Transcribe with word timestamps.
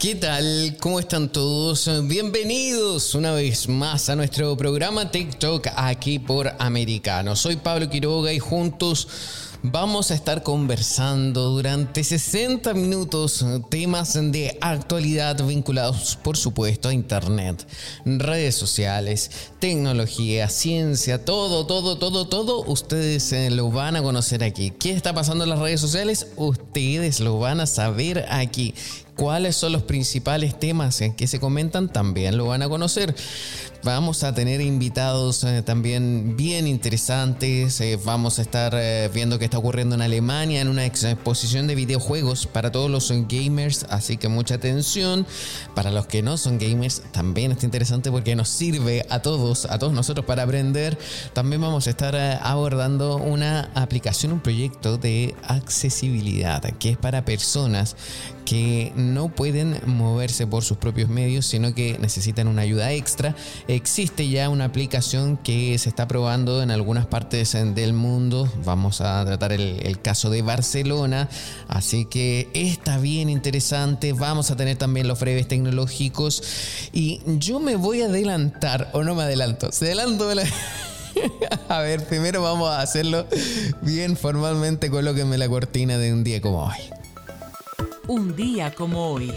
¿Qué 0.00 0.14
tal? 0.14 0.78
¿Cómo 0.80 0.98
están 0.98 1.30
todos? 1.30 1.90
Bienvenidos 2.08 3.14
una 3.14 3.32
vez 3.32 3.68
más 3.68 4.08
a 4.08 4.16
nuestro 4.16 4.56
programa 4.56 5.10
TikTok 5.10 5.66
aquí 5.76 6.18
por 6.18 6.54
Americano. 6.58 7.36
Soy 7.36 7.56
Pablo 7.56 7.90
Quiroga 7.90 8.32
y 8.32 8.38
juntos 8.38 9.06
vamos 9.62 10.10
a 10.10 10.14
estar 10.14 10.42
conversando 10.42 11.50
durante 11.50 12.02
60 12.02 12.72
minutos 12.72 13.44
temas 13.68 14.14
de 14.14 14.56
actualidad 14.62 15.44
vinculados, 15.44 16.16
por 16.22 16.38
supuesto, 16.38 16.88
a 16.88 16.94
Internet, 16.94 17.66
redes 18.06 18.54
sociales, 18.54 19.30
tecnología, 19.58 20.48
ciencia, 20.48 21.26
todo, 21.26 21.66
todo, 21.66 21.98
todo, 21.98 22.26
todo. 22.26 22.62
Ustedes 22.62 23.30
eh, 23.32 23.50
lo 23.50 23.70
van 23.70 23.96
a 23.96 24.02
conocer 24.02 24.44
aquí. 24.44 24.70
¿Qué 24.70 24.92
está 24.92 25.12
pasando 25.12 25.44
en 25.44 25.50
las 25.50 25.58
redes 25.58 25.82
sociales? 25.82 26.28
Ustedes 26.36 27.20
lo 27.20 27.38
van 27.38 27.60
a 27.60 27.66
saber 27.66 28.24
aquí 28.30 28.74
cuáles 29.20 29.54
son 29.54 29.72
los 29.72 29.82
principales 29.82 30.58
temas 30.58 31.02
en 31.02 31.12
que 31.12 31.26
se 31.26 31.38
comentan, 31.38 31.92
también 31.92 32.38
lo 32.38 32.46
van 32.46 32.62
a 32.62 32.70
conocer. 32.70 33.14
Vamos 33.82 34.24
a 34.24 34.34
tener 34.34 34.60
invitados 34.60 35.42
eh, 35.42 35.62
también 35.62 36.36
bien 36.36 36.66
interesantes. 36.66 37.80
Eh, 37.80 37.98
vamos 38.04 38.38
a 38.38 38.42
estar 38.42 38.74
eh, 38.76 39.08
viendo 39.14 39.38
qué 39.38 39.46
está 39.46 39.56
ocurriendo 39.56 39.94
en 39.94 40.02
Alemania 40.02 40.60
en 40.60 40.68
una 40.68 40.84
exposición 40.84 41.66
de 41.66 41.74
videojuegos 41.74 42.46
para 42.46 42.70
todos 42.70 42.90
los 42.90 43.10
gamers. 43.26 43.86
Así 43.88 44.18
que 44.18 44.28
mucha 44.28 44.56
atención. 44.56 45.26
Para 45.74 45.90
los 45.90 46.06
que 46.06 46.20
no 46.20 46.36
son 46.36 46.58
gamers, 46.58 47.00
también 47.10 47.52
está 47.52 47.64
interesante 47.64 48.10
porque 48.10 48.36
nos 48.36 48.50
sirve 48.50 49.06
a 49.08 49.20
todos, 49.20 49.64
a 49.64 49.78
todos 49.78 49.94
nosotros 49.94 50.26
para 50.26 50.42
aprender. 50.42 50.98
También 51.32 51.62
vamos 51.62 51.86
a 51.86 51.90
estar 51.90 52.14
abordando 52.42 53.16
una 53.16 53.70
aplicación, 53.74 54.32
un 54.32 54.40
proyecto 54.40 54.98
de 54.98 55.34
accesibilidad 55.42 56.62
que 56.78 56.90
es 56.90 56.96
para 56.98 57.24
personas 57.24 57.96
que 58.44 58.92
no 58.96 59.28
pueden 59.28 59.80
moverse 59.86 60.44
por 60.44 60.64
sus 60.64 60.76
propios 60.76 61.08
medios, 61.08 61.46
sino 61.46 61.72
que 61.72 61.96
necesitan 62.00 62.48
una 62.48 62.62
ayuda 62.62 62.92
extra. 62.92 63.36
Existe 63.70 64.28
ya 64.28 64.48
una 64.48 64.64
aplicación 64.64 65.36
que 65.36 65.78
se 65.78 65.88
está 65.88 66.08
probando 66.08 66.60
en 66.60 66.72
algunas 66.72 67.06
partes 67.06 67.52
del 67.52 67.92
mundo. 67.92 68.50
Vamos 68.64 69.00
a 69.00 69.24
tratar 69.24 69.52
el, 69.52 70.00
caso 70.02 70.28
de 70.28 70.42
Barcelona. 70.42 71.28
Así 71.68 72.04
que 72.04 72.48
está 72.52 72.98
bien 72.98 73.30
interesante. 73.30 74.12
Vamos 74.12 74.50
a 74.50 74.56
tener 74.56 74.76
también 74.76 75.06
los 75.06 75.20
breves 75.20 75.46
tecnológicos. 75.46 76.42
Y 76.92 77.20
yo 77.38 77.60
me 77.60 77.76
voy 77.76 78.02
a 78.02 78.06
adelantar, 78.06 78.90
o 78.92 79.04
no 79.04 79.14
me 79.14 79.22
adelanto, 79.22 79.70
se 79.70 79.84
adelanto. 79.86 80.28
A 81.68 81.78
ver, 81.78 82.04
primero 82.06 82.42
vamos 82.42 82.70
a 82.70 82.80
hacerlo 82.80 83.24
bien 83.82 84.16
formalmente. 84.16 84.90
Colóquenme 84.90 85.38
la 85.38 85.48
cortina 85.48 85.96
de 85.96 86.12
un 86.12 86.24
día 86.24 86.40
como 86.40 86.64
hoy 86.64 86.90
un 88.10 88.34
día 88.34 88.74
como 88.74 89.12
hoy. 89.12 89.32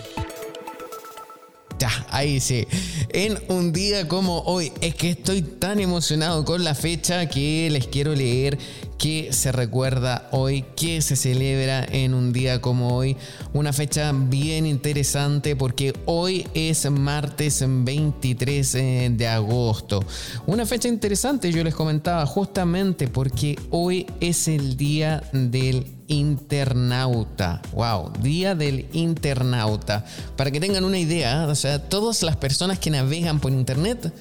Ahí 2.10 2.40
sí. 2.40 2.68
En 3.10 3.38
un 3.50 3.74
día 3.74 4.08
como 4.08 4.40
hoy. 4.42 4.72
Es 4.82 4.96
que 4.96 5.12
estoy 5.12 5.42
tan 5.42 5.80
emocionado 5.80 6.46
con 6.46 6.64
la 6.64 6.76
fecha 6.76 7.28
que 7.28 7.70
les 7.72 7.88
quiero 7.88 8.16
leer 8.16 8.58
qué 8.98 9.34
se 9.34 9.52
recuerda 9.52 10.30
hoy, 10.32 10.64
qué 10.78 11.02
se 11.02 11.16
celebra 11.16 11.84
en 11.84 12.14
un 12.14 12.32
día 12.32 12.62
como 12.62 12.96
hoy. 12.96 13.18
Una 13.54 13.74
fecha 13.74 14.12
bien 14.14 14.66
interesante 14.66 15.56
porque 15.56 15.94
hoy 16.06 16.48
es 16.54 16.90
martes 16.90 17.64
23 17.68 18.76
eh, 18.76 19.12
de 19.14 19.28
agosto. 19.28 20.04
Una 20.46 20.66
fecha 20.66 20.88
interesante, 20.88 21.52
yo 21.52 21.64
les 21.64 21.76
comentaba 21.76 22.26
justamente 22.26 23.08
porque 23.08 23.60
hoy 23.72 24.06
es 24.22 24.48
el 24.48 24.78
día 24.78 25.22
del 25.34 25.86
internauta. 26.08 27.62
Wow, 27.74 28.12
Día 28.22 28.56
del 28.56 28.88
Internauta. 28.94 30.06
Para 30.36 30.52
que 30.52 30.60
tengan 30.60 30.84
una 30.84 31.00
idea, 31.00 31.48
o 31.48 31.56
sea, 31.56 31.80
todas 31.90 32.24
las 32.24 32.38
personas 32.38 32.80
que 32.80 32.90
navegan 32.90 33.40
por 33.40 33.52
internet 33.52 34.14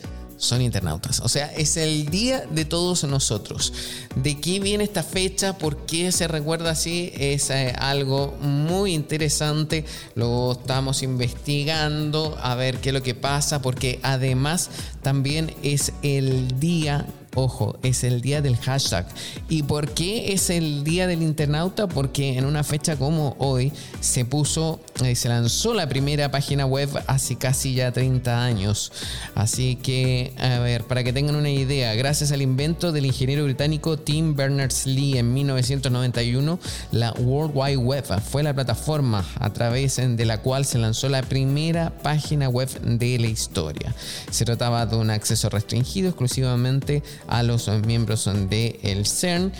son 0.43 0.61
internautas. 0.61 1.21
O 1.21 1.29
sea, 1.29 1.47
es 1.53 1.77
el 1.77 2.07
día 2.07 2.45
de 2.51 2.65
todos 2.65 3.05
nosotros. 3.05 3.73
¿De 4.17 4.41
qué 4.41 4.59
viene 4.59 4.83
esta 4.83 5.05
fecha? 5.05 5.57
¿Por 5.57 5.87
qué 5.87 6.11
se 6.11 6.27
recuerda 6.27 6.71
así? 6.71 7.13
Es 7.15 7.49
eh, 7.51 7.73
algo 7.79 8.37
muy 8.41 8.93
interesante. 8.93 9.85
Lo 10.17 10.53
estamos 10.53 11.05
investigando 11.05 12.37
a 12.43 12.57
ver 12.57 12.79
qué 12.79 12.89
es 12.89 12.93
lo 12.93 13.05
que 13.05 13.15
pasa, 13.15 13.63
porque 13.63 14.01
además 14.03 14.71
también 15.01 15.55
es 15.63 15.93
el 16.03 16.59
día 16.59 17.07
Ojo, 17.35 17.79
es 17.83 18.05
el 18.05 18.21
día 18.21 18.43
del 18.43 18.59
hashtag. 18.59 19.07
¿Y 19.49 19.63
por 19.63 19.93
qué 19.93 20.35
es 20.35 20.51
el 20.51 20.85
día 20.85 21.07
del 21.07 21.23
internauta? 21.23 21.87
Porque 21.87 22.37
en 22.37 22.45
una 22.45 22.63
fecha 22.63 22.97
como 22.97 23.37
hoy 23.39 23.73
se 24.01 24.27
puso, 24.27 24.81
eh, 25.03 25.15
se 25.15 25.31
lanzó 25.31 25.73
la 25.73 25.89
primera 25.89 26.31
página 26.31 26.67
web 26.67 26.91
hace 27.07 27.37
casi 27.37 27.75
ya 27.75 27.91
30 27.91 28.45
años. 28.45 28.93
Así 29.35 29.77
que, 29.77 30.35
a 30.39 30.59
ver, 30.59 30.85
para 30.85 31.05
que 31.05 31.15
tengan 31.15 31.37
una 31.37 31.49
idea, 31.49 31.95
gracias 31.95 32.33
al 32.33 32.43
invento 32.43 32.93
del 32.93 33.07
ingeniero 33.07 33.45
británico 33.45 33.99
Tim 33.99 34.37
Berners-Lee 34.37 35.17
en 35.17 35.33
1991, 35.33 36.59
la 36.91 37.13
World 37.13 37.53
Wide 37.55 37.77
Web 37.79 38.21
fue 38.21 38.43
la 38.43 38.53
plataforma 38.53 39.25
a 39.41 39.51
través 39.55 39.97
de 39.97 40.25
la 40.27 40.43
cual 40.43 40.67
se 40.67 40.79
lanzó 40.79 41.09
la 41.09 41.23
primera 41.23 41.91
página 42.03 42.51
web 42.51 42.69
de 42.83 43.19
la 43.19 43.29
historia. 43.29 43.95
Se 44.31 44.45
trataba 44.45 44.85
de 44.85 44.97
un 44.97 45.09
acceso 45.09 45.49
restringido 45.49 46.11
exclusivamente 46.11 47.03
a 47.29 47.43
los 47.43 47.69
miembros 47.87 48.29
del 48.49 48.79
el 48.83 49.07
CERN. 49.07 49.53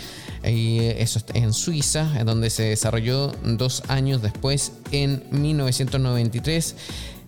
Y 0.45 0.79
eso 0.79 1.21
en 1.33 1.53
Suiza, 1.53 2.23
donde 2.25 2.49
se 2.49 2.63
desarrolló 2.63 3.31
dos 3.43 3.83
años 3.87 4.21
después, 4.21 4.73
en 4.91 5.23
1993 5.31 6.75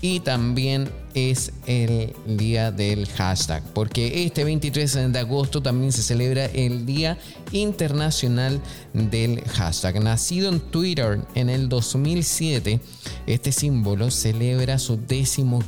y 0.00 0.20
también 0.20 0.88
es 1.14 1.52
el 1.66 2.12
día 2.26 2.70
del 2.70 3.06
hashtag, 3.08 3.62
porque 3.74 4.24
este 4.24 4.44
23 4.44 5.12
de 5.12 5.18
agosto 5.18 5.62
también 5.62 5.92
se 5.92 6.02
celebra 6.02 6.46
el 6.46 6.86
Día 6.86 7.18
Internacional 7.52 8.60
del 8.92 9.42
Hashtag. 9.42 10.02
Nacido 10.02 10.48
en 10.48 10.60
Twitter 10.60 11.20
en 11.34 11.48
el 11.48 11.68
2007, 11.68 12.80
este 13.26 13.52
símbolo 13.52 14.10
celebra 14.10 14.78
su 14.78 14.98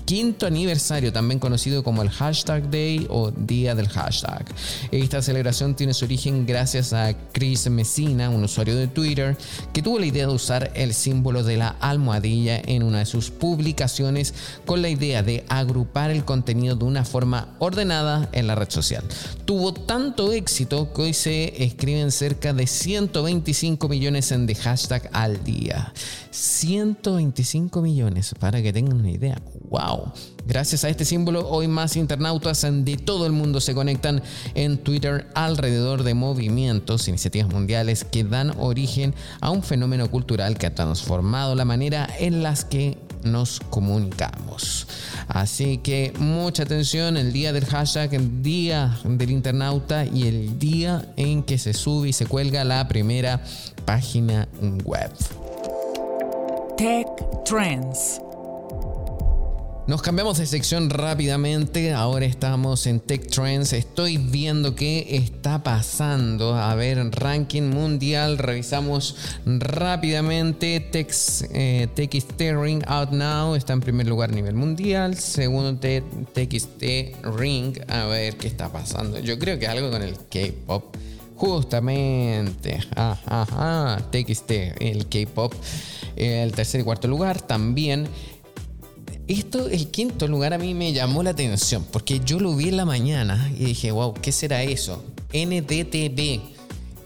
quinto 0.05 0.47
aniversario, 0.47 1.13
también 1.13 1.39
conocido 1.39 1.83
como 1.83 2.03
el 2.03 2.11
Hashtag 2.11 2.71
Day 2.71 3.07
o 3.11 3.31
Día 3.31 3.75
del 3.75 3.89
Hashtag. 3.89 4.47
Esta 4.91 5.23
celebración 5.23 5.75
tiene 5.75 5.95
su 5.95 6.05
origen 6.05 6.47
gracias 6.47 6.93
a 6.93 7.15
Chris 7.33 7.69
Messina, 7.69 8.31
un 8.31 8.45
usuario 8.45 8.77
de 8.77 8.87
Twitter, 8.87 9.37
que 9.73 9.83
tuvo 9.83 9.99
la 9.99 10.07
idea 10.07 10.27
de 10.27 10.33
usar 10.33 10.73
el 10.75 10.95
símbolo 10.95 11.43
de 11.43 11.57
la 11.57 11.69
almohadilla 11.81 12.61
en 12.65 12.83
una 12.83 13.01
de 13.01 13.07
sus 13.07 13.31
publicaciones 13.31 14.35
con 14.65 14.83
la 14.83 14.89
idea 14.89 15.23
de 15.23 15.34
agrupar 15.49 16.11
el 16.11 16.25
contenido 16.25 16.77
de 16.77 16.85
una 16.85 17.05
forma 17.05 17.57
ordenada 17.59 18.29
en 18.33 18.47
la 18.47 18.55
red 18.55 18.71
social. 18.71 19.03
Tuvo 19.45 19.75
tanto 19.75 20.33
éxito 20.33 20.93
que 20.93 21.03
hoy 21.03 21.15
se 21.15 21.65
escriben 21.65 22.13
cerca 22.13 22.53
de 22.53 22.67
125 22.67 23.89
millones 23.89 24.31
en 24.31 24.47
de 24.47 24.55
hashtag 24.55 25.09
al 25.13 25.43
día. 25.43 25.93
125 26.31 27.83
millones, 27.83 28.35
para 28.39 28.63
que 28.63 28.73
tengan 28.73 28.99
una 28.99 29.11
idea. 29.11 29.41
¡Wow! 29.71 30.13
Gracias 30.47 30.85
a 30.85 30.91
este 30.91 31.05
símbolo, 31.05 31.49
hoy 31.49 31.69
más 31.69 31.97
internautas 31.97 32.63
de 32.63 32.97
todo 32.97 33.25
el 33.25 33.33
mundo 33.33 33.61
se 33.61 33.75
conectan 33.75 34.23
en 34.55 34.79
Twitter 34.79 35.27
alrededor 35.35 36.03
de 36.03 36.15
movimientos, 36.15 37.09
iniciativas 37.09 37.51
mundiales 37.51 38.05
que 38.05 38.25
dan 38.25 38.53
origen 38.59 39.15
a 39.41 39.51
un 39.51 39.63
fenómeno 39.63 40.11
cultural 40.11 40.59
que 40.59 40.67
ha 40.67 40.75
transformado 40.75 41.55
la 41.55 41.65
manera 41.65 42.09
en 42.19 42.43
las 42.43 42.65
que 42.65 42.99
nos 43.25 43.61
comunicamos. 43.71 44.87
Así 45.29 45.79
que 45.79 46.13
mucha 46.19 46.63
atención, 46.65 47.17
el 47.17 47.33
día 47.33 47.53
del 47.53 47.65
hashtag, 47.65 48.15
el 48.15 48.43
día 48.43 48.99
del 49.05 49.31
internauta 49.31 50.05
y 50.05 50.27
el 50.29 50.59
día 50.59 51.07
en 51.17 51.43
que 51.43 51.59
se 51.59 51.73
sube 51.73 52.09
y 52.09 52.13
se 52.13 52.27
cuelga 52.27 52.65
la 52.65 52.87
primera 52.89 53.41
página 53.85 54.49
web. 54.85 55.11
Tech 56.77 57.07
Trends. 57.45 58.24
Nos 59.87 60.01
cambiamos 60.01 60.39
de 60.39 60.47
sección 60.47 60.89
rápidamente, 60.89 61.93
ahora 61.93 62.25
estamos 62.25 62.87
en 62.87 63.01
Tech 63.01 63.27
Trends, 63.27 63.75
estoy 63.75 64.17
viendo 64.17 64.75
qué 64.75 65.07
está 65.11 65.63
pasando, 65.63 66.55
a 66.55 66.75
ver, 66.75 66.97
ranking 67.11 67.65
mundial, 67.65 68.39
revisamos 68.39 69.15
rápidamente, 69.45 70.81
Tech, 70.81 71.13
eh, 71.53 71.87
Steering 72.19 72.83
Out 72.87 73.11
Now. 73.11 73.57
Está 73.57 73.75
en 73.75 73.81
primer 73.83 74.07
lugar 74.07 74.31
a 74.31 74.33
nivel 74.33 74.55
mundial, 74.55 75.19
segundo 75.19 75.79
TXT 75.79 76.83
Ring, 77.37 77.79
a 77.87 78.07
ver 78.07 78.39
qué 78.39 78.49
está 78.49 78.73
pasando, 78.73 79.19
yo 79.19 79.39
creo 79.39 79.59
que 79.59 79.67
algo 79.67 79.91
con 79.91 80.01
el 80.01 80.15
K-Pop. 80.31 80.97
Justamente, 81.37 82.81
ajá, 82.95 83.99
TXT, 84.11 84.51
el 84.81 85.09
K-Pop, 85.09 85.53
el 86.17 86.53
tercer 86.53 86.81
y 86.81 86.85
cuarto 86.85 87.07
lugar 87.07 87.43
también. 87.43 88.09
Esto, 89.27 89.69
el 89.69 89.89
quinto 89.89 90.29
lugar 90.29 90.53
a 90.53 90.59
mí 90.59 90.75
me 90.75 90.93
llamó 90.93 91.23
la 91.23 91.31
atención 91.31 91.87
porque 91.91 92.21
yo 92.21 92.39
lo 92.39 92.55
vi 92.55 92.69
en 92.69 92.77
la 92.77 92.85
mañana 92.85 93.51
y 93.59 93.65
dije, 93.65 93.91
wow, 93.91 94.13
¿qué 94.13 94.33
será 94.33 94.63
eso? 94.63 95.03
NDTV. 95.33 96.41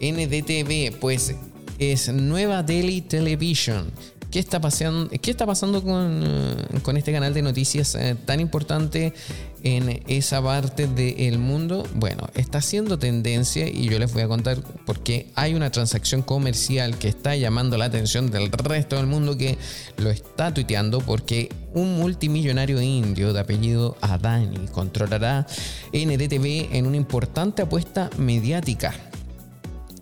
NDTV, 0.00 0.98
pues 0.98 1.34
es 1.78 2.12
Nueva 2.12 2.64
Delhi 2.64 3.02
Television. 3.02 3.92
¿Qué 4.30 4.40
está 4.40 4.60
pasando, 4.60 5.08
eh, 5.10 6.80
con 6.82 6.98
este 6.98 7.12
canal 7.12 7.32
de 7.32 7.40
noticias 7.40 7.94
eh, 7.94 8.14
tan 8.26 8.40
importante 8.40 9.14
en 9.62 10.02
esa 10.06 10.42
parte 10.42 10.86
del 10.86 11.38
mundo? 11.38 11.86
Bueno, 11.94 12.28
está 12.34 12.58
haciendo 12.58 12.98
tendencia 12.98 13.66
y 13.66 13.88
yo 13.88 13.98
les 13.98 14.12
voy 14.12 14.20
a 14.20 14.28
contar 14.28 14.58
porque 14.84 15.28
hay 15.34 15.54
una 15.54 15.70
transacción 15.70 16.20
comercial 16.20 16.98
que 16.98 17.08
está 17.08 17.36
llamando 17.36 17.78
la 17.78 17.86
atención 17.86 18.30
del 18.30 18.52
resto 18.52 18.96
del 18.96 19.06
mundo 19.06 19.38
que 19.38 19.56
lo 19.96 20.10
está 20.10 20.52
tuiteando 20.52 21.00
porque 21.00 21.48
un 21.72 21.96
multimillonario 21.96 22.82
indio 22.82 23.32
de 23.32 23.40
apellido 23.40 23.96
Adani 24.02 24.68
controlará 24.68 25.46
NDTV 25.94 26.76
en 26.76 26.86
una 26.86 26.98
importante 26.98 27.62
apuesta 27.62 28.10
mediática 28.18 29.07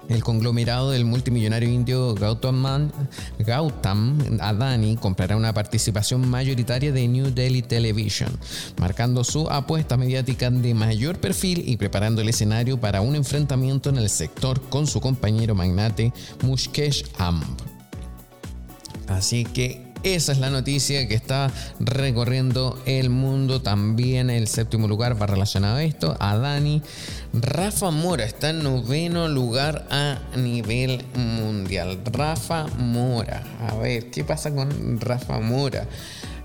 el 0.08 0.22
conglomerado 0.22 0.90
del 0.90 1.04
multimillonario 1.04 1.68
indio 1.68 2.14
Gautam, 2.14 2.90
Gautam 3.38 4.18
Adani 4.40 4.96
comprará 4.96 5.36
una 5.36 5.52
participación 5.52 6.28
mayoritaria 6.28 6.92
de 6.92 7.08
New 7.08 7.30
Delhi 7.30 7.62
Television, 7.62 8.30
marcando 8.78 9.24
su 9.24 9.48
apuesta 9.50 9.96
mediática 9.96 10.50
de 10.50 10.74
mayor 10.74 11.18
perfil 11.18 11.62
y 11.66 11.76
preparando 11.76 12.22
el 12.22 12.28
escenario 12.28 12.78
para 12.78 13.00
un 13.00 13.16
enfrentamiento 13.16 13.90
en 13.90 13.98
el 13.98 14.08
sector 14.08 14.60
con 14.68 14.86
su 14.86 15.00
compañero 15.00 15.54
magnate 15.54 16.12
Mushkesh 16.42 17.04
Amb. 17.18 17.44
Así 19.08 19.44
que 19.44 19.85
esa 20.14 20.30
es 20.32 20.38
la 20.38 20.50
noticia 20.50 21.08
que 21.08 21.14
está 21.14 21.50
recorriendo 21.80 22.80
el 22.86 23.10
mundo. 23.10 23.60
También 23.60 24.30
el 24.30 24.46
séptimo 24.46 24.86
lugar 24.86 25.20
va 25.20 25.26
relacionado 25.26 25.76
a 25.76 25.82
esto, 25.82 26.16
a 26.20 26.36
Dani. 26.36 26.80
Rafa 27.32 27.90
Mora 27.90 28.24
está 28.24 28.50
en 28.50 28.62
noveno 28.62 29.26
lugar 29.28 29.86
a 29.90 30.20
nivel 30.36 31.04
mundial. 31.14 31.98
Rafa 32.04 32.66
Mora. 32.78 33.42
A 33.68 33.74
ver, 33.76 34.10
¿qué 34.10 34.22
pasa 34.22 34.54
con 34.54 35.00
Rafa 35.00 35.40
Mora? 35.40 35.88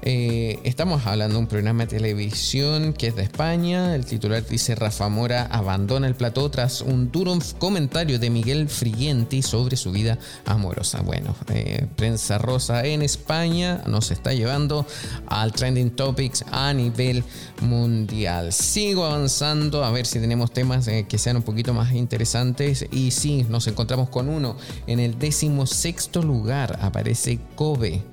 Eh, 0.03 0.59
estamos 0.63 1.05
hablando 1.05 1.35
de 1.35 1.41
un 1.41 1.47
programa 1.47 1.85
de 1.85 1.97
televisión 1.97 2.93
que 2.93 3.07
es 3.07 3.15
de 3.15 3.21
España. 3.21 3.93
El 3.93 4.05
titular 4.05 4.43
dice 4.47 4.73
Rafa 4.73 5.09
Mora 5.09 5.45
abandona 5.51 6.07
el 6.07 6.15
plató 6.15 6.49
tras 6.49 6.81
un 6.81 7.11
duro 7.11 7.37
comentario 7.59 8.17
de 8.17 8.31
Miguel 8.31 8.67
Frienti 8.67 9.43
sobre 9.43 9.77
su 9.77 9.91
vida 9.91 10.17
amorosa. 10.45 11.01
Bueno, 11.01 11.35
eh, 11.53 11.85
prensa 11.95 12.39
rosa 12.39 12.83
en 12.83 13.03
España 13.03 13.83
nos 13.85 14.09
está 14.09 14.33
llevando 14.33 14.87
al 15.27 15.51
trending 15.51 15.91
topics 15.91 16.43
a 16.51 16.73
nivel 16.73 17.23
mundial. 17.61 18.51
Sigo 18.53 19.05
avanzando 19.05 19.83
a 19.83 19.91
ver 19.91 20.07
si 20.07 20.19
tenemos 20.19 20.51
temas 20.51 20.87
eh, 20.87 21.05
que 21.07 21.19
sean 21.19 21.37
un 21.37 21.43
poquito 21.43 21.75
más 21.75 21.91
interesantes. 21.93 22.87
Y 22.91 23.11
sí, 23.11 23.45
nos 23.49 23.67
encontramos 23.67 24.09
con 24.09 24.29
uno. 24.29 24.57
En 24.87 24.99
el 24.99 25.19
décimo 25.19 25.67
sexto 25.67 26.23
lugar 26.23 26.79
aparece 26.81 27.39
Kobe. 27.55 28.03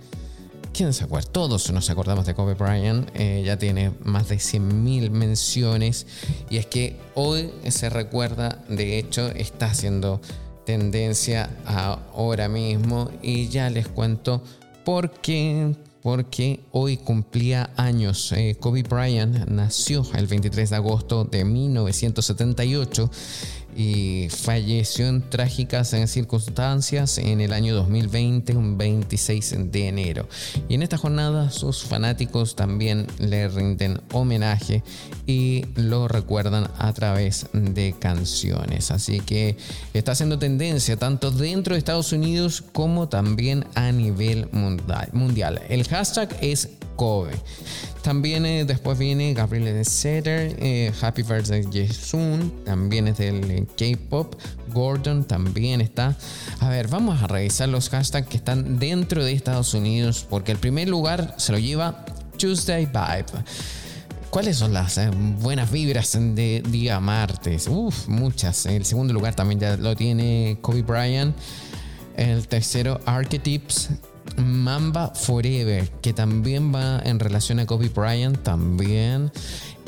¿Quién 0.73 0.93
se 0.93 1.05
acuerda? 1.05 1.29
Todos 1.31 1.71
nos 1.73 1.91
acordamos 1.91 2.27
de 2.27 2.35
Kobe 2.35 2.55
Bryant. 2.55 3.11
Eh, 3.15 3.43
ya 3.45 3.59
tiene 3.59 3.93
más 4.05 4.29
de 4.29 4.37
100.000 4.37 5.11
menciones. 5.11 6.07
Y 6.51 6.59
es 6.59 6.67
que 6.67 6.97
hoy 7.15 7.51
se 7.69 7.91
recuerda, 7.91 8.63
de 8.69 8.99
hecho, 8.99 9.29
está 9.29 9.67
haciendo 9.67 10.21
tendencia 10.65 11.51
ahora 11.65 12.49
mismo. 12.49 13.11
Y 13.23 13.49
ya 13.49 13.71
les 13.71 13.89
cuento 13.89 14.43
por 14.85 15.11
qué. 15.11 15.75
Porque 16.03 16.61
hoy 16.71 16.97
cumplía 16.97 17.71
años. 17.77 18.33
Eh, 18.33 18.57
Kobe 18.59 18.85
Bryant 18.85 19.49
nació 19.49 20.07
el 20.15 20.29
23 20.29 20.71
de 20.71 20.77
agosto 20.77 21.25
de 21.25 21.45
1978 21.45 23.11
y 23.79 24.29
falleció 24.29 25.07
en 25.07 25.23
trágicas 25.23 25.95
circunstancias 26.07 27.17
en 27.17 27.41
el 27.41 27.53
año 27.53 27.77
2020, 27.77 28.57
un 28.57 28.77
26 28.77 29.71
de 29.71 29.87
enero. 29.87 30.29
Y 30.69 30.75
en 30.75 30.83
esta 30.83 30.99
jornada 30.99 31.53
sus 31.53 31.85
fanáticos 31.85 32.57
también 32.57 33.07
le 33.21 33.47
rinden 33.47 34.01
homenaje 34.13 34.83
y 35.29 35.65
lo 35.77 36.09
recuerdan 36.09 36.69
a 36.77 36.93
través 36.93 37.47
de 37.53 37.95
canciones. 37.97 38.91
Así 38.91 39.21
que 39.21 39.57
está 39.95 40.11
haciendo 40.11 40.41
tendencia 40.41 40.97
tanto 40.97 41.31
dentro 41.31 41.75
de 41.75 41.79
Estados 41.79 42.13
Unidos 42.13 42.65
como 42.73 43.09
también 43.09 43.65
a 43.77 43.93
nivel 43.93 44.49
mundial. 44.51 45.63
El 45.69 45.87
hashtag 45.87 46.37
es 46.41 46.69
Kobe. 46.99 47.31
También 48.03 48.45
eh, 48.45 48.65
después 48.65 48.99
viene 48.99 49.33
Gabriel 49.33 49.85
Setter, 49.85 50.57
eh, 50.59 50.93
Happy 51.01 51.23
Birthday 51.23 51.65
Jason, 51.73 52.53
también 52.65 53.07
es 53.07 53.19
del 53.19 53.69
K-Pop. 53.77 54.35
Gordon 54.75 55.25
también 55.25 55.81
está. 55.81 56.17
A 56.59 56.69
ver, 56.69 56.89
vamos 56.89 57.23
a 57.23 57.29
revisar 57.29 57.69
los 57.69 57.89
hashtags 57.89 58.27
que 58.27 58.37
están 58.37 58.81
dentro 58.81 59.25
de 59.25 59.33
Estados 59.33 59.73
Unidos, 59.75 60.27
porque 60.29 60.51
el 60.53 60.59
primer 60.59 60.89
lugar 60.89 61.37
se 61.39 61.53
lo 61.53 61.59
lleva 61.59 62.05
Tuesday 62.37 62.87
Vibe. 62.87 63.45
¿Cuáles 64.31 64.57
son 64.57 64.73
las 64.73 64.99
eh, 64.99 65.09
buenas 65.41 65.71
vibras 65.71 66.13
de 66.13 66.63
día 66.69 66.99
martes? 66.99 67.69
Uf, 67.69 68.09
muchas. 68.09 68.67
El 68.67 68.85
segundo 68.85 69.15
lugar 69.15 69.37
también 69.37 69.61
ya 69.61 69.77
lo 69.77 69.95
tiene 69.95 70.59
Kobe 70.61 70.83
Bryant. 70.83 71.37
El 72.17 72.49
tercero, 72.49 73.01
Archetypes. 73.07 73.91
Mamba 74.37 75.13
Forever, 75.15 75.89
que 76.03 76.13
también 76.13 76.75
va 76.75 77.01
en 77.05 77.19
relación 77.19 77.59
a 77.59 77.67
Kobe 77.67 77.89
Bryant, 77.89 78.39
también. 78.43 79.33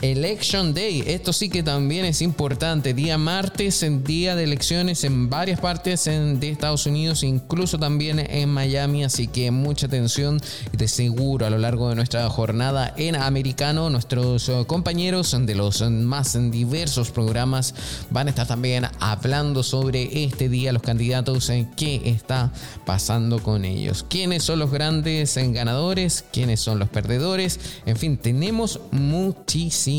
Election 0.03 0.73
Day, 0.73 1.05
esto 1.07 1.35
sí 1.35 1.51
que 1.51 1.63
también 1.63 2.07
es 2.07 2.23
importante. 2.23 2.95
Día 2.95 3.19
martes, 3.19 3.83
en 3.83 4.03
día 4.03 4.35
de 4.35 4.45
elecciones 4.45 5.05
en 5.05 5.29
varias 5.29 5.61
partes 5.61 6.07
de 6.07 6.49
Estados 6.49 6.87
Unidos, 6.87 7.23
incluso 7.23 7.79
también 7.79 8.19
en 8.19 8.49
Miami. 8.49 9.05
Así 9.05 9.27
que 9.27 9.51
mucha 9.51 9.87
atención 9.87 10.41
de 10.73 10.89
seguro 10.89 11.45
a 11.45 11.51
lo 11.51 11.59
largo 11.59 11.91
de 11.91 11.97
nuestra 11.97 12.27
jornada 12.31 12.95
en 12.97 13.15
americano, 13.15 13.91
nuestros 13.91 14.49
eh, 14.49 14.65
compañeros 14.67 15.37
de 15.39 15.55
los 15.55 15.83
más 15.91 16.39
diversos 16.51 17.11
programas 17.11 17.75
van 18.09 18.29
a 18.29 18.31
estar 18.31 18.47
también 18.47 18.87
hablando 19.01 19.63
sobre 19.63 20.25
este 20.25 20.49
día, 20.49 20.73
los 20.73 20.83
candidatos, 20.83 21.51
eh, 21.51 21.67
qué 21.77 22.01
está 22.07 22.53
pasando 22.87 23.43
con 23.43 23.67
ellos, 23.67 24.07
quiénes 24.09 24.45
son 24.45 24.61
los 24.61 24.71
grandes 24.71 25.37
eh, 25.37 25.53
ganadores, 25.53 26.25
quiénes 26.33 26.61
son 26.61 26.79
los 26.79 26.89
perdedores. 26.89 27.61
En 27.85 27.97
fin, 27.97 28.17
tenemos 28.17 28.81
muchísimo 28.93 29.90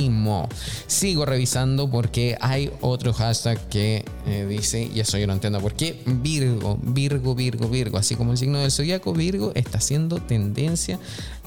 Sigo 0.87 1.25
revisando 1.25 1.89
porque 1.89 2.37
hay 2.39 2.71
otro 2.81 3.13
hashtag 3.13 3.59
que 3.69 4.05
eh, 4.25 4.45
dice, 4.47 4.89
y 4.93 4.99
eso 4.99 5.17
yo 5.17 5.27
no 5.27 5.33
entiendo 5.33 5.59
por 5.59 5.73
qué, 5.73 6.01
Virgo, 6.05 6.77
Virgo, 6.81 7.35
Virgo, 7.35 7.67
Virgo, 7.67 7.97
así 7.97 8.15
como 8.15 8.31
el 8.31 8.37
signo 8.37 8.59
del 8.59 8.71
zodiaco, 8.71 9.13
Virgo 9.13 9.51
está 9.55 9.77
haciendo 9.77 10.17
tendencia 10.17 10.99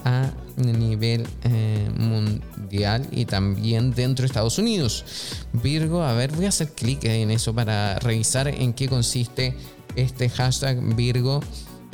a 0.03 0.31
nivel 0.57 1.25
eh, 1.43 1.89
mundial 1.97 3.07
y 3.11 3.25
también 3.25 3.91
dentro 3.91 4.23
de 4.23 4.27
Estados 4.27 4.57
Unidos. 4.57 5.03
Virgo, 5.53 6.03
a 6.03 6.13
ver, 6.13 6.31
voy 6.31 6.45
a 6.45 6.49
hacer 6.49 6.69
clic 6.69 7.03
en 7.05 7.31
eso 7.31 7.53
para 7.53 7.99
revisar 7.99 8.47
en 8.47 8.73
qué 8.73 8.87
consiste 8.87 9.55
este 9.95 10.29
hashtag 10.29 10.95
Virgo. 10.95 11.41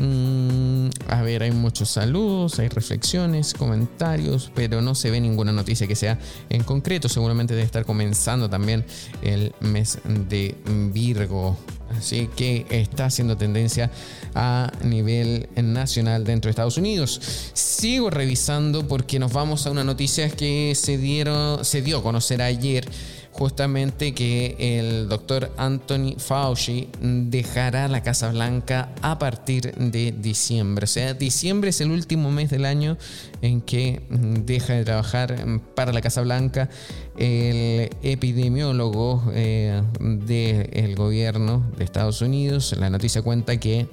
Mm, 0.01 0.89
a 1.10 1.22
ver, 1.22 1.43
hay 1.43 1.51
muchos 1.51 1.91
saludos, 1.91 2.58
hay 2.58 2.70
reflexiones, 2.70 3.53
comentarios, 3.53 4.51
pero 4.55 4.81
no 4.81 4.96
se 4.96 5.12
ve 5.12 5.22
ninguna 5.22 5.51
noticia 5.51 5.86
que 5.86 5.96
sea 5.96 6.17
en 6.50 6.63
concreto. 6.63 7.08
Seguramente 7.08 7.53
debe 7.53 7.65
estar 7.67 7.86
comenzando 7.86 8.50
también 8.50 8.84
el 9.22 9.53
mes 9.60 10.00
de 10.05 10.55
Virgo. 10.91 11.55
Así 11.96 12.29
que 12.36 12.65
está 12.70 13.05
haciendo 13.05 13.38
tendencia 13.38 13.91
a 14.34 14.72
nivel 14.84 15.48
nacional 15.55 16.24
dentro 16.24 16.48
de 16.48 16.51
Estados 16.51 16.77
Unidos. 16.77 17.51
Sigo 17.53 18.10
revisando 18.10 18.88
porque 18.88 19.20
nos 19.20 19.31
vamos 19.31 19.67
a 19.67 19.72
una 19.72 19.84
noticia 19.84 20.31
que 20.31 20.74
se, 20.75 20.98
dieron, 20.98 21.63
se 21.63 21.84
dio 21.84 22.00
a 22.00 22.03
conocer 22.03 22.41
ayer 22.41 22.88
justamente 23.31 24.13
que 24.13 24.55
el 24.59 25.07
doctor 25.09 25.51
Anthony 25.57 26.15
Fauci 26.17 26.89
dejará 27.01 27.88
la 27.88 28.03
Casa 28.03 28.29
Blanca 28.31 28.89
a 29.01 29.17
partir 29.19 29.73
de 29.75 30.11
diciembre. 30.11 30.83
O 30.83 30.88
sea, 30.88 31.13
diciembre 31.13 31.69
es 31.69 31.81
el 31.81 31.91
último 31.91 32.31
mes 32.31 32.50
del 32.50 32.65
año 32.65 32.97
en 33.41 33.61
que 33.61 34.01
deja 34.09 34.73
de 34.73 34.83
trabajar 34.83 35.35
para 35.75 35.93
la 35.93 36.01
Casa 36.01 36.21
Blanca 36.21 36.69
el 37.17 37.89
epidemiólogo 38.03 39.23
eh, 39.33 39.81
del 40.00 40.95
gobierno 40.95 41.65
de 41.77 41.83
Estados 41.83 42.21
Unidos. 42.21 42.75
La 42.77 42.89
noticia 42.89 43.21
cuenta 43.21 43.57
que 43.57 43.88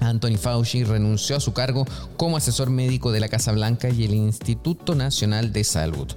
Anthony 0.00 0.36
Fauci 0.38 0.84
renunció 0.84 1.36
a 1.36 1.40
su 1.40 1.52
cargo 1.52 1.86
como 2.16 2.36
asesor 2.36 2.70
médico 2.70 3.12
de 3.12 3.20
la 3.20 3.28
Casa 3.28 3.52
Blanca 3.52 3.88
y 3.88 4.04
el 4.04 4.14
Instituto 4.14 4.94
Nacional 4.94 5.52
de 5.52 5.64
Salud. 5.64 6.08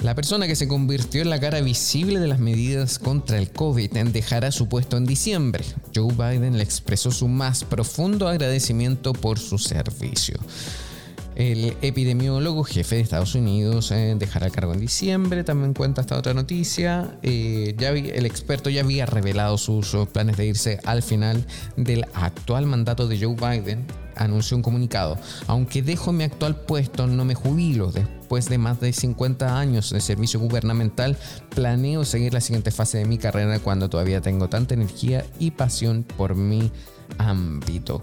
La 0.00 0.14
persona 0.14 0.46
que 0.46 0.56
se 0.56 0.68
convirtió 0.68 1.22
en 1.22 1.30
la 1.30 1.40
cara 1.40 1.60
visible 1.60 2.20
de 2.20 2.28
las 2.28 2.38
medidas 2.38 2.98
contra 2.98 3.38
el 3.38 3.50
COVID 3.50 3.90
dejará 3.90 4.52
su 4.52 4.68
puesto 4.68 4.96
en 4.96 5.06
diciembre. 5.06 5.64
Joe 5.94 6.12
Biden 6.12 6.58
le 6.58 6.62
expresó 6.62 7.10
su 7.10 7.28
más 7.28 7.64
profundo 7.64 8.28
agradecimiento 8.28 9.12
por 9.12 9.38
su 9.38 9.58
servicio. 9.58 10.38
El 11.36 11.76
epidemiólogo 11.82 12.64
jefe 12.64 12.96
de 12.96 13.02
Estados 13.02 13.34
Unidos 13.34 13.90
eh, 13.90 14.16
dejará 14.18 14.46
el 14.46 14.52
cargo 14.52 14.72
en 14.72 14.80
diciembre. 14.80 15.44
También 15.44 15.74
cuenta 15.74 16.00
esta 16.00 16.16
otra 16.16 16.32
noticia. 16.32 17.18
Eh, 17.22 17.76
el 17.78 18.24
experto 18.24 18.70
ya 18.70 18.80
había 18.80 19.04
revelado 19.04 19.58
sus, 19.58 19.94
planes 20.12 20.38
de 20.38 20.46
irse 20.46 20.80
al 20.84 21.02
final 21.02 21.44
del 21.76 22.06
actual 22.14 22.64
mandato 22.64 23.06
de 23.06 23.20
Joe 23.20 23.34
Biden. 23.34 23.86
Anunció 24.14 24.56
un 24.56 24.62
comunicado. 24.62 25.18
Aunque 25.46 25.82
dejo 25.82 26.10
mi 26.10 26.24
actual 26.24 26.56
puesto, 26.56 27.06
no 27.06 27.26
me 27.26 27.34
jubilo. 27.34 27.92
Después 27.92 28.48
de 28.48 28.56
más 28.56 28.80
de 28.80 28.94
50 28.94 29.58
años 29.58 29.90
de 29.90 30.00
servicio 30.00 30.40
gubernamental, 30.40 31.18
planeo 31.54 32.06
seguir 32.06 32.32
la 32.32 32.40
siguiente 32.40 32.70
fase 32.70 32.96
de 32.96 33.04
mi 33.04 33.18
carrera 33.18 33.58
cuando 33.58 33.90
todavía 33.90 34.22
tengo 34.22 34.48
tanta 34.48 34.72
energía 34.72 35.26
y 35.38 35.50
pasión 35.50 36.02
por 36.02 36.34
mi 36.34 36.72
ámbito. 37.18 38.02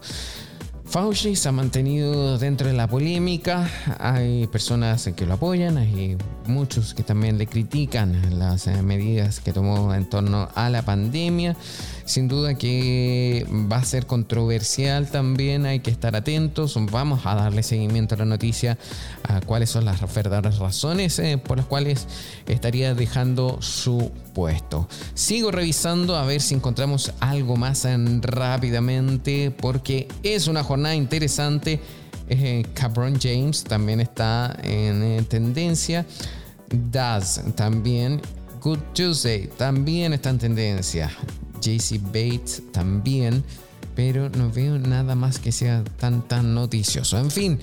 Fauci 0.94 1.36
se 1.36 1.50
ha 1.50 1.52
mantenido 1.52 2.38
dentro 2.38 2.68
de 2.68 2.74
la 2.74 2.86
polémica. 2.86 3.68
Hay 3.98 4.46
personas 4.46 5.10
que 5.16 5.26
lo 5.26 5.34
apoyan, 5.34 5.80
hay 5.80 6.20
muchos 6.46 6.94
que 6.94 7.02
también 7.02 7.40
le 7.40 7.48
critican 7.48 8.38
las 8.38 8.68
eh, 8.68 8.80
medidas 8.84 9.40
que 9.40 9.54
tomó 9.54 9.96
en 9.96 10.08
torno 10.08 10.50
a 10.54 10.70
la 10.70 10.84
pandemia. 10.84 11.58
Sin 12.06 12.28
duda 12.28 12.56
que 12.56 13.46
va 13.72 13.78
a 13.78 13.86
ser 13.86 14.06
controversial 14.06 15.10
también, 15.10 15.66
hay 15.66 15.80
que 15.80 15.92
estar 15.92 16.16
atentos. 16.16 16.78
Vamos 16.92 17.26
a 17.26 17.36
darle 17.36 17.64
seguimiento 17.64 18.16
a 18.16 18.20
la 18.20 18.26
noticia, 18.26 18.78
a 19.24 19.40
cuáles 19.42 19.70
son 19.70 19.86
las 19.86 20.02
verdaderas 20.14 20.60
razones 20.60 21.18
eh, 21.20 21.38
por 21.38 21.58
las 21.58 21.66
cuales 21.66 22.08
estaría 22.46 22.94
dejando 22.94 23.62
su 23.62 24.12
puesto. 24.34 24.88
Sigo 25.14 25.52
revisando 25.52 26.16
a 26.16 26.26
ver 26.26 26.42
si 26.42 26.56
encontramos 26.56 27.14
algo 27.20 27.56
más 27.56 27.88
rápidamente, 28.22 29.52
porque 29.52 30.08
es 30.24 30.48
una 30.48 30.64
jornada 30.64 30.96
interesante. 30.96 31.80
Eh, 32.30 32.66
Cabron 32.74 33.20
James 33.20 33.64
también 33.64 34.00
está 34.00 34.58
en 34.64 35.04
eh, 35.04 35.22
tendencia. 35.28 36.06
Daz 36.92 37.42
también. 37.56 38.22
Good 38.62 38.80
Tuesday 38.94 39.48
también 39.58 40.14
está 40.14 40.30
en 40.30 40.40
tendencia. 40.40 41.12
JC 41.64 42.02
Bates 42.02 42.64
también, 42.72 43.44
pero 43.96 44.30
no 44.30 44.52
veo 44.52 44.78
nada 44.78 45.16
más 45.16 45.40
que 45.40 45.52
sea 45.52 45.84
tan 46.00 46.28
tan 46.28 46.54
noticioso. 46.54 47.18
En 47.18 47.32
fin, 47.32 47.60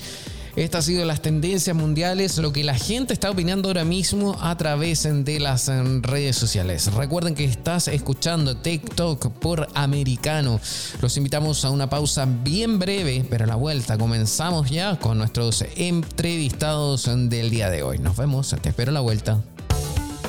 estas 0.56 0.84
han 0.84 0.94
sido 0.94 1.04
las 1.04 1.22
tendencias 1.22 1.76
mundiales, 1.76 2.38
lo 2.38 2.52
que 2.52 2.64
la 2.64 2.74
gente 2.74 3.12
está 3.12 3.30
opinando 3.30 3.68
ahora 3.68 3.84
mismo 3.84 4.36
a 4.40 4.56
través 4.56 5.08
de 5.24 5.38
las 5.38 5.70
redes 6.02 6.36
sociales. 6.36 6.92
Recuerden 6.92 7.34
que 7.34 7.44
estás 7.44 7.86
escuchando 7.86 8.56
TikTok 8.56 9.30
por 9.34 9.68
americano. 9.74 10.60
Los 11.00 11.16
invitamos 11.16 11.64
a 11.64 11.70
una 11.70 11.88
pausa 11.88 12.26
bien 12.26 12.78
breve, 12.80 13.24
pero 13.30 13.44
a 13.44 13.46
la 13.46 13.54
vuelta 13.54 13.96
comenzamos 13.96 14.68
ya 14.70 14.98
con 14.98 15.18
nuestros 15.18 15.64
entrevistados 15.76 17.08
del 17.28 17.50
día 17.50 17.70
de 17.70 17.82
hoy. 17.84 17.98
Nos 17.98 18.16
vemos, 18.16 18.54
te 18.60 18.68
espero 18.70 18.90
a 18.90 18.94
la 18.94 19.00
vuelta. 19.00 19.40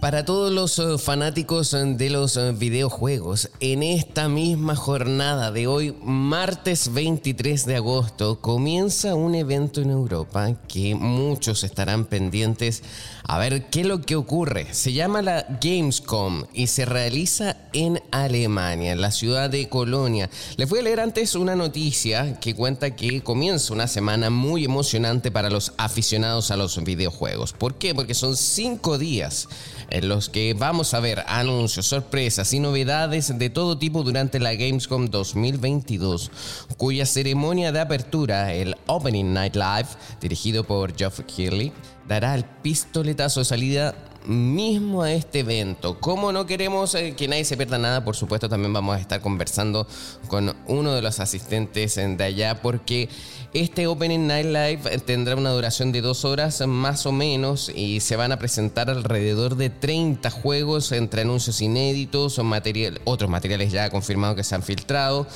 Para 0.00 0.24
todos 0.24 0.52
los 0.52 0.78
eh, 0.78 0.96
fanáticos 0.96 1.74
eh, 1.74 1.78
de 1.84 2.08
los 2.08 2.36
eh, 2.36 2.52
videojuegos, 2.52 3.50
en 3.58 3.82
esta 3.82 4.28
misma 4.28 4.76
jornada 4.76 5.50
de 5.50 5.66
hoy, 5.66 5.92
martes 6.04 6.92
23 6.92 7.66
de 7.66 7.74
agosto, 7.74 8.40
comienza 8.40 9.16
un 9.16 9.34
evento 9.34 9.80
en 9.80 9.90
Europa 9.90 10.54
que 10.68 10.94
muchos 10.94 11.64
estarán 11.64 12.04
pendientes 12.04 12.84
a 13.24 13.38
ver 13.38 13.66
qué 13.70 13.80
es 13.80 13.86
lo 13.86 14.00
que 14.00 14.14
ocurre. 14.14 14.72
Se 14.72 14.92
llama 14.92 15.20
la 15.20 15.44
Gamescom 15.60 16.44
y 16.54 16.68
se 16.68 16.84
realiza 16.84 17.56
en 17.72 18.00
Alemania, 18.12 18.92
en 18.92 19.00
la 19.00 19.10
ciudad 19.10 19.50
de 19.50 19.68
Colonia. 19.68 20.30
Les 20.56 20.68
voy 20.68 20.78
a 20.78 20.82
leer 20.82 21.00
antes 21.00 21.34
una 21.34 21.56
noticia 21.56 22.38
que 22.38 22.54
cuenta 22.54 22.94
que 22.94 23.20
comienza 23.22 23.74
una 23.74 23.88
semana 23.88 24.30
muy 24.30 24.64
emocionante 24.64 25.32
para 25.32 25.50
los 25.50 25.72
aficionados 25.76 26.52
a 26.52 26.56
los 26.56 26.82
videojuegos. 26.84 27.52
¿Por 27.52 27.74
qué? 27.74 27.96
Porque 27.96 28.14
son 28.14 28.36
cinco 28.36 28.96
días 28.96 29.48
en 29.90 30.08
los 30.08 30.28
que 30.28 30.54
vamos 30.54 30.94
a 30.94 31.00
ver 31.00 31.24
anuncios, 31.26 31.86
sorpresas 31.86 32.52
y 32.52 32.60
novedades 32.60 33.38
de 33.38 33.50
todo 33.50 33.78
tipo 33.78 34.02
durante 34.02 34.38
la 34.38 34.54
Gamescom 34.54 35.06
2022, 35.06 36.30
cuya 36.76 37.06
ceremonia 37.06 37.72
de 37.72 37.80
apertura, 37.80 38.52
el 38.52 38.76
Opening 38.86 39.32
Night 39.32 39.56
Live, 39.56 39.88
dirigido 40.20 40.64
por 40.64 40.96
Geoff 40.96 41.20
Keighley, 41.20 41.72
dará 42.06 42.34
el 42.34 42.44
pistoletazo 42.44 43.40
de 43.40 43.44
salida 43.44 43.94
mismo 44.28 45.02
a 45.02 45.12
este 45.12 45.40
evento. 45.40 45.98
Como 45.98 46.30
no 46.32 46.46
queremos 46.46 46.94
eh, 46.94 47.14
que 47.16 47.26
nadie 47.26 47.44
se 47.44 47.56
pierda 47.56 47.78
nada, 47.78 48.04
por 48.04 48.14
supuesto 48.14 48.48
también 48.48 48.72
vamos 48.72 48.96
a 48.96 49.00
estar 49.00 49.20
conversando 49.20 49.86
con 50.28 50.54
uno 50.66 50.92
de 50.92 51.02
los 51.02 51.18
asistentes 51.18 51.96
de 51.96 52.22
allá 52.22 52.60
porque 52.60 53.08
este 53.54 53.86
Opening 53.86 54.26
Night 54.26 54.46
Live 54.46 54.98
tendrá 55.00 55.34
una 55.34 55.50
duración 55.50 55.90
de 55.90 56.02
dos 56.02 56.26
horas 56.26 56.64
más 56.66 57.06
o 57.06 57.12
menos 57.12 57.72
y 57.74 58.00
se 58.00 58.16
van 58.16 58.30
a 58.30 58.38
presentar 58.38 58.90
alrededor 58.90 59.56
de 59.56 59.70
30 59.70 60.30
juegos 60.30 60.92
entre 60.92 61.22
anuncios 61.22 61.62
inéditos 61.62 62.38
material, 62.44 63.00
otros 63.04 63.30
materiales 63.30 63.72
ya 63.72 63.88
confirmados 63.88 64.36
que 64.36 64.44
se 64.44 64.54
han 64.54 64.62
filtrado 64.62 65.26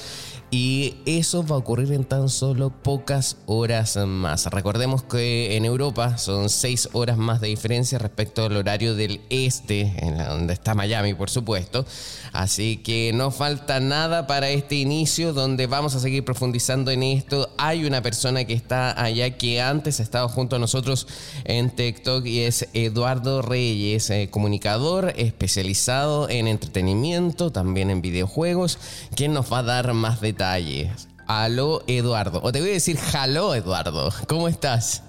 y 0.54 0.96
eso 1.06 1.46
va 1.46 1.56
a 1.56 1.58
ocurrir 1.58 1.90
en 1.92 2.04
tan 2.04 2.28
solo 2.28 2.68
pocas 2.68 3.38
horas 3.46 3.96
más. 3.96 4.44
Recordemos 4.44 5.02
que 5.02 5.56
en 5.56 5.64
Europa 5.64 6.18
son 6.18 6.50
seis 6.50 6.90
horas 6.92 7.16
más 7.16 7.40
de 7.40 7.48
diferencia 7.48 7.98
respecto 7.98 8.44
al 8.44 8.58
horario 8.58 8.94
del 8.94 9.22
este, 9.30 9.94
en 9.96 10.18
donde 10.18 10.52
está 10.52 10.74
Miami, 10.74 11.14
por 11.14 11.30
supuesto. 11.30 11.86
Así 12.34 12.76
que 12.76 13.12
no 13.14 13.30
falta 13.30 13.80
nada 13.80 14.26
para 14.26 14.50
este 14.50 14.74
inicio, 14.74 15.32
donde 15.32 15.66
vamos 15.66 15.94
a 15.94 16.00
seguir 16.00 16.22
profundizando 16.22 16.90
en 16.90 17.02
esto. 17.02 17.48
Hay 17.56 17.86
una 17.86 18.02
persona 18.02 18.44
que 18.44 18.52
está 18.52 19.02
allá 19.02 19.38
que 19.38 19.62
antes 19.62 20.00
ha 20.00 20.02
estado 20.02 20.28
junto 20.28 20.56
a 20.56 20.58
nosotros 20.58 21.06
en 21.44 21.70
TikTok 21.70 22.26
y 22.26 22.40
es 22.40 22.68
Eduardo 22.74 23.40
Reyes, 23.40 24.10
eh, 24.10 24.28
comunicador 24.30 25.14
especializado 25.16 26.28
en 26.28 26.46
entretenimiento, 26.46 27.50
también 27.50 27.88
en 27.88 28.02
videojuegos, 28.02 28.78
quien 29.16 29.32
nos 29.32 29.50
va 29.50 29.60
a 29.60 29.62
dar 29.62 29.94
más 29.94 30.20
detalles 30.20 30.41
Aló, 31.26 31.82
Eduardo. 31.86 32.40
O 32.42 32.52
te 32.52 32.60
voy 32.60 32.70
a 32.70 32.72
decir, 32.74 32.98
jaló, 32.98 33.54
Eduardo. 33.54 34.12
¿Cómo 34.26 34.48
estás? 34.48 35.02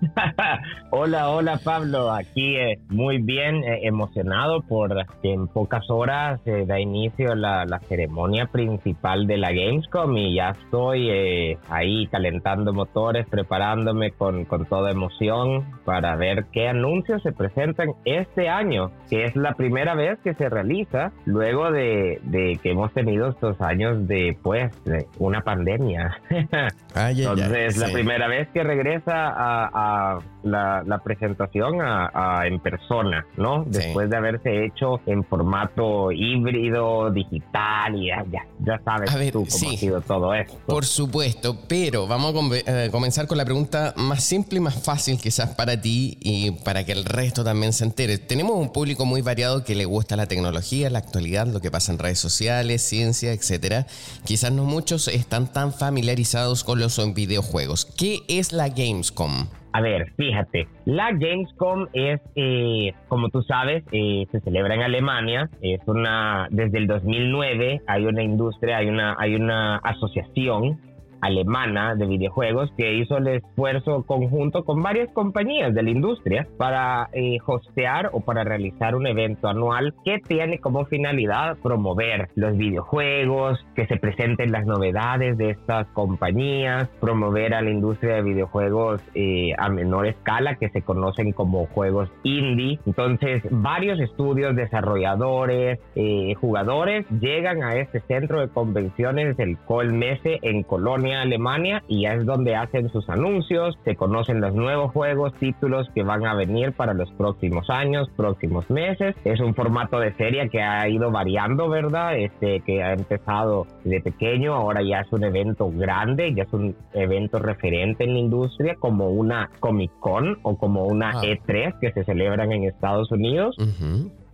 hola, 0.90 1.30
hola 1.30 1.58
Pablo, 1.62 2.12
aquí 2.12 2.56
eh, 2.56 2.78
muy 2.88 3.18
bien 3.18 3.64
eh, 3.64 3.80
emocionado 3.82 4.62
por 4.62 4.88
que 5.22 5.32
en 5.32 5.48
pocas 5.48 5.88
horas 5.90 6.40
eh, 6.46 6.64
da 6.66 6.78
inicio 6.78 7.34
la, 7.34 7.66
ceremonia 7.88 8.46
principal 8.46 9.26
de 9.26 9.38
la 9.38 9.52
Gamescom 9.52 10.16
y 10.16 10.34
ya 10.34 10.50
estoy 10.50 11.56
ahí 11.70 12.06
calentando 12.08 12.72
motores, 12.72 13.26
preparándome 13.28 14.10
con, 14.10 14.44
con 14.44 14.66
toda 14.66 14.90
emoción 14.90 15.64
para 15.84 16.16
ver 16.16 16.46
qué 16.52 16.68
anuncios 16.68 17.22
se 17.22 17.32
presentan 17.32 17.92
este 18.04 18.48
año, 18.48 18.90
que 19.08 19.24
es 19.24 19.36
la 19.36 19.54
primera 19.54 19.94
vez 19.94 20.18
que 20.22 20.34
se 20.34 20.48
realiza 20.48 21.12
luego 21.24 21.70
de, 21.70 22.20
que 22.62 22.70
hemos 22.70 22.92
tenido 22.92 23.28
estos 23.28 23.60
años 23.60 24.06
de 24.08 24.36
pues 24.42 24.72
una 25.18 25.42
pandemia. 25.42 26.20
Entonces, 26.94 27.78
la 27.78 27.92
primera 27.92 28.28
vez 28.28 28.48
que 28.48 28.62
regresa 28.62 29.28
a 29.28 29.87
a 29.88 30.22
la, 30.50 31.00
presentación 31.04 31.80
a, 31.80 32.42
en 32.46 32.60
persona, 32.60 33.26
¿no? 33.36 33.64
Después 33.66 34.10
de 34.10 34.16
haberse 34.16 34.66
hecho 34.66 35.00
en 35.06 35.24
formato 35.24 36.12
híbrido, 36.12 37.10
digital 37.10 37.96
y 37.96 38.08
ya, 38.08 38.24
ya, 38.60 38.80
sabes 38.84 39.10
tú 39.32 39.46
cómo 39.48 39.70
ha 39.70 39.76
sido 39.76 40.00
todo 40.00 40.34
esto. 40.34 40.56
Por 40.66 40.84
supuesto, 40.84 41.56
pero 41.68 42.06
vamos 42.06 42.34
a 42.34 42.84
eh, 42.84 42.90
comenzar 42.90 43.26
con 43.26 43.38
la 43.38 43.44
pregunta 43.44 43.94
más 43.96 44.22
simple 44.22 44.58
y 44.58 44.60
más 44.60 44.82
fácil 44.82 45.18
quizás 45.18 45.54
para 45.54 45.80
ti 45.80 46.18
y 46.20 46.50
para 46.50 46.84
que 46.84 46.92
el 46.92 47.04
resto 47.04 47.44
también 47.44 47.72
se 47.72 47.84
entere. 47.84 48.18
Tenemos 48.18 48.56
un 48.56 48.72
público 48.72 49.04
muy 49.04 49.22
variado 49.22 49.64
que 49.64 49.74
le 49.74 49.84
gusta 49.84 50.16
la 50.16 50.26
tecnología, 50.26 50.90
la 50.90 50.98
actualidad, 50.98 51.46
lo 51.46 51.60
que 51.60 51.70
pasa 51.70 51.92
en 51.92 51.98
redes 51.98 52.18
sociales, 52.18 52.82
ciencia, 52.82 53.32
etcétera. 53.32 53.86
Quizás 54.24 54.52
no 54.52 54.64
muchos 54.64 55.08
están 55.08 55.52
tan 55.52 55.72
familiarizados 55.72 56.64
con 56.64 56.78
los 56.78 56.98
videojuegos. 57.14 57.84
¿Qué 57.84 58.20
es 58.28 58.52
la 58.52 58.68
Gamescom? 58.68 59.48
A 59.72 59.80
ver, 59.80 60.12
fíjate, 60.16 60.37
la 60.84 61.12
Gamescom 61.12 61.86
es, 61.92 62.20
eh, 62.34 62.92
como 63.08 63.28
tú 63.28 63.42
sabes, 63.42 63.84
eh, 63.92 64.26
se 64.30 64.40
celebra 64.40 64.74
en 64.74 64.82
Alemania. 64.82 65.50
Es 65.60 65.80
una, 65.86 66.48
desde 66.50 66.78
el 66.78 66.86
2009 66.86 67.82
hay 67.86 68.04
una 68.06 68.22
industria, 68.22 68.78
hay 68.78 68.88
una, 68.88 69.16
hay 69.18 69.34
una 69.34 69.76
asociación 69.76 70.80
alemana 71.20 71.94
de 71.94 72.06
videojuegos 72.06 72.70
que 72.76 72.94
hizo 72.94 73.18
el 73.18 73.28
esfuerzo 73.28 74.04
conjunto 74.04 74.64
con 74.64 74.82
varias 74.82 75.10
compañías 75.12 75.74
de 75.74 75.82
la 75.82 75.90
industria 75.90 76.46
para 76.56 77.08
eh, 77.12 77.38
hostear 77.44 78.10
o 78.12 78.20
para 78.20 78.44
realizar 78.44 78.94
un 78.94 79.06
evento 79.06 79.48
anual 79.48 79.94
que 80.04 80.18
tiene 80.18 80.58
como 80.58 80.84
finalidad 80.86 81.56
promover 81.62 82.28
los 82.34 82.56
videojuegos, 82.56 83.64
que 83.74 83.86
se 83.86 83.96
presenten 83.96 84.52
las 84.52 84.66
novedades 84.66 85.36
de 85.36 85.50
estas 85.50 85.86
compañías, 85.88 86.88
promover 87.00 87.54
a 87.54 87.62
la 87.62 87.70
industria 87.70 88.16
de 88.16 88.22
videojuegos 88.22 89.02
eh, 89.14 89.52
a 89.58 89.68
menor 89.68 90.06
escala 90.06 90.56
que 90.56 90.68
se 90.70 90.82
conocen 90.82 91.32
como 91.32 91.66
juegos 91.66 92.10
indie. 92.22 92.78
Entonces, 92.86 93.42
varios 93.50 94.00
estudios, 94.00 94.54
desarrolladores, 94.54 95.80
eh, 95.94 96.34
jugadores 96.40 97.06
llegan 97.20 97.62
a 97.62 97.76
este 97.76 98.00
centro 98.00 98.40
de 98.40 98.48
convenciones 98.48 99.36
del 99.36 99.58
Colmese 99.58 100.38
en 100.42 100.62
Colonia 100.62 101.07
Alemania 101.14 101.82
y 101.88 102.02
ya 102.02 102.14
es 102.14 102.26
donde 102.26 102.56
hacen 102.56 102.88
sus 102.90 103.08
anuncios, 103.08 103.78
se 103.84 103.96
conocen 103.96 104.40
los 104.40 104.54
nuevos 104.54 104.92
juegos, 104.92 105.32
títulos 105.34 105.88
que 105.94 106.02
van 106.02 106.26
a 106.26 106.34
venir 106.34 106.72
para 106.72 106.94
los 106.94 107.10
próximos 107.12 107.68
años, 107.70 108.08
próximos 108.16 108.68
meses. 108.70 109.14
Es 109.24 109.40
un 109.40 109.54
formato 109.54 109.98
de 110.00 110.14
serie 110.14 110.48
que 110.50 110.62
ha 110.62 110.88
ido 110.88 111.10
variando, 111.10 111.68
¿verdad? 111.68 112.18
Este 112.18 112.60
que 112.60 112.82
ha 112.82 112.92
empezado 112.92 113.66
de 113.84 114.00
pequeño, 114.00 114.54
ahora 114.54 114.82
ya 114.82 115.00
es 115.00 115.12
un 115.12 115.24
evento 115.24 115.70
grande, 115.70 116.34
ya 116.34 116.44
es 116.44 116.52
un 116.52 116.76
evento 116.92 117.38
referente 117.38 118.04
en 118.04 118.14
la 118.14 118.18
industria 118.18 118.76
como 118.78 119.08
una 119.10 119.50
Comic 119.60 119.92
Con 120.00 120.38
o 120.42 120.56
como 120.56 120.84
una 120.84 121.10
ah. 121.10 121.22
E3 121.22 121.78
que 121.80 121.92
se 121.92 122.04
celebran 122.04 122.52
en 122.52 122.64
Estados 122.64 123.10
Unidos. 123.10 123.56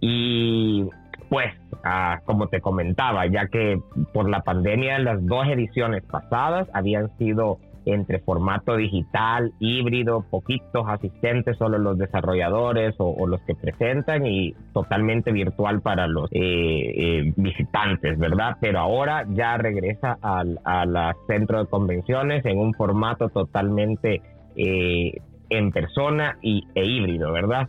Y 0.00 0.84
pues, 1.34 1.52
ah, 1.82 2.20
como 2.26 2.46
te 2.46 2.60
comentaba, 2.60 3.26
ya 3.26 3.48
que 3.48 3.80
por 4.12 4.30
la 4.30 4.42
pandemia 4.42 5.00
las 5.00 5.26
dos 5.26 5.48
ediciones 5.48 6.04
pasadas 6.04 6.68
habían 6.72 7.08
sido 7.18 7.58
entre 7.86 8.20
formato 8.20 8.76
digital, 8.76 9.52
híbrido, 9.58 10.24
poquitos 10.30 10.86
asistentes, 10.86 11.58
solo 11.58 11.78
los 11.78 11.98
desarrolladores 11.98 12.94
o, 12.98 13.26
los 13.26 13.40
que 13.48 13.56
presentan 13.56 14.24
y 14.24 14.54
totalmente 14.72 15.32
virtual 15.32 15.82
para 15.82 16.06
los 16.06 16.30
eh, 16.30 16.38
eh, 16.38 17.32
visitantes, 17.36 18.16
¿verdad? 18.16 18.56
Pero 18.60 18.78
ahora 18.78 19.26
ya 19.30 19.56
regresa 19.56 20.16
al, 20.22 20.60
centro 21.26 21.64
de 21.64 21.66
convenciones 21.68 22.44
en 22.46 22.58
un 22.60 22.74
formato 22.74 23.28
totalmente 23.28 24.22
eh, 24.54 25.20
en 25.50 25.72
persona 25.72 26.38
y, 26.42 26.62
e 26.76 26.84
híbrido, 26.84 27.32
¿verdad? 27.32 27.68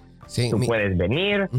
Tú 0.51 0.59
puedes 0.65 0.97
venir 0.97 1.49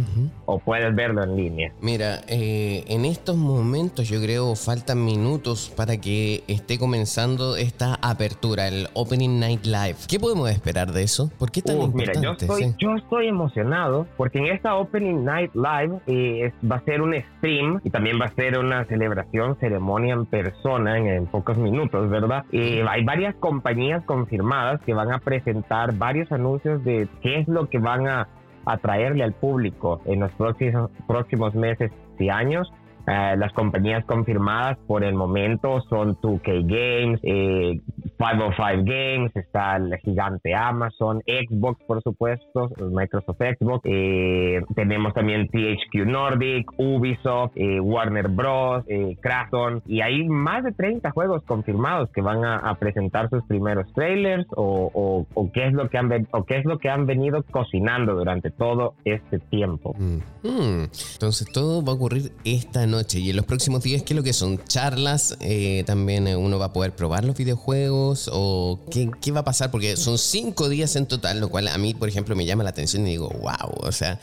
o 0.44 0.58
puedes 0.58 0.94
verlo 0.94 1.22
en 1.22 1.36
línea. 1.36 1.72
Mira, 1.80 2.20
eh, 2.28 2.84
en 2.88 3.04
estos 3.04 3.36
momentos 3.36 4.08
yo 4.08 4.20
creo 4.20 4.54
faltan 4.54 5.04
minutos 5.04 5.72
para 5.76 5.96
que 5.98 6.42
esté 6.48 6.78
comenzando 6.78 7.56
esta 7.56 7.94
apertura, 8.02 8.68
el 8.68 8.88
Opening 8.94 9.40
Night 9.40 9.64
Live. 9.64 9.96
¿Qué 10.08 10.18
podemos 10.18 10.50
esperar 10.50 10.92
de 10.92 11.02
eso? 11.02 11.30
¿Por 11.38 11.50
qué 11.50 11.62
tan 11.62 11.80
importante? 11.80 12.18
Mira, 12.18 12.22
yo 12.22 12.32
estoy, 12.32 12.74
yo 12.78 12.94
estoy 12.96 13.28
emocionado 13.28 14.06
porque 14.16 14.38
en 14.38 14.46
esta 14.46 14.76
Opening 14.76 15.24
Night 15.24 15.52
Live 15.54 16.00
eh, 16.06 16.52
va 16.70 16.76
a 16.76 16.84
ser 16.84 17.02
un 17.02 17.14
stream 17.36 17.80
y 17.84 17.90
también 17.90 18.20
va 18.20 18.26
a 18.26 18.34
ser 18.34 18.58
una 18.58 18.84
celebración, 18.86 19.56
ceremonia 19.60 20.14
en 20.14 20.26
persona 20.26 20.98
en, 20.98 21.26
pocos 21.26 21.56
minutos, 21.58 22.08
¿verdad? 22.08 22.44
Eh, 22.52 22.84
hay 22.88 23.04
varias 23.04 23.34
compañías 23.36 24.04
confirmadas 24.04 24.80
que 24.82 24.94
van 24.94 25.12
a 25.12 25.18
presentar 25.18 25.96
varios 25.96 26.30
anuncios 26.32 26.82
de 26.84 27.08
qué 27.22 27.40
es 27.40 27.48
lo 27.48 27.68
que 27.68 27.78
van 27.78 28.06
a 28.06 28.28
atraerle 28.66 29.24
al 29.24 29.32
público 29.32 30.00
en 30.04 30.20
los 30.20 30.32
próximos, 30.32 30.90
próximos 31.06 31.54
meses 31.54 31.90
y 32.18 32.28
años 32.28 32.72
eh, 33.06 33.36
las 33.36 33.52
compañías 33.52 34.04
confirmadas 34.04 34.78
por 34.86 35.04
el 35.04 35.14
momento 35.14 35.80
son 35.88 36.16
2K 36.16 36.66
Games, 36.66 37.20
505 37.20 38.84
Games, 38.84 39.36
está 39.36 39.76
el 39.76 39.96
gigante 39.98 40.54
Amazon, 40.54 41.22
Xbox 41.24 41.84
por 41.86 42.02
supuesto, 42.02 42.70
Microsoft 42.90 43.38
Xbox, 43.38 43.82
eh, 43.84 44.60
tenemos 44.74 45.14
también 45.14 45.46
THQ 45.48 46.04
Nordic, 46.06 46.68
Ubisoft, 46.78 47.52
eh, 47.54 47.78
Warner 47.80 48.28
Bros, 48.28 48.84
Kraton 49.20 49.82
y 49.86 50.00
hay 50.00 50.28
más 50.28 50.64
de 50.64 50.72
30 50.72 51.10
juegos 51.12 51.44
confirmados 51.44 52.10
que 52.10 52.22
van 52.22 52.44
a, 52.44 52.74
presentar 52.76 53.30
sus 53.30 53.42
primeros 53.44 53.90
trailers 53.94 54.46
o, 54.56 55.26
qué 55.54 55.68
es 55.68 55.72
lo 55.72 55.88
que 55.88 55.98
han 55.98 56.28
o 56.32 56.44
qué 56.44 56.58
es 56.58 56.64
lo 56.64 56.78
que 56.78 56.90
han 56.90 57.06
venido 57.06 57.42
cocinando 57.44 58.14
durante 58.14 58.50
todo 58.50 58.94
este 59.04 59.38
tiempo. 59.38 59.94
Mm. 59.96 60.16
Mm. 60.42 60.88
Entonces 61.12 61.50
todo 61.52 61.84
va 61.84 61.92
a 61.92 61.94
ocurrir 61.94 62.32
esta 62.44 62.86
noche 62.86 62.95
noche. 62.96 63.20
Y 63.20 63.30
en 63.30 63.36
los 63.36 63.44
próximos 63.44 63.82
días, 63.82 64.02
¿qué 64.02 64.14
es 64.14 64.16
lo 64.16 64.22
que 64.22 64.32
son? 64.32 64.58
¿Charlas? 64.64 65.38
Eh, 65.40 65.84
¿También 65.86 66.26
uno 66.36 66.58
va 66.58 66.66
a 66.66 66.72
poder 66.72 66.92
probar 66.92 67.24
los 67.24 67.36
videojuegos? 67.36 68.30
¿O 68.32 68.80
qué, 68.90 69.10
qué, 69.20 69.32
va 69.32 69.40
a 69.40 69.44
pasar? 69.44 69.70
Porque 69.70 69.96
son 69.96 70.18
cinco 70.18 70.68
días 70.68 70.96
en 70.96 71.06
total, 71.06 71.40
lo 71.40 71.48
cual 71.48 71.68
a 71.68 71.78
mí, 71.78 71.94
por 71.94 72.08
ejemplo, 72.08 72.34
me 72.34 72.44
llama 72.44 72.64
la 72.64 72.70
atención 72.70 73.06
y 73.06 73.10
digo, 73.10 73.28
wow, 73.28 73.86
o 73.86 73.92
sea, 73.92 74.18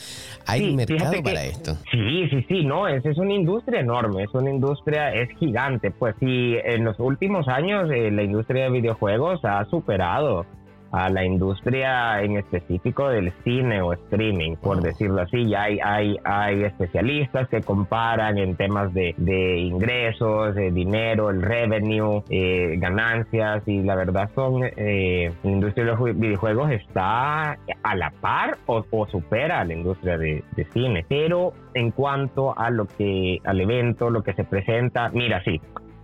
hay 0.45 0.73
mercado 0.75 1.13
para 1.23 1.45
esto. 1.45 1.77
Sí, 1.91 2.27
sí, 2.29 2.45
sí, 2.47 2.65
no, 2.65 2.87
es, 2.87 3.05
es 3.05 3.17
una 3.17 3.33
industria 3.33 3.79
enorme, 3.79 4.23
es 4.23 4.33
una 4.33 4.49
industria, 4.49 5.13
es 5.13 5.29
gigante. 5.37 5.91
Pues 5.91 6.15
sí, 6.19 6.55
en 6.63 6.83
los 6.83 6.99
últimos 6.99 7.47
años 7.47 7.89
eh, 7.91 8.11
la 8.11 8.23
industria 8.23 8.65
de 8.65 8.71
videojuegos 8.71 9.39
ha 9.43 9.65
superado 9.69 10.45
a 10.93 11.09
la 11.09 11.25
industria 11.25 12.21
en 12.21 12.37
específico 12.37 13.09
del 13.09 13.33
cine 13.43 13.81
o 13.81 13.93
streaming, 13.93 14.55
por 14.57 14.79
decirlo 14.79 15.21
así. 15.21 15.49
Ya 15.49 15.63
hay, 15.63 15.79
hay, 15.83 16.17
hay 16.23 16.63
especialistas 16.63 17.49
que 17.49 17.61
comparan 17.61 18.37
en 18.37 18.55
temas 18.55 18.93
de, 18.93 19.15
de 19.17 19.57
ingresos, 19.57 20.53
de 20.53 20.71
dinero, 20.71 21.31
el 21.31 21.41
revenue, 21.41 22.21
eh, 22.29 22.75
ganancias, 22.77 23.67
y 23.67 23.81
la 23.81 23.95
verdad 23.95 24.29
son, 24.35 24.63
eh, 24.63 25.33
la 25.41 25.49
industria 25.49 25.85
de 25.85 25.91
los 25.91 26.03
videojuegos 26.15 26.69
está 26.71 27.57
a 27.83 27.95
la 27.95 28.11
par 28.21 28.57
o, 28.67 28.83
supera 29.07 29.61
a 29.61 29.65
la 29.65 29.73
industria 29.73 30.19
de, 30.19 30.43
de, 30.55 30.65
cine. 30.65 31.05
Pero 31.09 31.53
en 31.73 31.89
cuanto 31.89 32.57
a 32.57 32.69
lo 32.69 32.85
que, 32.85 33.39
al 33.43 33.59
evento, 33.59 34.11
lo 34.11 34.21
que 34.21 34.33
se 34.33 34.43
presenta, 34.43 35.09
mira, 35.09 35.43
sí, 35.43 35.59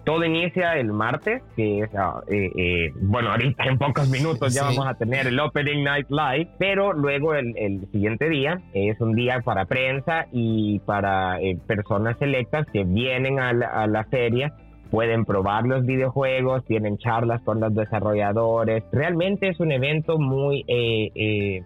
todo 0.09 0.25
inicia 0.25 0.73
el 0.73 0.91
martes, 0.91 1.43
que 1.55 1.81
es, 1.81 1.89
ah, 1.95 2.19
eh, 2.27 2.49
eh, 2.57 2.91
bueno, 2.99 3.29
ahorita 3.29 3.65
en 3.65 3.77
pocos 3.77 4.09
minutos 4.09 4.51
ya 4.55 4.63
vamos 4.63 4.87
a 4.87 4.95
tener 4.95 5.27
el 5.27 5.39
Opening 5.39 5.83
Night 5.83 6.07
Live, 6.09 6.49
pero 6.57 6.93
luego 6.93 7.35
el, 7.35 7.87
siguiente 7.91 8.27
día 8.27 8.59
es 8.73 8.99
un 9.01 9.13
día 9.13 9.41
para 9.41 9.65
prensa 9.65 10.25
y 10.31 10.79
para 10.79 11.39
eh, 11.39 11.59
personas 11.67 12.17
selectas 12.17 12.65
que 12.73 12.85
vienen 12.85 13.39
a 13.39 13.53
la 13.53 14.03
feria 14.05 14.51
pueden 14.89 15.25
probar 15.25 15.65
los 15.65 15.85
videojuegos, 15.85 16.65
tienen 16.65 16.97
charlas 16.97 17.41
con 17.43 17.59
los 17.59 17.73
desarrolladores. 17.73 18.83
Realmente 18.91 19.49
es 19.49 19.59
un 19.59 19.71
evento 19.71 20.17
muy 20.17 20.65
eh, 20.67 21.11
eh, 21.15 21.63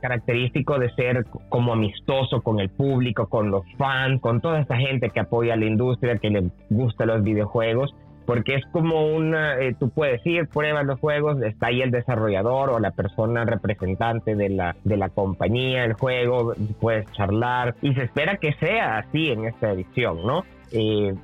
característico 0.00 0.78
de 0.78 0.90
ser 0.94 1.26
como 1.48 1.72
amistoso 1.72 2.40
con 2.42 2.60
el 2.60 2.70
público, 2.70 3.28
con 3.28 3.50
los 3.50 3.64
fans, 3.76 4.20
con 4.20 4.40
toda 4.40 4.60
esta 4.60 4.76
gente 4.76 5.10
que 5.10 5.20
apoya 5.20 5.56
la 5.56 5.66
industria, 5.66 6.18
que 6.18 6.30
le 6.30 6.50
gusta 6.70 7.06
los 7.06 7.22
videojuegos. 7.22 7.94
Porque 8.24 8.56
es 8.56 8.66
como 8.72 9.06
una, 9.06 9.56
eh, 9.60 9.76
tú 9.78 9.88
puedes 9.88 10.20
ir, 10.26 10.48
pruebas 10.48 10.84
los 10.84 10.98
juegos, 10.98 11.40
está 11.42 11.68
ahí 11.68 11.80
el 11.80 11.92
desarrollador 11.92 12.70
o 12.70 12.80
la 12.80 12.90
persona 12.90 13.44
representante 13.44 14.34
de 14.34 14.48
la, 14.48 14.74
de 14.82 14.96
la 14.96 15.10
compañía, 15.10 15.84
el 15.84 15.92
juego, 15.92 16.52
puedes 16.80 17.08
charlar 17.12 17.76
y 17.82 17.94
se 17.94 18.02
espera 18.02 18.36
que 18.38 18.52
sea 18.54 18.98
así 18.98 19.30
en 19.30 19.44
esta 19.44 19.70
edición, 19.70 20.26
¿no? 20.26 20.42
Eh, 20.72 21.14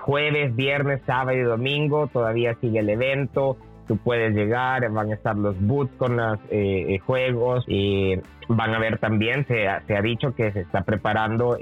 jueves, 0.00 0.54
viernes, 0.56 1.00
sábado 1.06 1.36
y 1.36 1.42
domingo 1.42 2.08
todavía 2.08 2.56
sigue 2.60 2.80
el 2.80 2.90
evento. 2.90 3.56
Tú 3.86 3.98
puedes 3.98 4.34
llegar, 4.34 4.90
van 4.90 5.10
a 5.10 5.14
estar 5.14 5.36
los 5.36 5.60
boots 5.60 5.92
con 5.98 6.16
los 6.16 6.38
eh, 6.50 6.94
eh, 6.94 6.98
juegos. 7.00 7.64
y 7.68 8.16
van 8.46 8.74
a 8.74 8.78
ver 8.78 8.98
también, 8.98 9.46
se, 9.46 9.66
ha 9.68 10.02
dicho 10.02 10.34
que 10.34 10.52
se 10.52 10.60
está 10.60 10.82
preparando 10.82 11.56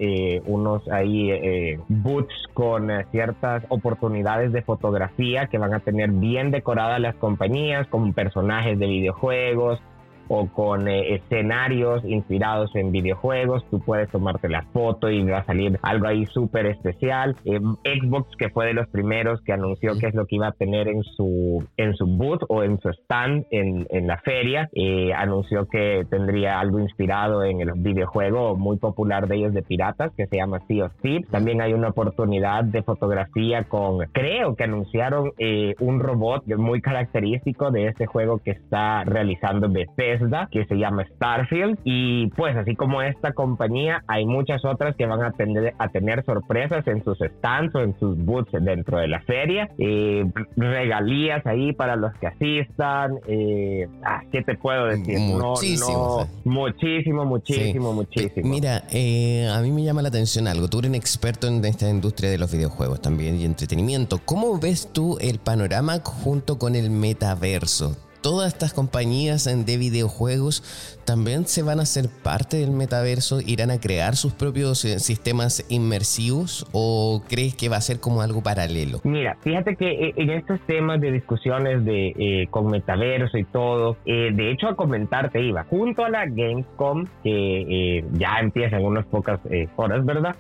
unos 0.47 0.89
ahí 0.89 1.77
boots 1.87 2.35
con 2.55 2.91
ciertas 3.13 3.65
oportunidades 3.69 4.51
de 4.51 4.63
fotografía 4.63 5.47
que 5.47 5.59
van 5.59 5.75
a 5.75 5.79
tener 5.79 6.11
bien 6.11 6.51
decoradas 6.51 6.99
las 7.01 7.15
compañías 7.15 7.87
con 7.87 8.13
personajes 8.15 8.81
de 8.81 8.87
videojuegos, 8.87 9.81
o 10.29 10.47
con 10.47 10.89
eh, 10.89 11.15
escenarios 11.15 12.05
inspirados 12.05 12.75
en 12.75 12.93
videojuegos. 12.93 13.65
Tú 13.71 13.81
puedes 13.81 14.09
tomarte 14.11 14.49
la 14.49 14.63
foto 14.73 15.11
y 15.11 15.23
va 15.25 15.39
a 15.39 15.45
salir 15.45 15.79
algo 15.83 16.07
ahí 16.07 16.27
súper 16.27 16.67
especial. 16.67 17.37
Eh, 17.45 17.61
Xbox, 17.85 18.37
que 18.37 18.51
fue 18.51 18.67
de 18.67 18.75
los 18.75 18.89
primeros 18.89 19.41
que 19.43 19.53
anunció 19.53 19.93
qué 19.99 20.09
es 20.09 20.15
lo 20.15 20.27
que 20.27 20.37
iba 20.37 20.49
a 20.49 20.53
tener 20.53 20.89
en 20.89 21.03
su, 21.03 21.65
en 21.77 21.95
su 21.95 22.07
booth 22.07 22.43
o 22.49 22.63
en 22.63 22.79
su 22.81 22.89
stand 22.91 23.47
en, 23.51 23.87
en 23.91 24.07
la 24.07 24.19
feria, 24.19 24.69
eh, 24.73 25.13
anunció 25.15 25.67
que 25.67 26.05
tendría 26.09 26.61
algo 26.61 26.81
inspirado 26.81 27.45
en 27.45 27.61
el 27.61 27.73
videojuego 27.77 28.57
muy 28.57 28.79
popular 28.79 29.29
de 29.29 29.37
ellos 29.37 29.55
de 29.55 29.63
piratas 29.63 30.13
que 30.17 30.27
se 30.27 30.37
llama 30.37 30.61
Sea 30.67 30.87
of 30.87 30.93
Thieves. 31.03 31.29
También 31.31 31.61
hay 31.61 31.73
una 31.73 31.89
oportunidad 31.89 32.65
de 32.65 32.83
fotografía 32.83 33.65
con, 33.65 33.99
creo 34.13 34.55
que 34.55 34.65
anunciaron 34.65 35.33
un 35.81 36.01
robot 36.01 36.47
muy 36.57 36.81
característico 36.81 37.71
de 37.71 37.89
ese 37.89 38.07
juego 38.07 38.39
que 38.39 38.53
está 38.53 39.05
realizando 39.05 39.69
Bethesda 40.13 40.49
que 40.51 40.65
se 40.67 40.77
llama 40.77 41.05
Starfield. 41.17 41.79
Y 41.85 42.29
pues 42.29 42.57
así 42.57 42.75
como 42.75 43.03
esta 43.03 43.33
compañía, 43.33 44.03
hay 44.07 44.27
muchas 44.27 44.65
otras 44.65 44.97
que 44.97 45.07
van 45.07 45.23
a 45.23 45.33
tener, 45.33 45.75
a 45.79 45.89
tener 45.89 46.25
sorpresas 46.25 46.87
en 46.87 47.03
sus 47.05 47.19
stands 47.19 47.75
o 47.75 47.81
en 47.81 47.99
sus 47.99 48.17
booths 48.19 48.53
dentro 48.53 48.99
de 48.99 49.09
la 49.09 49.21
feria. 49.23 49.69
Eh, 49.79 50.25
regalías 50.57 51.45
ahí 51.47 51.73
para 51.73 51.97
los 51.97 52.13
que 52.15 52.27
asistan. 52.27 53.19
Eh, 53.27 53.89
ah, 54.05 54.23
¿Qué 54.31 54.43
te 54.43 54.57
puedo 54.57 54.87
decir? 54.87 55.19
Muchísimo. 55.19 56.27
muchísimo, 56.45 57.25
muchísimo, 57.25 57.93
muchísimo. 57.93 58.49
Mira, 58.49 58.83
eh, 58.91 59.49
a 59.53 59.61
mí 59.61 59.71
me 59.71 59.83
llama 59.83 60.03
la 60.03 60.09
atención 60.09 60.47
algo. 60.47 60.69
Tú 60.69 60.79
eres 60.79 60.91
un 60.91 60.95
experto 60.95 61.47
en 61.47 61.65
esta 61.65 61.89
industria 61.89 62.31
de 62.31 62.39
los 62.39 62.53
videojuegos 62.53 63.01
también 63.01 63.41
y 63.41 63.45
entretenimiento. 63.45 64.21
¿Cómo 64.25 64.59
ves 64.59 64.93
tú 64.93 65.19
el 65.21 65.39
panorama 65.39 66.01
junto 66.03 66.59
con 66.59 66.75
el 66.75 66.91
metaverso? 66.91 67.97
Todas 68.23 68.53
estas 68.53 68.73
compañías 68.73 69.45
de 69.45 69.77
videojuegos 69.77 70.63
también 71.05 71.47
se 71.47 71.63
van 71.63 71.81
a 71.81 71.87
ser 71.87 72.09
parte 72.23 72.59
del 72.59 72.71
metaverso, 72.71 73.41
irán 73.41 73.71
a 73.71 73.79
crear 73.79 74.17
sus 74.17 74.33
propios 74.33 74.85
eh, 74.85 74.99
sistemas 74.99 75.65
inmersivos 75.69 76.67
o 76.73 77.23
crees 77.29 77.55
que 77.55 77.69
va 77.69 77.77
a 77.77 77.81
ser 77.81 78.01
como 78.01 78.23
algo 78.23 78.43
paralelo? 78.43 79.01
Mira, 79.05 79.37
fíjate 79.41 79.77
que 79.77 79.91
eh, 79.91 80.15
en 80.17 80.31
estos 80.31 80.61
temas 80.67 81.01
de 81.01 81.13
discusiones 81.13 81.85
de 81.85 82.15
eh, 82.19 82.47
con 82.51 82.69
metaverso 82.69 83.39
y 83.39 83.45
todo, 83.45 83.97
de 84.05 84.51
hecho 84.51 84.69
a 84.69 84.77
comentarte 84.77 85.43
iba, 85.43 85.65
junto 85.65 86.05
a 86.05 86.11
la 86.11 86.27
Gamescom 86.27 87.07
que 87.23 88.05
ya 88.13 88.39
empieza 88.41 88.77
en 88.77 88.85
unas 88.85 89.07
pocas 89.07 89.41
horas, 89.77 90.05
¿verdad? 90.05 90.37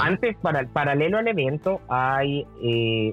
Antes, 0.00 0.36
para 0.42 0.60
el 0.60 0.68
paralelo 0.68 1.18
al 1.18 1.28
evento, 1.28 1.80
hay 1.88 2.46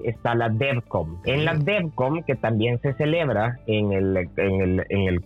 está 0.04 0.34
la 0.34 0.48
DevCom. 0.48 1.18
En 1.24 1.44
la 1.44 1.54
DevCom, 1.54 2.22
que 2.22 2.34
también 2.34 2.80
se 2.80 2.94
celebra 2.94 3.58
en 3.66 3.92
el 3.92 4.28
en 4.36 4.60
el, 4.60 4.86
en 4.88 5.08
el 5.08 5.22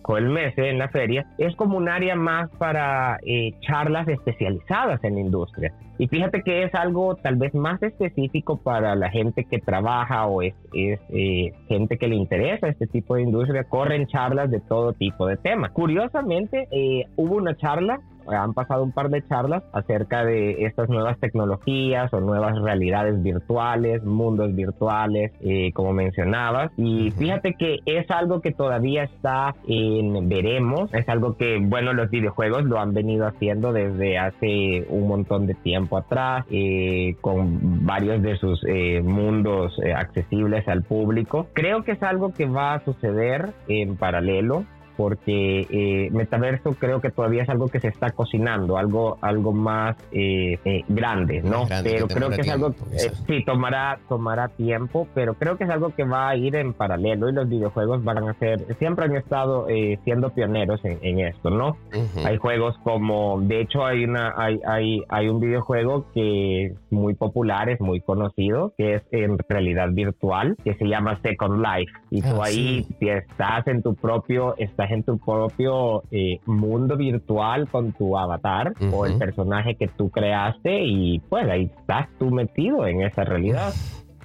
en 0.57 0.77
la 0.79 0.89
feria, 0.89 1.25
es 1.37 1.55
como 1.55 1.66
un 1.73 1.89
área 1.89 2.15
más 2.15 2.49
para 2.57 3.19
eh, 3.25 3.51
charlas 3.61 4.07
especializadas 4.07 5.03
en 5.03 5.15
la 5.15 5.21
industria. 5.21 5.73
Y 5.99 6.07
fíjate 6.07 6.43
que 6.43 6.63
es 6.63 6.75
algo 6.75 7.15
tal 7.15 7.37
vez 7.37 7.53
más 7.55 7.81
específico 7.81 8.57
para 8.57 8.95
la 8.95 9.09
gente 9.09 9.45
que 9.45 9.59
trabaja 9.59 10.27
o 10.27 10.43
es, 10.43 10.53
es 10.73 10.99
eh, 11.09 11.53
gente 11.67 11.97
que 11.97 12.07
le 12.07 12.15
interesa 12.15 12.67
este 12.67 12.85
tipo 12.87 13.15
de 13.15 13.23
industria. 13.23 13.63
Corren 13.63 14.05
charlas 14.05 14.51
de 14.51 14.59
todo 14.59 14.93
tipo 14.93 15.25
de 15.25 15.37
temas. 15.37 15.71
Curiosamente, 15.71 16.67
eh, 16.71 17.05
hubo 17.15 17.35
una 17.35 17.55
charla 17.55 17.99
han 18.29 18.53
pasado 18.53 18.83
un 18.83 18.91
par 18.91 19.09
de 19.09 19.25
charlas 19.27 19.63
acerca 19.73 20.25
de 20.25 20.65
estas 20.65 20.89
nuevas 20.89 21.19
tecnologías 21.19 22.11
o 22.13 22.19
nuevas 22.19 22.59
realidades 22.61 23.21
virtuales, 23.21 24.03
mundos 24.03 24.55
virtuales, 24.55 25.31
eh, 25.41 25.71
como 25.73 25.93
mencionabas. 25.93 26.71
Y 26.77 27.11
fíjate 27.11 27.53
que 27.53 27.79
es 27.85 28.09
algo 28.11 28.41
que 28.41 28.51
todavía 28.51 29.03
está 29.03 29.55
en 29.67 30.27
veremos, 30.29 30.93
es 30.93 31.07
algo 31.09 31.37
que, 31.37 31.59
bueno, 31.59 31.93
los 31.93 32.09
videojuegos 32.09 32.63
lo 32.63 32.79
han 32.79 32.93
venido 32.93 33.27
haciendo 33.27 33.73
desde 33.73 34.17
hace 34.17 34.85
un 34.89 35.07
montón 35.07 35.47
de 35.47 35.53
tiempo 35.55 35.97
atrás, 35.97 36.45
eh, 36.49 37.15
con 37.21 37.85
varios 37.85 38.21
de 38.21 38.37
sus 38.37 38.63
eh, 38.67 39.01
mundos 39.01 39.79
accesibles 39.95 40.67
al 40.67 40.83
público. 40.83 41.47
Creo 41.53 41.83
que 41.83 41.93
es 41.93 42.03
algo 42.03 42.33
que 42.33 42.45
va 42.45 42.73
a 42.73 42.85
suceder 42.85 43.53
en 43.67 43.95
paralelo 43.97 44.65
porque 44.97 45.67
eh, 45.69 46.09
metaverso 46.11 46.73
creo 46.73 46.99
que 46.99 47.11
todavía 47.11 47.43
es 47.43 47.49
algo 47.49 47.67
que 47.67 47.79
se 47.79 47.87
está 47.87 48.09
cocinando, 48.09 48.77
algo, 48.77 49.17
algo 49.21 49.53
más 49.53 49.95
eh, 50.11 50.57
eh, 50.65 50.83
grande, 50.87 51.41
¿no? 51.43 51.65
pero 51.83 52.07
creo 52.07 52.29
que 52.29 52.41
es 52.41 52.49
algo, 52.49 52.71
que 52.71 53.11
sí, 53.27 53.45
tomará, 53.45 53.99
tomará 54.09 54.49
tiempo, 54.49 55.07
pero 55.13 55.35
creo 55.35 55.57
que 55.57 55.65
es 55.65 55.69
algo 55.69 55.93
que 55.95 56.03
va 56.03 56.29
a 56.29 56.35
ir 56.35 56.55
en 56.55 56.73
paralelo 56.73 57.29
y 57.29 57.33
los 57.33 57.47
videojuegos 57.47 58.03
van 58.03 58.27
a 58.27 58.33
ser, 58.39 58.75
siempre 58.79 59.05
han 59.05 59.15
estado 59.15 59.67
siendo 60.03 60.31
pioneros 60.31 60.81
en, 60.83 61.19
esto, 61.19 61.49
¿no? 61.49 61.77
Hay 62.25 62.37
juegos 62.37 62.75
como, 62.83 63.39
de 63.41 63.61
hecho 63.61 63.85
hay 63.85 64.03
una, 64.03 64.33
hay, 64.35 64.59
hay, 64.65 65.03
hay 65.09 65.29
un 65.29 65.39
videojuego 65.39 66.05
que 66.13 66.65
es 66.65 66.73
muy 66.89 67.13
popular, 67.13 67.69
es 67.69 67.79
muy 67.79 68.01
conocido, 68.01 68.73
que 68.77 68.95
es 68.95 69.03
en 69.11 69.37
realidad 69.47 69.89
virtual, 69.91 70.55
que 70.63 70.73
se 70.73 70.85
llama 70.85 71.19
Second 71.21 71.63
Life, 71.63 71.91
y 72.09 72.21
tú 72.21 72.41
ah, 72.41 72.45
ahí 72.45 72.87
si 72.99 73.09
estás 73.09 73.67
en 73.67 73.83
tu 73.83 73.95
propio, 73.95 74.55
estás 74.57 74.86
en 74.91 75.03
tu 75.03 75.17
propio 75.17 76.03
eh, 76.11 76.39
mundo 76.45 76.97
virtual 76.97 77.67
con 77.69 77.93
tu 77.93 78.17
avatar 78.17 78.73
o 78.91 79.05
el 79.05 79.17
personaje 79.17 79.75
que 79.75 79.87
tú 79.87 80.09
creaste 80.09 80.83
y 80.83 81.19
pues 81.19 81.47
ahí 81.49 81.71
estás 81.79 82.07
tú 82.19 82.31
metido 82.31 82.87
en 82.87 83.01
esa 83.01 83.23
realidad. 83.23 83.73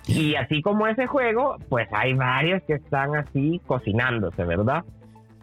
Y 0.07 0.35
así 0.35 0.63
como 0.63 0.87
ese 0.87 1.07
juego, 1.07 1.57
pues 1.69 1.89
hay 1.93 2.15
varios 2.15 2.63
que 2.65 2.75
están 2.75 3.15
así 3.15 3.61
cocinándose, 3.67 4.45
¿verdad? 4.45 4.85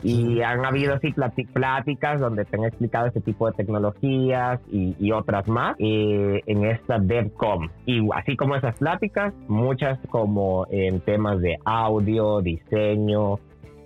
Y 0.02 0.42
han 0.42 0.66
habido 0.66 0.96
así 0.96 1.14
pláticas 1.54 2.22
donde 2.22 2.46
te 2.46 2.56
han 2.56 2.64
explicado 2.64 3.08
este 3.08 3.20
tipo 3.20 3.48
de 3.48 3.54
tecnologías 3.54 4.62
y, 4.72 5.12
otras 5.12 5.48
más 5.48 5.76
eh, 5.80 6.42
en 6.46 6.66
esta 6.66 7.00
DevCom. 7.00 7.70
Y 7.86 8.08
así 8.14 8.38
como 8.38 8.56
esas 8.56 8.78
pláticas, 8.78 9.34
muchas 9.48 10.00
como 10.10 10.66
en 10.70 11.02
temas 11.02 11.42
de 11.42 11.58
audio, 11.66 12.42
diseño, 12.42 13.40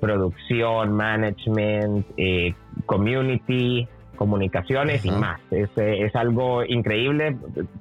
producción, 0.03 0.91
management, 0.91 2.05
eh, 2.17 2.53
community, 2.85 3.87
comunicaciones 4.17 5.05
y 5.05 5.11
más. 5.11 5.39
Es, 5.49 5.69
eh, 5.77 6.05
es, 6.05 6.13
algo 6.15 6.63
increíble 6.65 7.37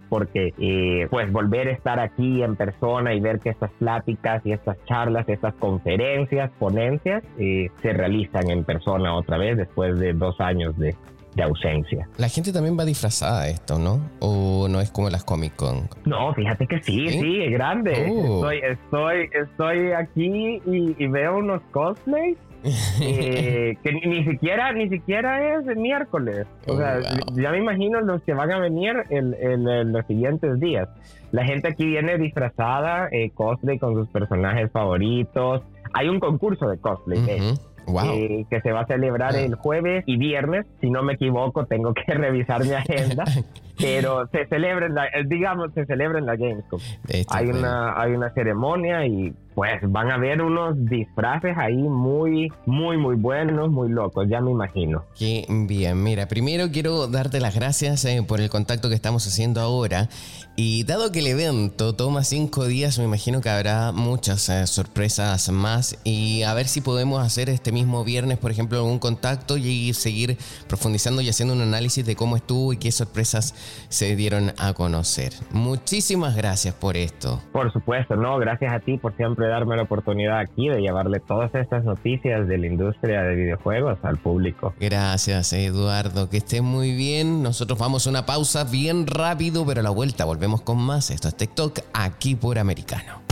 porque 0.09 0.55
eh, 0.57 1.09
pues 1.11 1.31
volver 1.33 1.69
a 1.69 1.73
estar 1.73 1.99
aquí 1.99 2.45
en 2.45 2.55
persona 2.55 3.13
y 3.13 3.21
ver 3.21 3.41
que 3.41 3.51
estas 3.51 3.73
pláticas 3.73 4.41
y 4.47 4.53
estas 4.53 4.77
charlas, 4.85 5.29
estas 5.29 5.55
conferencias, 5.55 6.51
ponencias 6.59 7.25
eh, 7.39 7.71
se 7.83 7.93
realizan 7.93 8.51
en 8.51 8.65
persona 8.65 9.15
otra 9.15 9.37
vez 9.37 9.57
después 9.57 9.99
de 9.99 10.13
dos 10.13 10.41
años 10.41 10.79
de, 10.79 10.95
de 11.35 11.43
ausencia. 11.43 12.09
La 12.19 12.29
gente 12.29 12.53
también 12.53 12.79
va 12.79 12.85
disfrazada 12.85 13.45
de 13.45 13.53
esto, 13.53 13.79
¿no? 13.79 14.01
¿O 14.21 14.69
no 14.69 14.81
es 14.81 14.91
como 14.91 15.11
las 15.11 15.25
Comic 15.25 15.57
Con? 15.57 15.89
No, 16.05 16.35
fíjate 16.35 16.67
que 16.67 16.83
sí, 16.83 17.09
sí, 17.09 17.43
es 17.43 17.53
grande. 17.53 18.07
Oh. 18.11 18.51
Estoy, 18.51 18.61
estoy, 18.63 19.31
estoy 19.33 19.93
aquí 19.93 20.61
y, 20.67 20.97
y 20.99 21.07
veo 21.09 21.39
unos 21.39 21.63
cosplays 21.71 22.37
eh, 23.01 23.77
que 23.83 23.93
ni, 23.93 24.25
siquiera 24.25 24.73
ni 24.73 24.89
siquiera 24.89 25.57
es 25.57 25.77
miércoles. 25.77 26.47
O 26.67 26.77
sea, 26.77 27.01
oh, 27.01 27.41
ya 27.41 27.51
me 27.51 27.59
imagino 27.59 28.01
los 28.01 28.23
que 28.23 28.35
van 28.35 28.53
a 28.53 28.59
venir 28.59 28.95
en, 29.11 29.93
los 29.93 30.07
siguientes 30.07 30.61
días. 30.61 30.89
La 31.33 31.45
gente 31.45 31.69
aquí 31.69 31.85
viene 31.87 32.19
disfrazada, 32.19 33.09
eh, 33.11 33.31
cosplay 33.35 33.79
con 33.79 33.95
sus 33.95 34.09
personajes 34.09 34.71
favoritos. 34.71 35.63
Hay 35.95 36.09
un 36.09 36.21
concurso 36.21 36.69
de 36.69 36.79
cosplay. 36.79 37.19
Eh, 37.29 37.55
que 37.87 38.61
se 38.63 38.73
va 38.73 38.81
a 38.81 38.87
celebrar 38.87 39.35
ah. 39.35 39.41
el 39.41 39.55
jueves 39.55 40.05
y 40.07 40.17
viernes. 40.17 40.67
Si 40.81 40.91
no 40.91 41.03
me 41.03 41.15
equivoco, 41.15 41.67
tengo 41.67 41.95
que 41.95 42.05
revisar 42.15 42.65
mi 42.65 42.73
agenda. 42.73 43.25
pero 43.79 44.27
se 44.33 44.47
celebra, 44.47 44.87
en 44.87 44.95
la, 44.95 45.09
digamos, 45.27 45.73
se 45.75 45.87
celebra 45.87 46.19
en 46.19 46.27
la 46.27 46.37
Gamescom. 46.37 46.81
Hay 47.29 47.47
una, 47.49 48.01
hay 48.01 48.13
una 48.13 48.31
ceremonia 48.31 49.07
y 49.07 49.35
pues 49.55 49.81
van 49.83 50.11
a 50.11 50.17
ver 50.17 50.41
unos 50.41 50.75
disfraces 50.87 51.57
ahí 51.59 51.77
muy, 51.77 52.51
muy, 52.65 52.97
muy 52.97 53.17
buenos, 53.17 53.71
muy 53.71 53.91
locos, 53.91 54.27
ya 54.29 54.41
me 54.41 54.51
imagino. 54.51 55.05
Qué 55.19 55.45
bien, 55.49 56.03
mira, 56.03 56.27
primero 56.27 56.71
quiero 56.71 57.07
darte 57.07 57.41
las 57.41 57.55
gracias 57.55 58.05
eh, 58.05 58.23
por 58.27 58.41
el 58.41 58.49
contacto 58.49 58.89
que 58.89 58.95
estamos 58.95 59.27
haciendo 59.27 59.61
ahora. 59.61 60.09
Y 60.55 60.85
dado 60.85 61.13
que 61.13 61.21
el 61.21 61.29
evento 61.29 61.95
toma 61.95 62.25
cinco 62.25 62.67
días, 62.67 62.99
me 62.99 63.05
imagino 63.05 63.41
que 63.41 63.49
habrá 63.49 63.91
muchas 63.91 64.51
eh, 64.51 64.67
sorpresas 64.67 65.51
más. 65.51 65.99
Y 66.05 66.43
a 66.43 66.53
ver 66.53 66.69
si 66.69 66.83
podemos 66.83 67.25
hacer 67.25 67.49
este 67.49 67.73
mismo 67.73 68.05
viernes, 68.05 68.37
por 68.37 68.51
ejemplo, 68.51 68.79
algún 68.79 68.99
contacto 68.99 69.57
y 69.57 69.95
seguir 69.95 70.37
profundizando 70.69 71.23
y 71.23 71.29
haciendo 71.31 71.55
un 71.55 71.63
análisis 71.63 72.05
de 72.05 72.17
cómo 72.17 72.37
estuvo 72.37 72.73
y 72.75 72.77
qué 72.77 72.93
sorpresas 72.93 73.55
se 73.89 74.17
dieron 74.17 74.53
a 74.59 74.73
conocer. 74.73 75.33
Muchísimas 75.51 76.37
gracias 76.37 76.75
por 76.75 76.97
esto. 76.97 77.41
Por 77.53 77.73
supuesto, 77.73 78.17
no, 78.17 78.39
gracias 78.39 78.73
a 78.73 78.81
ti 78.81 78.99
por 78.99 79.17
siempre 79.17 79.49
darme 79.49 79.77
la 79.77 79.83
oportunidad 79.83 80.39
aquí 80.39 80.69
de 80.69 80.81
llevarle 80.81 81.21
todas 81.21 81.55
estas 81.55 81.85
noticias 81.85 82.47
de 82.47 82.59
la 82.59 82.67
industria 82.67 83.23
de 83.23 83.35
videojuegos 83.35 83.99
al 84.03 84.19
público. 84.19 84.75
Gracias, 84.81 85.53
Eduardo, 85.53 86.29
que 86.29 86.39
esté 86.39 86.63
muy 86.63 86.95
bien. 86.95 87.43
Nosotros 87.43 87.79
vamos 87.79 88.07
a 88.07 88.11
una 88.11 88.27
pausa 88.27 88.65
bien 88.65 89.07
rápido, 89.07 89.65
pero 89.67 89.81
a 89.81 89.83
la 89.83 89.91
vuelta 89.91 90.25
volvemos 90.25 90.63
con 90.63 90.79
más. 90.79 91.11
Esto 91.11 91.29
es 91.29 91.37
TikTok 91.37 91.81
aquí 91.93 92.35
por 92.35 92.59
Americano. 92.59 93.32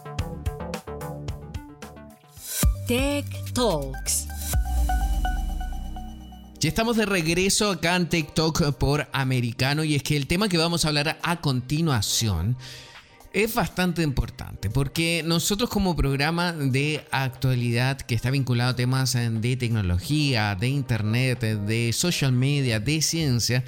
Tech 2.91 3.53
Talks. 3.53 4.27
Ya 6.59 6.67
estamos 6.67 6.97
de 6.97 7.05
regreso 7.05 7.71
acá 7.71 7.95
en 7.95 8.09
TikTok 8.09 8.73
por 8.73 9.07
Americano 9.13 9.85
y 9.85 9.95
es 9.95 10.03
que 10.03 10.17
el 10.17 10.27
tema 10.27 10.49
que 10.49 10.57
vamos 10.57 10.83
a 10.83 10.89
hablar 10.89 11.17
a 11.23 11.39
continuación 11.39 12.57
es 13.31 13.55
bastante 13.55 14.03
importante 14.03 14.69
porque 14.69 15.23
nosotros 15.25 15.69
como 15.69 15.95
programa 15.95 16.51
de 16.51 17.05
actualidad 17.11 18.01
que 18.01 18.13
está 18.13 18.29
vinculado 18.29 18.71
a 18.71 18.75
temas 18.75 19.13
de 19.13 19.55
tecnología, 19.55 20.55
de 20.55 20.67
internet, 20.67 21.39
de 21.39 21.93
social 21.93 22.33
media, 22.33 22.81
de 22.81 23.01
ciencia, 23.01 23.63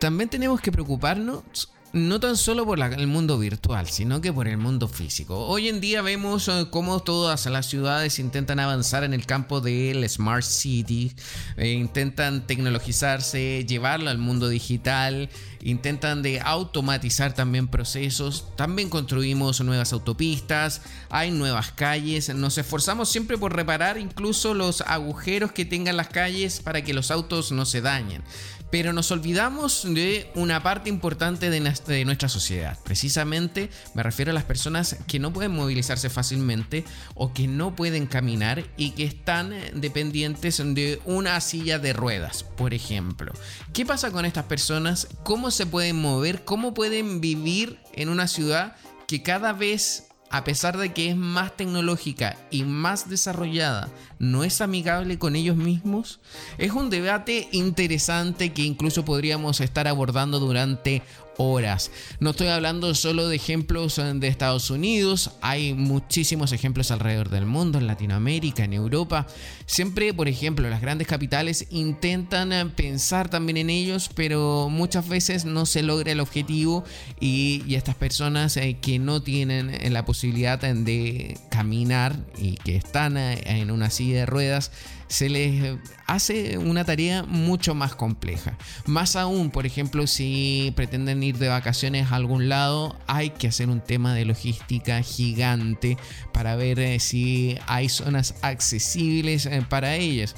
también 0.00 0.30
tenemos 0.30 0.62
que 0.62 0.72
preocuparnos 0.72 1.75
no 1.96 2.20
tan 2.20 2.36
solo 2.36 2.66
por 2.66 2.78
el 2.78 3.06
mundo 3.06 3.38
virtual, 3.38 3.88
sino 3.88 4.20
que 4.20 4.30
por 4.30 4.48
el 4.48 4.58
mundo 4.58 4.86
físico. 4.86 5.46
Hoy 5.46 5.68
en 5.68 5.80
día 5.80 6.02
vemos 6.02 6.46
eh, 6.48 6.66
cómo 6.70 7.00
todas 7.00 7.46
las 7.46 7.66
ciudades 7.66 8.18
intentan 8.18 8.60
avanzar 8.60 9.02
en 9.02 9.14
el 9.14 9.24
campo 9.24 9.62
del 9.62 10.06
Smart 10.06 10.44
City, 10.44 11.12
eh, 11.56 11.70
intentan 11.70 12.46
tecnologizarse, 12.46 13.64
llevarlo 13.66 14.10
al 14.10 14.18
mundo 14.18 14.50
digital, 14.50 15.30
intentan 15.62 16.20
de 16.20 16.40
automatizar 16.40 17.32
también 17.32 17.66
procesos, 17.66 18.44
también 18.56 18.90
construimos 18.90 19.62
nuevas 19.62 19.94
autopistas, 19.94 20.82
hay 21.08 21.30
nuevas 21.30 21.72
calles, 21.72 22.34
nos 22.34 22.58
esforzamos 22.58 23.08
siempre 23.08 23.38
por 23.38 23.56
reparar 23.56 23.96
incluso 23.96 24.52
los 24.52 24.82
agujeros 24.82 25.52
que 25.52 25.64
tengan 25.64 25.96
las 25.96 26.08
calles 26.08 26.60
para 26.60 26.84
que 26.84 26.92
los 26.92 27.10
autos 27.10 27.52
no 27.52 27.64
se 27.64 27.80
dañen 27.80 28.22
pero 28.70 28.92
nos 28.92 29.10
olvidamos 29.10 29.86
de 29.94 30.30
una 30.34 30.62
parte 30.62 30.88
importante 30.88 31.50
de, 31.50 31.60
nuestra 31.60 32.28
sociedad. 32.28 32.78
Precisamente 32.84 33.70
me 33.94 34.02
refiero 34.02 34.30
a 34.30 34.34
las 34.34 34.44
personas 34.44 34.96
que 35.06 35.18
no 35.18 35.32
pueden 35.32 35.52
movilizarse 35.52 36.10
fácilmente 36.10 36.84
o 37.14 37.32
que 37.32 37.48
no 37.48 37.74
pueden 37.74 38.06
caminar 38.06 38.64
y 38.76 38.90
que 38.90 39.04
están 39.04 39.54
dependientes 39.74 40.58
de 40.58 41.00
una 41.04 41.40
silla 41.40 41.78
de 41.78 41.92
ruedas, 41.92 42.42
por 42.42 42.74
ejemplo. 42.74 43.32
¿Qué 43.72 43.86
pasa 43.86 44.10
con 44.10 44.24
estas 44.24 44.44
personas? 44.44 45.08
¿Cómo 45.22 45.50
se 45.50 45.66
pueden 45.66 45.96
mover? 45.96 46.44
¿Cómo 46.44 46.74
pueden 46.74 47.20
vivir 47.20 47.78
en 47.92 48.08
una 48.08 48.28
ciudad 48.28 48.76
que 49.06 49.22
cada 49.22 49.52
vez 49.52 50.08
a 50.36 50.44
pesar 50.44 50.76
de 50.76 50.92
que 50.92 51.10
es 51.10 51.16
más 51.16 51.56
tecnológica 51.56 52.36
y 52.50 52.64
más 52.64 53.08
desarrollada, 53.08 53.88
no 54.18 54.44
es 54.44 54.60
amigable 54.60 55.18
con 55.18 55.34
ellos 55.34 55.56
mismos? 55.56 56.20
Es 56.58 56.72
un 56.72 56.90
debate 56.90 57.48
interesante 57.52 58.52
que 58.52 58.62
incluso 58.62 59.04
podríamos 59.04 59.60
estar 59.60 59.88
abordando 59.88 60.38
durante 60.38 61.02
horas. 61.38 61.90
No 62.20 62.30
estoy 62.30 62.48
hablando 62.48 62.94
solo 62.94 63.28
de 63.28 63.36
ejemplos 63.36 63.98
eh, 63.98 64.12
de 64.14 64.28
Estados 64.28 64.70
Unidos, 64.70 65.32
hay 65.40 65.74
muchísimos 65.74 66.52
ejemplos 66.52 66.90
alrededor 66.90 67.28
del 67.28 67.46
mundo, 67.46 67.78
en 67.78 67.86
Latinoamérica, 67.86 68.64
en 68.64 68.72
Europa. 68.72 69.26
Siempre, 69.66 70.14
por 70.14 70.28
ejemplo, 70.28 70.68
las 70.68 70.80
grandes 70.80 71.06
capitales 71.06 71.66
intentan 71.70 72.52
eh, 72.52 72.66
pensar 72.66 73.28
también 73.28 73.56
en 73.56 73.70
ellos, 73.70 74.10
pero 74.14 74.68
muchas 74.70 75.08
veces 75.08 75.44
no 75.44 75.66
se 75.66 75.82
logra 75.82 76.12
el 76.12 76.20
objetivo 76.20 76.84
y, 77.20 77.74
estas 77.76 77.94
personas 77.94 78.56
eh, 78.56 78.78
que 78.80 78.98
no 78.98 79.22
tienen 79.22 79.92
la 79.92 80.06
posibilidad 80.06 80.58
de 80.58 81.36
caminar 81.50 82.16
y 82.38 82.54
que 82.54 82.74
están 82.76 83.18
en 83.18 83.70
una 83.70 83.90
silla 83.90 84.20
de 84.20 84.26
ruedas, 84.26 84.72
se 85.08 85.28
les 85.28 85.78
hace 86.06 86.58
una 86.58 86.84
tarea 86.84 87.22
mucho 87.22 87.74
más 87.74 87.94
compleja. 87.94 88.56
Más 88.86 89.16
aún, 89.16 89.50
por 89.50 89.66
ejemplo, 89.66 90.06
si 90.06 90.72
pretenden 90.76 91.22
ir 91.22 91.38
de 91.38 91.48
vacaciones 91.48 92.10
a 92.10 92.16
algún 92.16 92.48
lado, 92.48 92.96
hay 93.06 93.30
que 93.30 93.48
hacer 93.48 93.68
un 93.68 93.80
tema 93.80 94.14
de 94.14 94.24
logística 94.24 95.02
gigante 95.02 95.96
para 96.32 96.56
ver 96.56 96.78
eh, 96.80 96.98
si 97.00 97.58
hay 97.66 97.88
zonas 97.88 98.34
accesibles 98.42 99.46
eh, 99.46 99.64
para 99.68 99.96
ellas. 99.96 100.34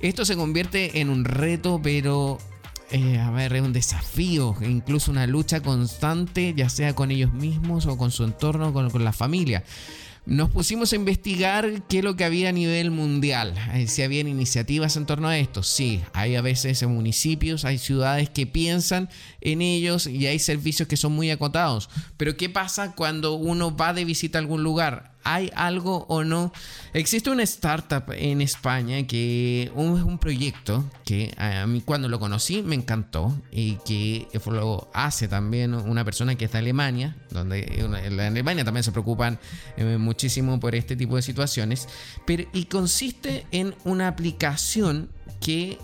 Esto 0.00 0.24
se 0.24 0.36
convierte 0.36 1.00
en 1.00 1.10
un 1.10 1.24
reto, 1.24 1.80
pero 1.82 2.38
eh, 2.90 3.18
a 3.18 3.30
ver, 3.30 3.54
es 3.54 3.62
un 3.62 3.72
desafío, 3.72 4.56
incluso 4.62 5.10
una 5.10 5.26
lucha 5.26 5.60
constante, 5.60 6.54
ya 6.56 6.68
sea 6.68 6.94
con 6.94 7.10
ellos 7.10 7.32
mismos 7.32 7.86
o 7.86 7.96
con 7.96 8.10
su 8.10 8.24
entorno, 8.24 8.72
con 8.72 9.04
la 9.04 9.12
familia 9.12 9.62
nos 10.26 10.50
pusimos 10.50 10.92
a 10.92 10.96
investigar 10.96 11.82
qué 11.88 11.98
es 11.98 12.04
lo 12.04 12.14
que 12.14 12.24
había 12.24 12.50
a 12.50 12.52
nivel 12.52 12.90
mundial, 12.90 13.54
eh, 13.74 13.86
si 13.88 14.02
habían 14.02 14.28
iniciativas 14.28 14.96
en 14.96 15.06
torno 15.06 15.28
a 15.28 15.38
esto. 15.38 15.62
Sí, 15.62 16.02
hay 16.12 16.36
a 16.36 16.42
veces 16.42 16.82
municipios, 16.86 17.64
hay 17.64 17.78
ciudades 17.78 18.30
que 18.30 18.46
piensan 18.46 19.08
en 19.40 19.62
ellos 19.62 20.06
y 20.06 20.26
hay 20.26 20.38
servicios 20.38 20.88
que 20.88 20.96
son 20.96 21.12
muy 21.12 21.30
acotados. 21.30 21.88
Pero 22.16 22.36
¿qué 22.36 22.48
pasa 22.48 22.92
cuando 22.94 23.34
uno 23.34 23.76
va 23.76 23.92
de 23.92 24.04
visita 24.04 24.38
a 24.38 24.40
algún 24.40 24.62
lugar? 24.62 25.10
¿Hay 25.22 25.50
algo 25.54 26.06
o 26.08 26.24
no? 26.24 26.50
Existe 26.94 27.28
una 27.28 27.42
startup 27.42 28.04
en 28.12 28.40
España 28.40 29.06
que 29.06 29.64
es 29.64 29.70
un, 29.74 30.18
proyecto 30.18 30.88
que 31.04 31.34
a 31.36 31.66
mí 31.66 31.82
cuando 31.82 32.08
lo 32.08 32.18
conocí 32.18 32.62
me 32.62 32.74
encantó 32.74 33.38
y 33.52 33.74
que 33.84 34.28
lo 34.46 34.90
hace 34.94 35.28
también 35.28 35.74
una 35.74 36.04
persona 36.04 36.36
que 36.36 36.46
está 36.46 36.58
en 36.58 36.64
Alemania, 36.64 37.16
donde 37.30 37.60
en 37.60 37.94
Alemania 37.94 38.64
también 38.64 38.82
se 38.82 38.92
preocupan 38.92 39.38
eh, 39.76 39.98
muchísimo 39.98 40.58
por 40.58 40.74
este 40.74 40.96
tipo 40.96 41.16
de 41.16 41.22
situaciones, 41.22 41.86
pero 42.26 42.44
y 42.52 42.64
consiste 42.64 43.46
en 43.50 43.74
una 43.84 44.08
aplicación 44.08 45.10
que 45.40 45.78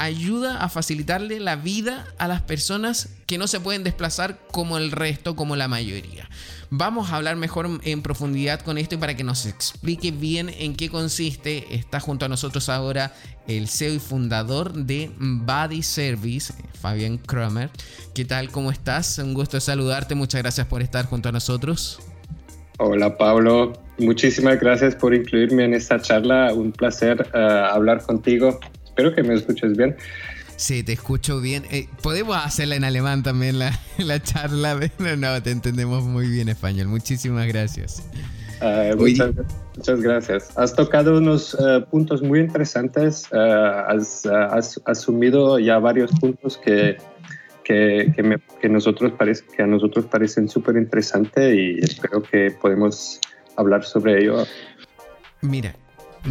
ayuda 0.00 0.56
a 0.56 0.70
facilitarle 0.70 1.40
la 1.40 1.56
vida 1.56 2.06
a 2.16 2.26
las 2.26 2.40
personas 2.40 3.10
que 3.26 3.36
no 3.36 3.46
se 3.46 3.60
pueden 3.60 3.84
desplazar 3.84 4.38
como 4.50 4.78
el 4.78 4.92
resto, 4.92 5.36
como 5.36 5.56
la 5.56 5.68
mayoría. 5.68 6.26
Vamos 6.70 7.10
a 7.10 7.16
hablar 7.16 7.36
mejor 7.36 7.68
en 7.82 8.00
profundidad 8.00 8.60
con 8.60 8.78
esto 8.78 8.94
y 8.94 8.98
para 8.98 9.14
que 9.14 9.24
nos 9.24 9.44
explique 9.44 10.10
bien 10.10 10.48
en 10.48 10.74
qué 10.74 10.88
consiste. 10.88 11.74
Está 11.74 12.00
junto 12.00 12.24
a 12.24 12.28
nosotros 12.28 12.70
ahora 12.70 13.12
el 13.46 13.68
CEO 13.68 13.92
y 13.92 13.98
fundador 13.98 14.72
de 14.72 15.10
Body 15.18 15.82
Service, 15.82 16.54
Fabián 16.80 17.18
Kramer. 17.18 17.68
¿Qué 18.14 18.24
tal? 18.24 18.50
¿Cómo 18.50 18.70
estás? 18.70 19.18
Un 19.18 19.34
gusto 19.34 19.60
saludarte. 19.60 20.14
Muchas 20.14 20.40
gracias 20.40 20.66
por 20.66 20.80
estar 20.80 21.04
junto 21.04 21.28
a 21.28 21.32
nosotros. 21.32 22.00
Hola 22.78 23.18
Pablo, 23.18 23.74
muchísimas 23.98 24.58
gracias 24.58 24.94
por 24.94 25.14
incluirme 25.14 25.66
en 25.66 25.74
esta 25.74 26.00
charla. 26.00 26.54
Un 26.54 26.72
placer 26.72 27.30
eh, 27.34 27.38
hablar 27.70 28.02
contigo 28.02 28.58
Espero 29.00 29.16
que 29.16 29.22
me 29.22 29.34
escuches 29.34 29.76
bien. 29.78 29.96
Sí, 30.56 30.82
te 30.82 30.92
escucho 30.92 31.40
bien. 31.40 31.64
Eh, 31.70 31.88
Podemos 32.02 32.36
hacerla 32.36 32.76
en 32.76 32.84
alemán 32.84 33.22
también 33.22 33.58
la, 33.58 33.72
la 33.98 34.22
charla. 34.22 34.78
No, 34.98 35.16
no, 35.16 35.42
te 35.42 35.52
entendemos 35.52 36.04
muy 36.04 36.28
bien 36.28 36.50
español. 36.50 36.88
Muchísimas 36.88 37.46
gracias. 37.46 38.06
Ah, 38.60 38.90
muchas, 38.94 39.30
muchas, 39.74 40.02
gracias. 40.02 40.58
Has 40.58 40.74
tocado 40.74 41.16
unos 41.16 41.56
eh, 41.58 41.82
puntos 41.90 42.20
muy 42.20 42.40
interesantes. 42.40 43.26
Eh, 43.32 43.38
has, 43.38 44.26
has, 44.26 44.78
asumido 44.84 45.58
ya 45.58 45.78
varios 45.78 46.10
puntos 46.20 46.58
que, 46.58 46.98
que, 47.64 48.12
que, 48.14 48.22
me, 48.22 48.36
que, 48.60 48.68
nosotros 48.68 49.12
parece, 49.16 49.44
que 49.56 49.62
a 49.62 49.66
nosotros 49.66 50.04
parecen 50.04 50.46
súper 50.46 50.76
interesantes 50.76 51.54
y 51.54 51.78
espero 51.82 52.22
que 52.22 52.50
podemos 52.50 53.18
hablar 53.56 53.82
sobre 53.82 54.20
ello. 54.20 54.44
Mira, 55.40 55.74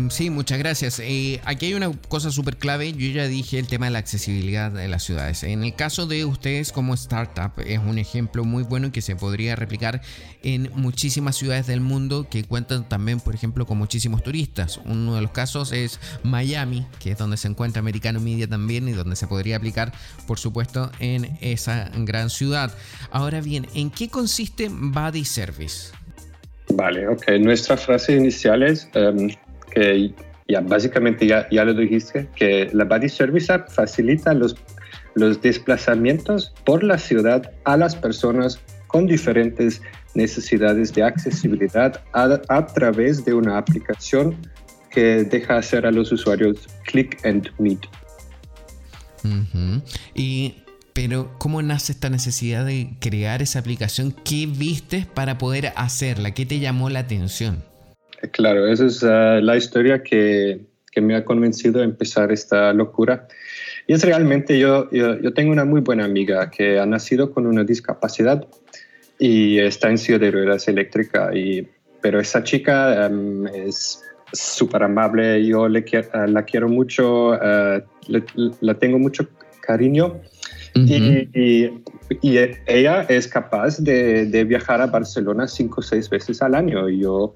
sí, 0.10 0.30
muchas 0.30 0.60
gracias. 0.60 1.00
Eh, 1.00 1.42
aquí 1.46 1.68
hay 1.68 1.74
una 1.74 1.92
cosa 2.08 2.32
súper 2.32 2.58
clave. 2.58 2.94
Yo 2.94 3.08
ya 3.08 3.28
dije 3.28 3.60
el 3.60 3.68
tema 3.68 3.88
de 3.88 3.92
la 3.92 4.00
accesibilidad 4.00 4.72
de 4.72 4.88
las 4.88 5.04
ciudades. 5.04 5.44
En 5.44 5.64
el 5.64 5.76
caso 5.76 6.06
de 6.06 6.26
ustedes 6.26 6.72
como 6.72 6.94
startup, 6.94 7.52
es 7.66 7.80
un 7.80 7.98
ejemplo 7.98 8.44
muy 8.44 8.64
bueno 8.64 8.92
que 8.92 9.02
se 9.02 9.16
podría 9.16 9.56
replicar 9.56 10.02
en 10.44 10.70
muchísimas 10.76 11.36
ciudades 11.36 11.68
del 11.68 11.82
mundo 11.82 12.28
que 12.30 12.44
cuentan 12.44 12.88
también, 12.88 13.20
por 13.20 13.36
ejemplo, 13.36 13.66
con 13.66 13.78
muchísimos 13.78 14.24
turistas. 14.24 14.80
Uno 14.86 15.16
de 15.16 15.22
los 15.22 15.32
casos 15.32 15.72
es 15.72 16.00
Miami, 16.24 16.86
que 17.00 17.12
es 17.12 17.18
donde 17.18 17.38
se 17.38 17.48
encuentra 17.48 17.80
Americano 17.80 18.20
Media 18.20 18.48
también 18.48 18.88
y 18.88 18.94
donde 18.94 19.16
se 19.16 19.28
podría 19.28 19.58
aplicar, 19.58 19.92
por 20.28 20.40
supuesto, 20.40 20.92
en 21.00 21.38
esa 21.42 21.90
gran 21.98 22.30
ciudad. 22.30 22.74
Ahora 23.12 23.42
bien, 23.42 23.68
¿en 23.74 23.90
qué 23.90 24.10
consiste 24.10 24.70
Body 24.72 25.26
Service? 25.26 25.92
Vale, 26.74 27.08
ok. 27.08 27.32
Nuestra 27.40 27.78
frase 27.78 28.16
inicial 28.16 28.64
es... 28.64 28.88
Em, 28.94 29.30
que 29.72 30.14
ya 30.48 30.62
básicamente 30.62 31.28
ya, 31.28 31.48
ya 31.52 31.64
lo 31.64 31.74
dijiste, 31.74 32.28
que 32.36 32.70
la 32.74 32.86
Body 32.86 33.10
Service 33.10 33.52
App 33.52 33.70
facilita 33.70 34.34
los, 34.34 34.56
los 35.16 35.42
desplazamientos 35.42 36.54
por 36.66 36.84
la 36.84 36.98
ciudad 36.98 37.52
a 37.66 37.78
las 37.78 37.96
personas 37.96 38.60
con 38.88 39.06
diferentes 39.06 39.82
necesidades 40.16 40.94
de 40.94 41.04
accesibilidad 41.04 42.02
a, 42.14 42.66
través 42.66 43.24
de 43.24 43.34
una 43.34 43.58
aplicación 43.58 44.36
que 44.90 45.24
deja 45.24 45.58
hacer 45.58 45.86
a 45.86 45.92
los 45.92 46.12
usuarios 46.12 46.68
click 46.86 47.24
and 47.24 47.50
meet. 47.60 47.80
Y 50.16 50.56
pero 50.94 51.34
¿cómo 51.38 51.62
nace 51.62 51.92
esta 51.92 52.10
necesidad 52.10 52.66
de 52.66 52.98
crear 53.00 53.42
esa 53.42 53.60
aplicación? 53.60 54.12
¿Qué 54.12 54.48
viste 54.48 55.08
para 55.14 55.38
poder 55.38 55.72
hacerla? 55.76 56.32
¿Qué 56.32 56.46
te 56.46 56.60
llamó 56.60 56.90
la 56.90 57.00
atención? 57.00 57.64
Claro, 58.32 58.68
esa 58.68 58.86
es 58.86 59.04
ah, 59.04 59.40
la 59.42 59.56
historia 59.56 60.04
que, 60.04 60.62
que, 60.92 61.02
me 61.02 61.16
ha 61.16 61.24
convencido 61.24 61.82
a 61.82 61.84
empezar 61.84 62.32
esta 62.32 62.74
locura. 62.74 63.28
Y 63.88 63.94
es 63.94 64.04
realmente, 64.04 64.60
yo, 64.60 64.90
yo, 64.92 65.34
tengo 65.34 65.52
una 65.52 65.66
muy 65.66 65.82
buena 65.82 66.06
amiga 66.06 66.52
que 66.52 66.80
ha 66.80 66.86
nacido 66.86 67.32
con 67.32 67.48
una 67.48 67.64
discapacidad 67.64 68.46
y 69.18 69.60
está 69.60 69.90
en 69.90 69.98
silla 69.98 70.20
de 70.20 70.32
ruedas 70.32 70.68
eléctrica, 70.68 71.36
y, 71.36 71.68
pero 72.02 72.20
esa 72.20 72.44
chica 72.44 73.10
es 73.54 74.02
súper 74.32 74.84
amable, 74.84 75.46
yo 75.46 75.68
le, 75.68 75.84
la 76.28 76.44
quiero 76.44 76.70
mucho, 76.70 77.34
la 77.34 78.74
tengo 78.80 79.00
mucho 79.00 79.28
cariño. 79.62 80.22
y, 80.76 81.70
ella 82.68 83.02
es 83.10 83.28
capaz 83.28 83.80
de, 83.80 84.26
de, 84.26 84.44
viajar 84.44 84.82
a 84.82 84.88
Barcelona 84.88 85.48
cinco 85.48 85.82
o 85.82 85.84
seis 85.84 86.10
veces 86.10 86.42
al 86.42 86.56
año. 86.56 86.90
Y 86.90 87.00
yo 87.02 87.36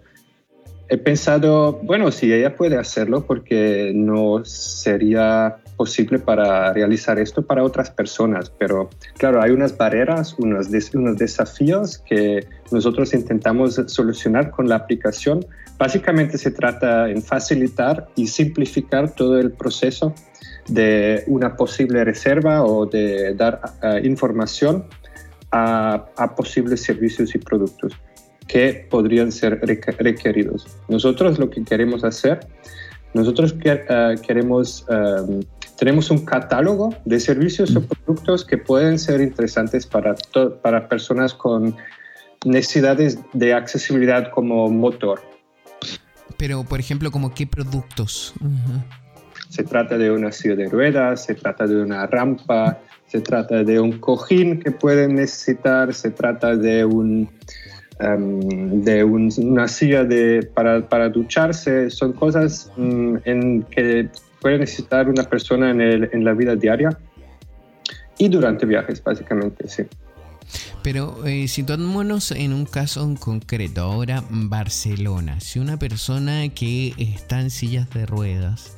he 0.94 0.98
pensado, 1.00 1.80
bueno, 1.82 2.12
si 2.12 2.32
ella 2.32 2.56
puede 2.56 2.78
hacerlo, 2.78 3.26
porque 3.26 3.91
no 3.96 4.46
sería 4.46 5.58
posible 5.76 6.20
para 6.20 6.72
realizar 6.72 7.18
esto 7.18 7.41
para 7.41 7.64
otras 7.64 7.89
personas. 7.89 8.52
Pero 8.60 8.91
claro, 9.18 9.41
hay 9.41 9.50
unas 9.50 9.76
barreras, 9.76 10.36
unos, 10.38 10.68
unos 10.94 11.18
desafíos 11.18 11.98
que 11.98 12.46
nosotros 12.72 13.12
intentamos 13.16 13.82
solucionar 13.88 14.52
con 14.52 14.70
la 14.70 14.76
aplicación. 14.76 15.44
Básicamente 15.80 16.38
se 16.38 16.52
trata 16.52 17.10
en 17.10 17.24
facilitar 17.24 18.08
y 18.16 18.28
simplificar 18.28 19.16
todo 19.16 19.39
el 19.39 19.52
proceso 19.52 20.14
de 20.68 21.24
una 21.26 21.58
posible 21.58 22.04
reserva 22.04 22.64
o 22.64 22.86
de 22.86 23.34
dar 23.34 23.60
eh, 23.82 24.02
información 24.04 24.86
a, 25.52 26.06
a 26.18 26.36
posibles 26.36 26.84
servicios 26.84 27.34
y 27.34 27.39
productos 27.39 27.94
que 28.48 28.88
podrían 28.89 29.32
ser 29.32 29.60
requeridos. 30.00 30.68
Nosotros 30.88 31.39
lo 31.39 31.50
que 31.50 31.64
queremos 31.64 32.04
hacer, 32.04 32.48
nosotros 33.14 33.56
eh, 33.64 34.16
queremos, 34.26 34.86
em, 34.89 35.41
tenemos 35.78 36.10
un 36.10 36.26
catálogo 36.26 36.96
de 37.06 37.20
servicios 37.20 37.76
o 37.76 37.82
mm. 37.82 37.86
productos 37.86 38.46
que 38.46 38.58
pueden 38.58 38.98
ser 38.98 39.22
interesantes 39.22 39.86
para, 39.86 40.16
para 40.62 40.88
personas 40.88 41.34
con 41.34 41.76
necesidades 42.46 43.20
de 43.34 43.54
accesibilidad 43.54 44.32
como 44.32 44.70
motor. 44.70 45.22
Pero, 46.38 46.64
por 46.64 46.80
ejemplo, 46.80 47.12
¿como 47.12 47.34
qué 47.34 47.48
productos? 47.48 48.34
Se 49.50 49.64
trata 49.64 49.98
de 49.98 50.12
una 50.12 50.32
silla 50.32 50.56
de 50.56 50.68
ruedas, 50.68 51.26
se 51.26 51.36
trata 51.36 51.68
de 51.68 51.82
una 51.82 52.06
rampa, 52.08 52.80
se 53.08 53.22
trata 53.22 53.64
de 53.64 53.80
un 53.80 54.00
cojín 54.00 54.60
que 54.60 54.72
pueden 54.72 55.16
necesitar, 55.16 55.94
se 55.94 56.10
trata 56.10 56.56
de 56.56 56.84
un 56.84 57.30
Em, 58.00 58.84
de 58.84 59.04
una 59.04 59.68
silla 59.68 60.04
de, 60.04 60.50
para, 60.54 60.88
para, 60.89 61.10
ducharse, 61.10 61.91
son 61.91 62.14
cosas 62.14 62.72
mm, 62.76 63.18
en 63.26 63.64
que 63.64 64.10
puede 64.41 64.58
necesitar 64.58 65.08
una 65.08 65.24
persona 65.24 65.70
en, 65.70 65.80
el, 65.80 66.10
en, 66.12 66.24
la 66.26 66.34
vida 66.34 66.56
diaria 66.56 66.98
y 68.18 68.30
durante 68.30 68.66
viajes, 68.66 69.04
básicamente, 69.04 69.68
sí. 69.68 69.84
Pero 70.82 71.26
eh, 71.26 71.48
situándonos 71.48 72.32
en 72.32 72.54
un 72.54 72.66
caso 72.66 73.04
en 73.04 73.16
concreto, 73.16 73.82
ahora 73.82 74.24
Barcelona, 74.30 75.39
si 75.39 75.60
una 75.60 75.78
persona 75.78 76.50
que 76.50 76.94
está 76.98 77.41
en 77.41 77.52
sillas 77.52 77.89
de 77.91 78.06
ruedas 78.06 78.76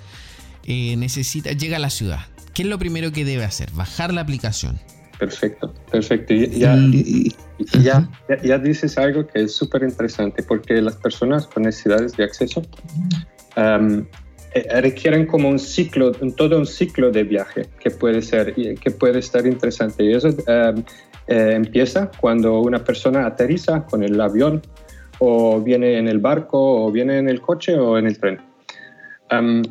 eh, 0.66 0.96
necesita, 0.98 1.54
llega 1.54 1.78
a 1.78 1.80
la 1.80 1.90
ciudad, 1.90 2.20
¿qué 2.54 2.64
es 2.64 2.68
lo 2.68 2.78
primero 2.78 3.12
que 3.12 3.24
debe 3.24 3.46
hacer? 3.46 3.72
Bajar 3.72 4.14
la 4.14 4.22
aplicación. 4.22 4.78
Perfecto, 5.20 5.74
perfecto. 5.92 6.34
Ya, 6.34 6.76
ya, 7.82 8.10
ya, 8.44 8.58
dices 8.58 8.98
algo 8.98 9.26
que 9.26 9.44
es 9.44 9.56
súper 9.56 9.84
interesante 9.84 10.44
porque 10.44 10.82
las 10.82 10.98
personas 10.98 11.48
con 11.48 11.64
necesidades 11.64 12.18
de 12.18 12.26
acceso 12.26 12.62
um, 13.56 14.06
requieren 14.82 15.26
como 15.26 15.50
un 15.50 15.60
ciclo, 15.60 16.12
todo 16.12 16.58
un 16.58 16.66
ciclo 16.66 17.12
de 17.12 17.24
viaje 17.24 17.68
que 17.80 17.92
puede 17.92 18.22
ser, 18.22 18.54
que 18.54 18.92
puede 18.92 19.20
estar 19.20 19.46
interesante. 19.46 20.04
Y 20.04 20.14
eso 20.14 20.30
um, 20.30 20.84
eh, 21.28 21.54
empieza 21.56 22.12
cuando 22.20 22.60
una 22.60 22.84
persona 22.84 23.26
aterriza 23.26 23.86
con 23.86 24.04
el 24.04 24.20
avión 24.20 24.62
o 25.20 25.62
viene 25.62 25.98
en 25.98 26.08
el 26.08 26.20
barco 26.20 26.86
o 26.86 26.92
viene 26.92 27.20
en 27.20 27.30
el 27.30 27.40
coche 27.40 27.78
o 27.78 27.98
en 27.98 28.08
el 28.08 28.20
tren. 28.20 28.42
Um, 29.32 29.62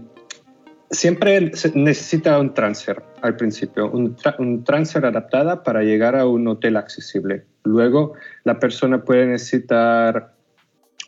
siempre 0.95 1.55
se 1.55 1.73
necesita 1.75 2.39
un 2.39 2.55
transfer 2.55 3.03
al 3.23 3.37
principio, 3.37 3.91
un, 3.91 4.17
transfer 4.65 5.05
adaptada 5.05 5.63
para 5.63 5.83
llegar 5.83 6.17
a 6.17 6.27
un 6.27 6.47
hotel 6.49 6.77
accesible. 6.77 7.45
Luego, 7.65 8.15
la 8.45 8.59
persona 8.59 9.03
puede 9.03 9.27
necesitar 9.27 10.35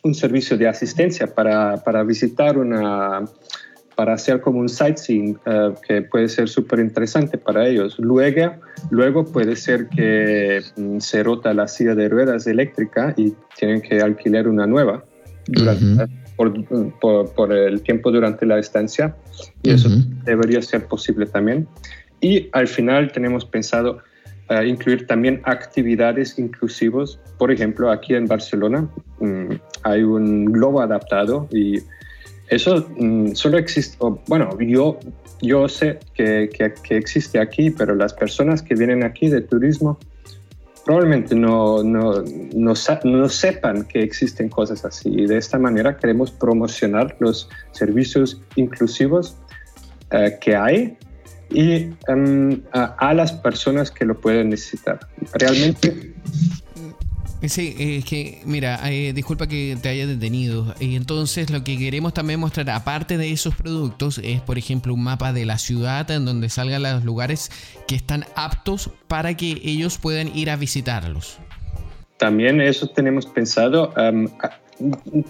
un 0.03 0.13
servicio 0.13 0.57
de 0.57 0.67
asistencia 0.67 1.27
para, 1.27 1.77
para 1.77 2.03
visitar 2.03 2.57
una, 2.57 3.25
para 3.95 4.13
hacer 4.13 4.41
como 4.41 4.59
un 4.59 4.69
sightseeing 4.69 5.39
eh, 5.45 5.73
que 5.87 6.01
puede 6.03 6.29
ser 6.29 6.47
súper 6.47 6.79
interesante 6.79 7.37
para 7.37 7.67
ellos. 7.67 7.97
Luego, 7.97 8.53
luego 8.91 9.25
puede 9.25 9.55
ser 9.55 9.89
que 9.89 10.61
mm, 10.75 10.99
se 10.99 11.23
rota 11.23 11.53
la 11.53 11.67
silla 11.67 11.95
de 11.95 12.07
ruedas 12.07 12.45
eléctrica 12.45 13.13
y 13.17 13.33
tienen 13.57 13.81
que 13.81 13.99
alquilar 13.99 14.47
una 14.47 14.67
nueva 14.67 15.03
durante, 15.47 16.07
por, 16.37 17.33
por, 17.35 17.51
el 17.51 17.81
tiempo 17.81 18.11
durante 18.11 18.45
la 18.45 18.59
estancia 18.59 19.15
y 19.63 19.71
eso 19.71 19.89
debería 20.23 20.61
ser 20.61 20.85
posible 20.85 21.25
también. 21.25 21.67
Y 22.21 22.47
al 22.53 22.67
final 22.67 23.11
tenemos 23.11 23.43
pensado 23.43 23.99
uh, 24.49 24.61
incluir 24.61 25.07
también 25.07 25.41
actividades 25.43 26.37
inclusivas. 26.37 27.19
Por 27.37 27.51
ejemplo, 27.51 27.91
aquí 27.91 28.13
en 28.13 28.27
Barcelona 28.27 28.87
um, 29.19 29.49
hay 29.83 30.03
un 30.03 30.45
globo 30.45 30.81
adaptado 30.81 31.49
y 31.51 31.79
eso 32.49 32.87
um, 32.97 33.33
solo 33.33 33.57
existe, 33.57 33.97
bueno, 34.27 34.55
yo, 34.59 34.99
yo 35.41 35.67
sé 35.67 35.99
que, 36.13 36.49
que, 36.53 36.73
que, 36.81 36.97
existe 36.97 37.39
aquí, 37.39 37.71
pero 37.71 37.95
las 37.95 38.13
personas 38.13 38.61
que 38.61 38.75
vienen 38.75 39.03
aquí 39.03 39.27
de 39.27 39.41
turismo 39.41 39.99
probablemente 40.87 41.35
no, 41.35 41.83
no, 41.83 42.23
no, 42.55 42.73
no, 43.03 43.29
sepan 43.29 43.83
que 43.83 44.01
existen 44.01 44.47
cosas 44.47 44.85
así. 44.85 45.09
Y 45.09 45.27
de 45.27 45.37
esta 45.37 45.59
manera 45.59 45.97
queremos 45.97 46.31
promocionar 46.31 47.17
los 47.19 47.49
servicios 47.71 48.41
inclusivos 48.55 49.35
eh, 50.11 50.37
que 50.39 50.55
hay 50.55 50.97
y 51.49 51.89
em, 52.07 52.61
a, 52.71 53.13
las 53.13 53.33
personas 53.33 53.91
que 53.91 54.05
lo 54.05 54.17
pueden 54.17 54.47
necesitar. 54.49 54.99
Realmente 55.33 56.13
Sí, 57.47 57.75
es 57.77 58.05
que, 58.05 58.41
mira, 58.45 58.79
eh, 58.89 59.13
disculpa 59.13 59.47
que 59.47 59.77
te 59.81 59.89
haya 59.89 60.05
detenido. 60.05 60.73
Y 60.79 60.95
entonces 60.95 61.49
lo 61.49 61.63
que 61.63 61.77
queremos 61.77 62.13
también 62.13 62.39
mostrar, 62.39 62.69
aparte 62.69 63.17
de 63.17 63.31
esos 63.31 63.55
productos, 63.55 64.19
es 64.23 64.41
por 64.41 64.57
ejemplo 64.57 64.93
un 64.93 65.03
mapa 65.03 65.33
de 65.33 65.45
la 65.45 65.57
ciudad 65.57 66.09
en 66.11 66.25
donde 66.25 66.49
salgan 66.49 66.83
los 66.83 67.03
lugares 67.03 67.51
que 67.87 67.95
están 67.95 68.25
aptos 68.35 68.89
para 69.07 69.35
que 69.35 69.61
ellos 69.63 69.97
puedan 69.97 70.35
ir 70.35 70.49
a 70.49 70.55
visitarlos. 70.55 71.39
También 72.17 72.59
eso 72.61 72.87
tenemos 72.87 73.25
pensado. 73.25 73.93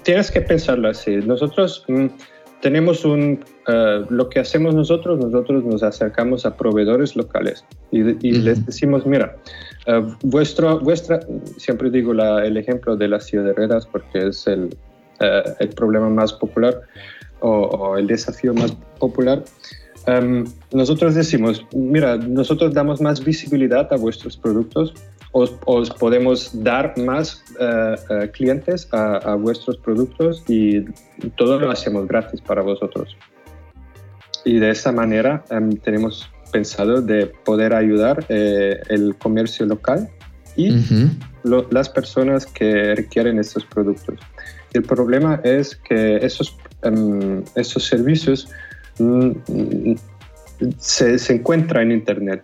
tienes 0.04 0.32
que 0.32 0.42
pensarlo 0.42 0.90
así. 0.90 1.18
Nosotros 1.18 1.84
mm, 1.88 2.08
tenemos 2.62 3.06
un, 3.06 3.44
uh, 3.68 4.12
lo 4.12 4.30
que 4.30 4.40
hacemos 4.40 4.74
nosotros, 4.74 5.20
nosotros 5.20 5.64
nos 5.64 5.84
acercamos 5.84 6.46
a 6.46 6.56
proveedores 6.56 7.16
locales 7.16 7.64
y, 7.92 8.02
les 8.32 8.66
decimos, 8.66 9.06
mira, 9.06 9.36
eh, 9.86 10.04
vuestro, 10.24 10.80
vuestra, 10.80 11.20
siempre 11.58 11.90
digo 11.90 12.14
el 12.14 12.58
ejemplo 12.58 12.96
de 12.98 13.08
la 13.08 13.20
de 13.20 13.54
ruedas 13.54 13.86
porque 13.86 14.28
es 14.28 14.48
el, 14.48 14.76
eh, 15.20 15.44
el 15.60 15.70
problema 15.70 16.10
más 16.10 16.34
popular 16.34 16.82
o, 17.40 17.98
el 17.98 18.08
desafío 18.08 18.54
más 18.54 18.76
popular. 19.00 19.44
Em, 20.08 20.46
nosotros 20.72 21.16
decimos, 21.16 21.66
mira, 21.74 22.18
nosotros 22.18 22.74
damos 22.74 23.02
más 23.02 23.24
visibilidad 23.24 23.92
a 23.92 23.98
vuestros 23.98 24.38
productos, 24.38 24.94
os, 25.32 25.56
os 25.66 25.90
podemos 25.90 26.52
dar 26.64 26.98
más 26.98 27.44
eh, 27.60 28.30
clientes 28.34 28.88
a, 28.92 29.18
a, 29.18 29.36
vuestros 29.36 29.78
productos 29.78 30.44
y 30.48 30.86
todo 31.36 31.60
lo 31.60 31.70
hacemos 31.70 32.08
gratis 32.08 32.42
para 32.42 32.62
vosotros. 32.62 33.16
Y 34.46 34.60
de 34.60 34.70
esa 34.70 34.92
manera 34.92 35.44
em, 35.50 35.76
tenemos 35.78 36.30
pensado 36.52 37.02
de 37.02 37.28
poder 37.28 37.74
ayudar 37.74 38.26
eh, 38.30 38.80
el 38.90 39.16
comercio 39.16 39.66
local 39.66 40.10
y 40.56 40.72
las 41.44 41.90
personas 41.90 42.46
que 42.46 42.96
requieren 42.96 43.38
estos 43.40 43.64
productos. 43.66 44.20
El 44.74 44.84
problema 44.84 45.40
es 45.44 45.76
que 45.76 46.18
esos, 46.18 46.58
em, 46.82 47.44
esos 47.56 47.86
servicios 47.86 48.50
mm, 48.98 49.32
se, 50.78 51.20
se 51.20 51.34
encuentran 51.34 51.92
en 51.92 51.98
Internet, 52.00 52.44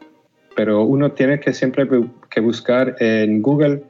pero 0.55 0.83
uno 0.83 1.13
tiene 1.13 1.39
que 1.39 1.53
siempre 1.53 1.87
que 2.33 2.41
buscar 2.41 2.95
en 2.99 3.41
Google 3.41 3.83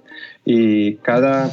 y 0.46 0.96
cada, 0.98 1.50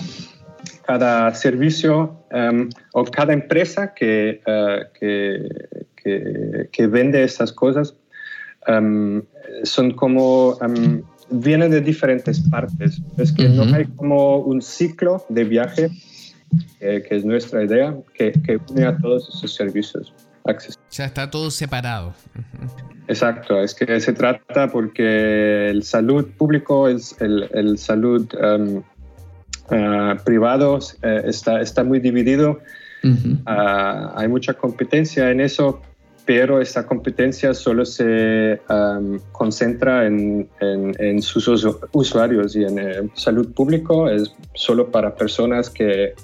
cada 0.86 1.32
servicio 1.34 2.18
em, 2.30 2.68
o 2.93 3.05
cada 3.05 3.32
empresa 3.32 3.95
que, 3.95 4.41
eh, 4.45 4.80
que, 4.99 5.49
que, 5.97 6.68
que, 6.72 6.86
vende 6.86 7.22
estas 7.22 7.53
cosas 7.53 7.95
Em, 8.66 9.22
son 9.64 9.93
como, 9.93 10.59
um, 10.61 11.03
vienen 11.30 11.70
de 11.70 11.80
diferentes 11.80 12.41
partes. 12.41 13.01
Es 13.16 13.32
que 13.32 13.49
no 13.49 13.62
hay 13.74 13.86
como 13.97 14.38
un 14.38 14.61
ciclo 14.61 15.24
de 15.28 15.45
viaje, 15.45 15.91
que 16.78 17.07
es 17.11 17.24
nuestra 17.24 17.64
idea, 17.64 17.97
que, 18.14 18.32
que, 18.32 18.59
une 18.70 18.84
a 18.84 18.97
todos 18.99 19.28
esos 19.28 19.55
servicios. 19.55 20.12
O 20.45 20.55
sea, 20.88 21.07
está 21.07 21.30
todo 21.30 21.51
separado. 21.51 22.14
Exacto, 23.09 23.61
es 23.61 23.74
que 23.74 24.01
se 24.01 24.12
trata 24.12 24.68
porque 24.68 25.68
el 25.68 25.82
salud 25.82 26.26
público, 26.36 26.88
es 26.88 27.16
el, 27.20 27.49
el 27.53 27.78
salud 27.78 28.28
um, 28.34 28.82
uh, 29.70 30.16
privado 30.24 30.78
eh, 31.03 31.22
está, 31.26 31.61
está 31.61 31.84
muy 31.84 32.01
dividido 32.01 32.61
Ah, 33.47 34.12
hay 34.16 34.28
mucha 34.28 34.55
competencia 34.55 35.30
en 35.30 35.41
eso, 35.41 35.80
pero 36.26 36.61
esta 36.61 36.86
competencia 36.86 37.55
solo 37.55 37.84
se 37.84 38.61
concentra 39.32 40.07
en, 40.07 40.49
sus 41.22 41.47
usuarios 41.93 42.57
y 42.57 42.64
en 42.64 42.78
eh, 42.78 43.11
salud 43.14 43.53
público 43.53 44.09
es 44.09 44.32
solo 44.55 44.91
para 44.91 45.14
personas 45.14 45.70
que, 45.70 46.14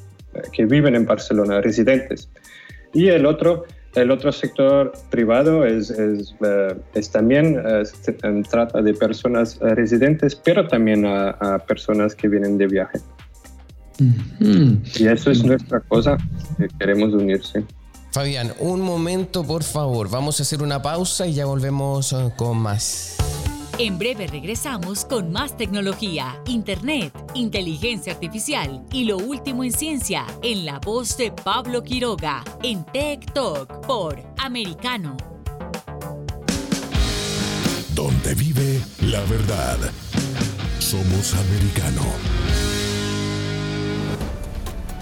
que, 0.53 0.67
viven 0.67 0.95
en 0.95 1.07
Barcelona, 1.07 1.61
residentes. 1.61 2.29
Y 2.93 3.09
el 3.09 3.27
otro, 3.27 3.65
el 3.97 4.11
otro 4.11 4.31
sector 4.31 4.93
privado 5.11 5.65
es, 5.65 5.91
es, 5.91 6.35
eh, 6.45 7.03
también, 7.11 7.61
eh, 7.67 8.43
trata 8.49 8.83
de 8.83 8.95
personas 8.95 9.59
residentes, 9.61 10.35
pero 10.37 10.69
también 10.69 11.05
a, 11.07 11.59
personas 11.67 12.15
que 12.15 12.29
vienen 12.29 12.59
de 12.59 12.67
viaje. 12.67 13.01
Y 13.99 15.07
eso 15.07 15.31
es 15.31 15.43
nuestra 15.43 15.81
cosa, 15.81 16.19
que 16.59 16.69
queremos 16.79 17.15
unirse. 17.15 17.65
Fabián, 18.13 18.53
un 18.61 18.81
momento 18.81 19.45
por 19.45 19.63
favor, 19.63 20.11
vamos 20.11 20.41
a 20.41 20.43
hacer 20.43 20.63
una 20.63 20.81
pausa 20.81 21.27
y 21.27 21.35
ya 21.35 21.45
volvemos 21.45 22.13
eh, 22.13 22.31
con 22.37 22.59
más. 22.59 23.17
En 23.79 23.99
breve 23.99 24.27
regresamos 24.27 25.05
con 25.05 25.31
más 25.31 25.55
tecnología, 25.55 26.41
internet, 26.47 27.13
inteligencia 27.35 28.15
artificial 28.15 28.83
y 28.91 29.05
lo 29.05 29.19
último 29.19 29.65
en 29.65 29.73
ciencia 29.73 30.25
en 30.43 30.65
la 30.65 30.79
voz 30.79 31.19
de 31.19 31.31
Pablo 31.31 31.83
Quiroga 31.83 32.43
en 32.63 32.87
Tech 32.87 33.31
Talk 33.35 33.87
por 33.87 34.19
Americano. 34.39 35.19
Donde 37.95 38.35
vive 38.35 38.81
la 39.03 39.21
verdad. 39.25 39.79
Somos 40.79 41.35
americano. 41.35 42.76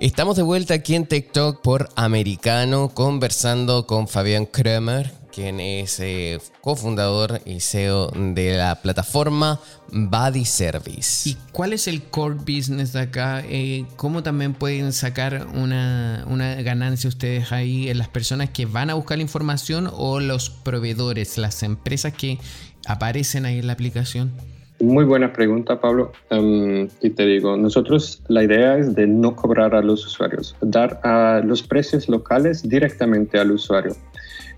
Estamos 0.00 0.38
de 0.38 0.42
vuelta 0.42 0.72
aquí 0.72 0.94
en 0.94 1.04
TikTok 1.04 1.60
por 1.60 1.90
Americano 1.94 2.88
conversando 2.88 3.86
con 3.86 4.08
Fabián 4.08 4.46
Kremer, 4.46 5.12
quien 5.30 5.60
es 5.60 6.00
eh, 6.00 6.38
cofundador 6.62 7.42
y 7.44 7.60
CEO 7.60 8.10
de 8.10 8.56
la 8.56 8.80
plataforma 8.80 9.60
Body 9.92 10.46
Service. 10.46 11.28
¿Y 11.28 11.36
cuál 11.52 11.74
es 11.74 11.86
el 11.86 12.02
core 12.02 12.36
business 12.36 12.94
de 12.94 13.00
acá? 13.00 13.44
Eh, 13.46 13.84
¿Cómo 13.96 14.22
también 14.22 14.54
pueden 14.54 14.94
sacar 14.94 15.46
una, 15.52 16.24
una, 16.28 16.54
ganancia 16.62 17.06
ustedes 17.06 17.52
ahí 17.52 17.90
en 17.90 17.98
las 17.98 18.08
personas 18.08 18.48
que 18.48 18.64
van 18.64 18.88
a 18.88 18.94
buscar 18.94 19.18
la 19.18 19.22
información 19.22 19.90
o 19.92 20.18
los 20.18 20.48
proveedores, 20.48 21.36
las 21.36 21.62
empresas 21.62 22.14
que 22.14 22.38
aparecen 22.86 23.44
ahí 23.44 23.58
en 23.58 23.66
la 23.66 23.74
aplicación? 23.74 24.32
Muy 24.80 25.04
buena 25.04 25.32
pregunta, 25.32 25.80
Pablo. 25.80 26.12
Em, 26.30 26.88
y 27.02 27.10
te 27.10 27.26
digo, 27.26 27.56
nosotros 27.56 28.22
la 28.28 28.42
idea 28.42 28.78
es 28.78 28.94
de 28.94 29.06
no 29.06 29.36
cobrar 29.36 29.74
a 29.74 29.82
los 29.82 30.06
usuarios, 30.06 30.56
dar 30.62 31.00
a 31.04 31.42
los 31.44 31.62
precios 31.62 32.08
locales 32.08 32.66
directamente 32.66 33.38
al 33.38 33.52
usuario. 33.52 33.94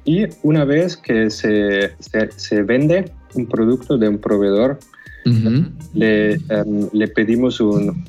Y 0.05 0.27
una 0.43 0.65
vez 0.65 0.97
que 0.97 1.31
se, 1.31 1.93
se, 2.37 2.63
vende 2.63 3.13
un 3.35 3.47
producto 3.47 3.99
de 3.99 4.09
un 4.09 4.19
proveedor, 4.19 4.79
le, 5.95 6.35
em, 6.35 6.89
le, 6.93 7.09
pedimos 7.09 7.61
un, 7.61 8.05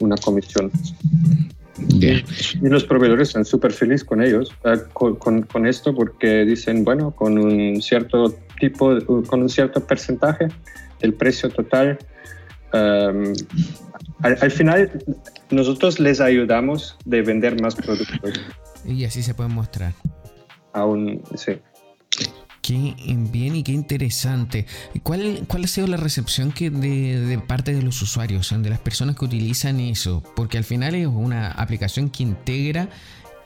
una 0.00 0.16
comisión. 0.16 0.70
Y, 1.88 2.22
los 2.62 2.84
proveedores 2.84 3.28
están 3.28 3.44
súper 3.44 3.72
felices 3.72 4.04
con 4.04 4.22
ellos, 4.22 4.50
eh, 4.64 4.78
con, 4.92 5.42
con, 5.42 5.66
esto, 5.66 5.94
porque 5.94 6.44
dicen, 6.44 6.84
bueno, 6.84 7.10
con 7.10 7.38
un 7.38 7.82
cierto 7.82 8.34
tipo, 8.58 8.98
con 9.26 9.42
un 9.42 9.48
cierto 9.48 9.80
porcentaje, 9.80 10.48
el 11.00 11.14
precio 11.14 11.50
total. 11.50 11.98
Um, 12.72 13.32
al, 14.22 14.50
final, 14.50 14.90
nosotros 15.50 16.00
les 16.00 16.20
ayudamos 16.20 16.96
de 17.04 17.22
vender 17.22 17.60
más 17.60 17.74
productos. 17.74 18.40
Y 18.84 19.04
así 19.04 19.22
se 19.22 19.34
puede 19.34 19.48
mostrar. 19.48 19.92
Aún, 20.72 21.22
sí. 21.34 21.58
Qué 22.62 22.94
bien 23.30 23.54
y 23.54 23.62
qué 23.62 23.72
interesante. 23.72 24.66
¿Cuál, 25.04 25.44
cuál 25.46 25.64
ha 25.64 25.68
sido 25.68 25.86
la 25.86 25.96
recepción 25.96 26.50
que 26.50 26.70
de, 26.70 27.20
de, 27.20 27.38
parte 27.38 27.72
de 27.72 27.82
los 27.82 28.02
usuarios, 28.02 28.52
de 28.60 28.70
las 28.70 28.80
personas 28.80 29.14
que 29.14 29.24
utilizan 29.24 29.78
eso? 29.78 30.22
Porque 30.34 30.58
al 30.58 30.64
final 30.64 30.96
es 30.96 31.06
una 31.06 31.52
aplicación 31.52 32.10
que 32.10 32.24
integra 32.24 32.88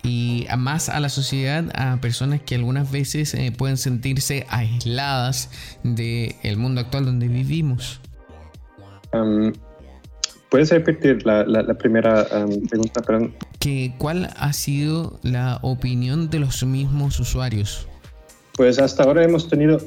y 0.02 0.46
más 0.56 0.88
a 0.88 1.00
la 1.00 1.08
sociedad, 1.08 1.64
a 1.74 2.00
personas 2.00 2.40
que 2.42 2.54
algunas 2.54 2.90
veces 2.90 3.34
eh, 3.34 3.52
pueden 3.56 3.76
sentirse 3.76 4.46
aisladas 4.48 5.50
del 5.82 6.56
mundo 6.56 6.80
actual 6.80 7.04
donde 7.04 7.28
vivimos. 7.28 8.00
Um, 9.12 9.52
¿Puedes 10.48 10.70
repetir 10.70 11.24
la, 11.24 11.44
la, 11.44 11.74
primera 11.74 12.26
um, 12.32 12.66
pregunta? 12.66 13.02
Que, 13.60 13.94
¿Cuál 13.98 14.30
ha 14.36 14.52
sido 14.52 15.20
la 15.22 15.60
opinión 15.62 16.28
de 16.28 16.40
los 16.40 16.64
mismos 16.64 17.20
usuarios? 17.20 17.86
Pues 18.56 18.80
hasta 18.80 19.04
ahora 19.04 19.24
hemos 19.24 19.48
tenido, 19.48 19.78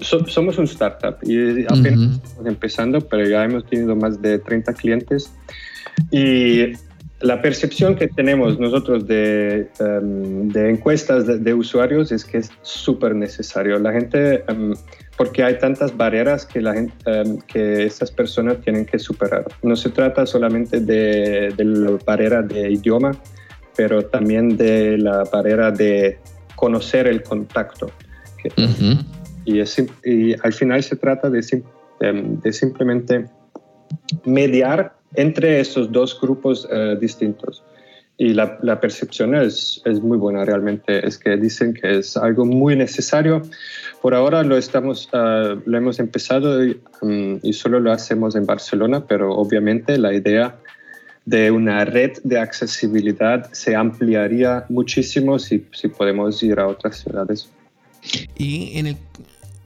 somos 0.00 0.58
un 0.58 0.64
startup 0.64 1.16
y 1.22 1.64
apenas 1.64 2.16
estamos 2.16 2.46
empezando, 2.46 3.00
pero 3.00 3.26
ya 3.26 3.44
hemos 3.44 3.64
tenido 3.66 3.96
más 3.96 4.20
de 4.20 4.38
30 4.38 4.74
clientes. 4.74 5.32
Y 6.10 6.74
la 7.20 7.40
percepción 7.40 7.96
que 7.96 8.08
tenemos 8.08 8.58
nosotros 8.58 9.06
de, 9.06 9.68
em, 9.80 10.48
de 10.48 10.70
encuestas 10.70 11.42
de, 11.42 11.54
usuarios 11.54 12.12
es 12.12 12.24
que 12.24 12.38
es 12.38 12.50
súper 12.62 13.14
necesario. 13.14 13.78
La 13.78 13.92
gente, 13.92 14.44
em, 14.48 14.74
porque 15.16 15.42
hay 15.42 15.58
tantas 15.58 15.96
barreras 15.96 16.44
que, 16.44 16.60
la 16.60 16.74
gente, 16.74 16.94
em, 17.06 17.38
que 17.38 17.84
estas 17.84 18.10
personas 18.10 18.60
tienen 18.60 18.84
que 18.84 18.98
superar. 18.98 19.46
No 19.62 19.76
se 19.76 19.88
trata 19.90 20.26
solamente 20.26 20.80
de, 20.80 21.54
de, 21.56 21.64
la 21.64 21.98
barrera 22.04 22.42
de 22.42 22.70
idioma, 22.70 23.12
pero 23.76 24.04
también 24.04 24.56
de 24.56 24.98
la 24.98 25.24
barrera 25.24 25.70
de 25.70 26.18
conocer 26.54 27.06
el 27.06 27.22
contacto. 27.22 27.90
y, 29.46 29.60
y, 30.04 30.34
al 30.42 30.52
final 30.52 30.82
se 30.82 30.96
trata 30.96 31.30
de, 31.30 31.40
de 32.42 32.52
simplemente 32.52 33.26
mediar 34.24 34.95
entre 35.16 35.60
esos 35.60 35.90
dos 35.90 36.18
grupos 36.20 36.66
eh, 36.70 36.96
distintos. 37.00 37.62
Y 38.18 38.32
la, 38.32 38.58
la 38.62 38.80
percepción 38.80 39.34
es, 39.34 39.82
es, 39.84 40.00
muy 40.00 40.16
buena 40.16 40.44
realmente, 40.44 41.06
es 41.06 41.18
que 41.18 41.36
dicen 41.36 41.74
que 41.74 41.98
es 41.98 42.16
algo 42.16 42.46
muy 42.46 42.74
necesario. 42.74 43.42
Por 44.00 44.14
ahora 44.14 44.42
lo, 44.42 44.56
estamos, 44.56 45.10
uh, 45.12 45.60
lo 45.66 45.76
hemos 45.76 45.98
empezado 45.98 46.64
y, 46.64 46.80
um, 47.02 47.38
y, 47.42 47.52
solo 47.52 47.78
lo 47.78 47.92
hacemos 47.92 48.34
en 48.34 48.46
Barcelona, 48.46 49.04
pero 49.06 49.34
obviamente 49.34 49.98
la 49.98 50.14
idea 50.14 50.56
de 51.26 51.50
una 51.50 51.84
red 51.84 52.12
de 52.24 52.38
accesibilidad 52.38 53.52
se 53.52 53.74
ampliaría 53.74 54.64
muchísimo 54.70 55.38
si, 55.38 55.66
si 55.72 55.88
podemos 55.88 56.42
ir 56.42 56.58
a 56.58 56.68
otras 56.68 57.02
ciudades. 57.02 57.50
Y 58.36 58.78
en 58.78 58.86
el, 58.86 58.96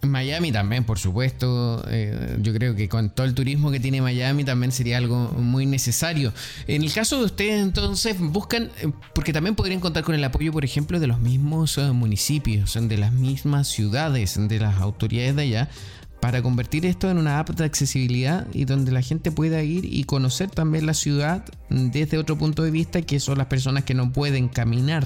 Miami 0.03 0.53
también, 0.53 0.85
por 0.85 0.99
supuesto. 0.99 1.85
Eh, 1.89 2.39
yo 2.41 2.53
creo 2.55 2.75
que 2.75 2.89
con 2.89 3.11
todo 3.11 3.27
el 3.27 3.35
turismo 3.35 3.71
que 3.71 3.81
tiene 3.81 4.01
Miami 4.01 4.45
también 4.45 4.73
sería 4.73 4.99
algo 4.99 5.29
muy 5.37 5.67
necesario. 5.67 6.33
En 6.67 6.83
el 6.83 6.93
caso 6.93 7.19
de 7.19 7.25
ustedes, 7.25 7.63
entonces, 7.63 8.17
buscan, 8.19 8.71
eh, 8.81 8.91
porque 9.15 9.33
también 9.33 9.55
podrían 9.55 9.81
contar 9.81 10.05
con 10.05 10.15
el 10.15 10.25
apoyo, 10.25 10.53
por 10.53 10.65
ejemplo, 10.65 11.01
de 11.01 11.07
los 11.07 11.21
mismos 11.21 11.77
eh, 11.79 11.93
municipios, 11.93 12.79
de 12.81 12.97
las 12.97 13.13
mismas 13.13 13.69
ciudades, 13.69 14.39
de 14.39 14.59
las 14.59 14.81
autoridades 14.81 15.37
de 15.37 15.43
allá, 15.43 15.69
para 16.21 16.43
convertir 16.43 16.85
esto 16.85 17.11
en 17.11 17.19
una 17.19 17.39
app 17.39 17.51
de 17.51 17.65
accesibilidad 17.65 18.47
y 18.53 18.67
donde 18.67 18.93
la 18.93 19.03
gente 19.03 19.33
pueda 19.33 19.63
ir 19.63 19.87
y 19.87 20.05
conocer 20.05 20.51
también 20.51 20.85
la 20.87 20.95
ciudad 20.95 21.45
desde 21.71 22.19
otro 22.19 22.37
punto 22.37 22.63
de 22.63 22.71
vista, 22.71 23.03
que 23.03 23.21
son 23.21 23.39
las 23.39 23.47
personas 23.47 23.85
que 23.85 23.95
no 23.95 24.13
pueden 24.13 24.49
caminar. 24.49 25.05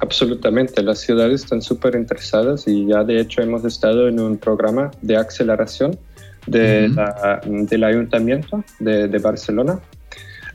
Absolutamente, 0.00 0.82
las 0.82 1.00
ciudades 1.00 1.42
están 1.42 1.60
súper 1.60 1.94
interesadas 1.94 2.66
y 2.66 2.86
ya 2.86 3.04
de 3.04 3.20
hecho 3.20 3.42
hemos 3.42 3.64
estado 3.66 4.08
en 4.08 4.18
un 4.18 4.38
programa 4.38 4.90
de 5.02 5.16
aceleración 5.16 5.98
de 6.46 6.90
del 7.44 7.84
ayuntamiento 7.84 8.64
de, 8.78 9.18
Barcelona. 9.18 9.78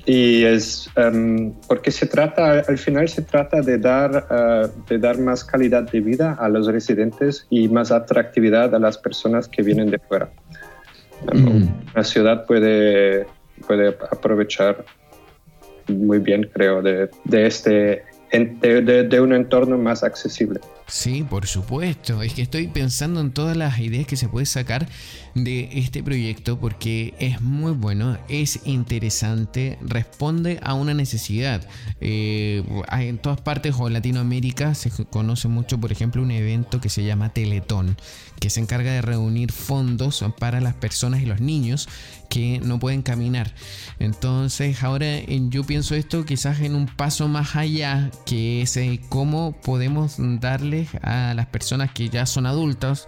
Y 0.07 0.43
es 0.43 0.89
um, 0.97 1.53
porque 1.67 1.91
se 1.91 2.05
trata, 2.05 2.59
al 2.67 2.77
final 2.77 3.07
se 3.07 3.23
trata 3.23 3.61
de 3.61 3.77
dar, 3.79 4.27
uh, 4.29 4.83
de 4.87 4.99
dar 4.99 5.17
más 5.19 5.43
calidad 5.43 5.83
de 5.89 5.99
vida 5.99 6.37
a 6.39 6.47
los 6.47 6.67
residentes 6.67 7.47
y 7.49 7.67
más 7.69 7.91
atractividad 7.91 8.73
a 8.75 8.79
las 8.79 8.97
personas 8.99 9.47
que 9.47 9.63
vienen 9.63 9.89
de 9.89 9.97
fuera. 9.97 10.29
Um, 11.33 11.67
la 11.95 12.03
ciudad 12.03 12.45
puede, 12.45 13.25
puede 13.65 13.89
aprovechar 14.11 14.85
muy 15.87 16.19
bien, 16.19 16.49
creo, 16.53 16.83
de, 16.83 17.09
de 17.23 17.47
este 17.47 18.03
de, 18.39 19.19
un 19.21 19.33
entorno 19.33 19.77
más 19.77 20.03
accesible. 20.03 20.59
Sí, 20.88 21.25
por 21.27 21.47
supuesto. 21.47 22.21
Es 22.21 22.33
que 22.33 22.43
estoy 22.43 22.67
pensando 22.67 23.19
en 23.19 23.31
todas 23.31 23.57
las 23.57 23.79
ideas 23.79 24.05
que 24.05 24.17
se 24.17 24.29
puede 24.29 24.45
sacar 24.45 24.88
de 25.33 25.69
este 25.73 26.03
proyecto 26.03 26.59
porque 26.59 27.13
es 27.19 27.41
muy 27.41 27.73
bueno, 27.73 28.17
es 28.29 28.61
interesante, 28.65 29.77
responde 29.81 30.59
a 30.61 30.75
una 30.75 30.93
necesidad. 30.93 31.67
Eh, 32.01 32.63
en 32.91 33.17
todas 33.17 33.41
partes 33.41 33.75
o 33.77 33.89
Latinoamérica 33.89 34.75
se 34.75 34.91
conoce 35.05 35.47
mucho, 35.47 35.79
por 35.79 35.91
ejemplo, 35.91 36.21
un 36.21 36.31
evento 36.31 36.79
que 36.79 36.89
se 36.89 37.03
llama 37.03 37.29
Teletón, 37.29 37.97
que 38.39 38.49
se 38.49 38.59
encarga 38.59 38.91
de 38.91 39.01
reunir 39.01 39.51
fondos 39.51 40.23
para 40.39 40.61
las 40.61 40.75
personas 40.75 41.21
y 41.21 41.25
los 41.25 41.41
niños 41.41 41.89
que 42.29 42.59
no 42.63 42.79
pueden 42.79 43.01
caminar. 43.01 43.53
Entonces 43.99 44.83
ahora 44.83 45.21
yo 45.27 45.63
pienso 45.63 45.95
esto 45.95 46.25
quizás 46.25 46.59
en 46.61 46.75
un 46.75 46.86
paso 46.88 47.27
más 47.27 47.55
allá, 47.55 48.11
que 48.25 48.61
es 48.61 48.77
eh, 48.77 49.01
cómo 49.09 49.53
podemos 49.61 50.19
a 51.01 51.34
las 51.34 51.45
personas 51.47 51.91
que 51.91 52.09
ya 52.09 52.26
son 52.26 52.45
adultas, 52.45 53.07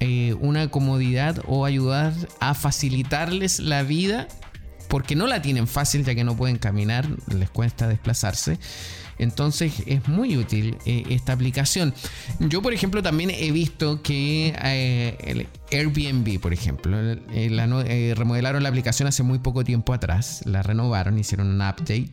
eh, 0.00 0.34
una 0.40 0.68
comodidad 0.68 1.42
o 1.46 1.64
ayudar 1.64 2.12
a 2.40 2.54
facilitarles 2.54 3.60
la 3.60 3.82
vida 3.82 4.26
porque 4.88 5.16
no 5.16 5.26
la 5.26 5.40
tienen 5.40 5.66
fácil 5.66 6.04
ya 6.04 6.14
que 6.14 6.24
no 6.24 6.36
pueden 6.36 6.58
caminar, 6.58 7.08
les 7.34 7.48
cuesta 7.48 7.88
desplazarse. 7.88 8.58
Entonces 9.22 9.82
es 9.86 10.08
muy 10.08 10.36
útil 10.36 10.76
eh, 10.84 11.04
esta 11.10 11.32
aplicación. 11.32 11.94
Yo, 12.40 12.60
por 12.62 12.72
ejemplo, 12.72 13.02
también 13.02 13.30
he 13.30 13.50
visto 13.52 14.02
que 14.02 14.54
eh, 14.62 15.16
el 15.24 15.48
Airbnb, 15.70 16.40
por 16.40 16.52
ejemplo, 16.52 16.98
remodelaron 18.16 18.62
la 18.62 18.68
aplicación 18.68 19.08
hace 19.08 19.22
muy 19.22 19.38
poco 19.38 19.64
tiempo 19.64 19.94
atrás, 19.94 20.42
la 20.44 20.62
renovaron, 20.62 21.18
hicieron 21.18 21.48
un 21.48 21.60
update. 21.60 22.10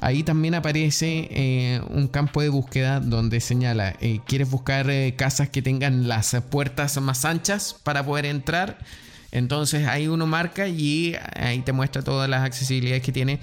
Ahí 0.00 0.22
también 0.22 0.54
aparece 0.54 1.80
un 1.88 2.06
campo 2.06 2.40
de 2.40 2.50
búsqueda 2.50 3.00
donde 3.00 3.40
señala, 3.40 3.96
¿quieres 4.26 4.48
buscar 4.48 4.86
casas 5.16 5.48
que 5.48 5.60
tengan 5.60 6.06
las 6.06 6.36
puertas 6.50 7.00
más 7.00 7.24
anchas 7.24 7.74
para 7.82 8.04
poder 8.06 8.26
entrar? 8.26 8.78
Entonces 9.32 9.86
ahí 9.86 10.08
uno 10.08 10.26
marca 10.26 10.68
y 10.68 11.16
ahí 11.36 11.60
te 11.60 11.72
muestra 11.72 12.02
todas 12.02 12.28
las 12.28 12.42
accesibilidades 12.42 13.02
que 13.02 13.12
tiene, 13.12 13.40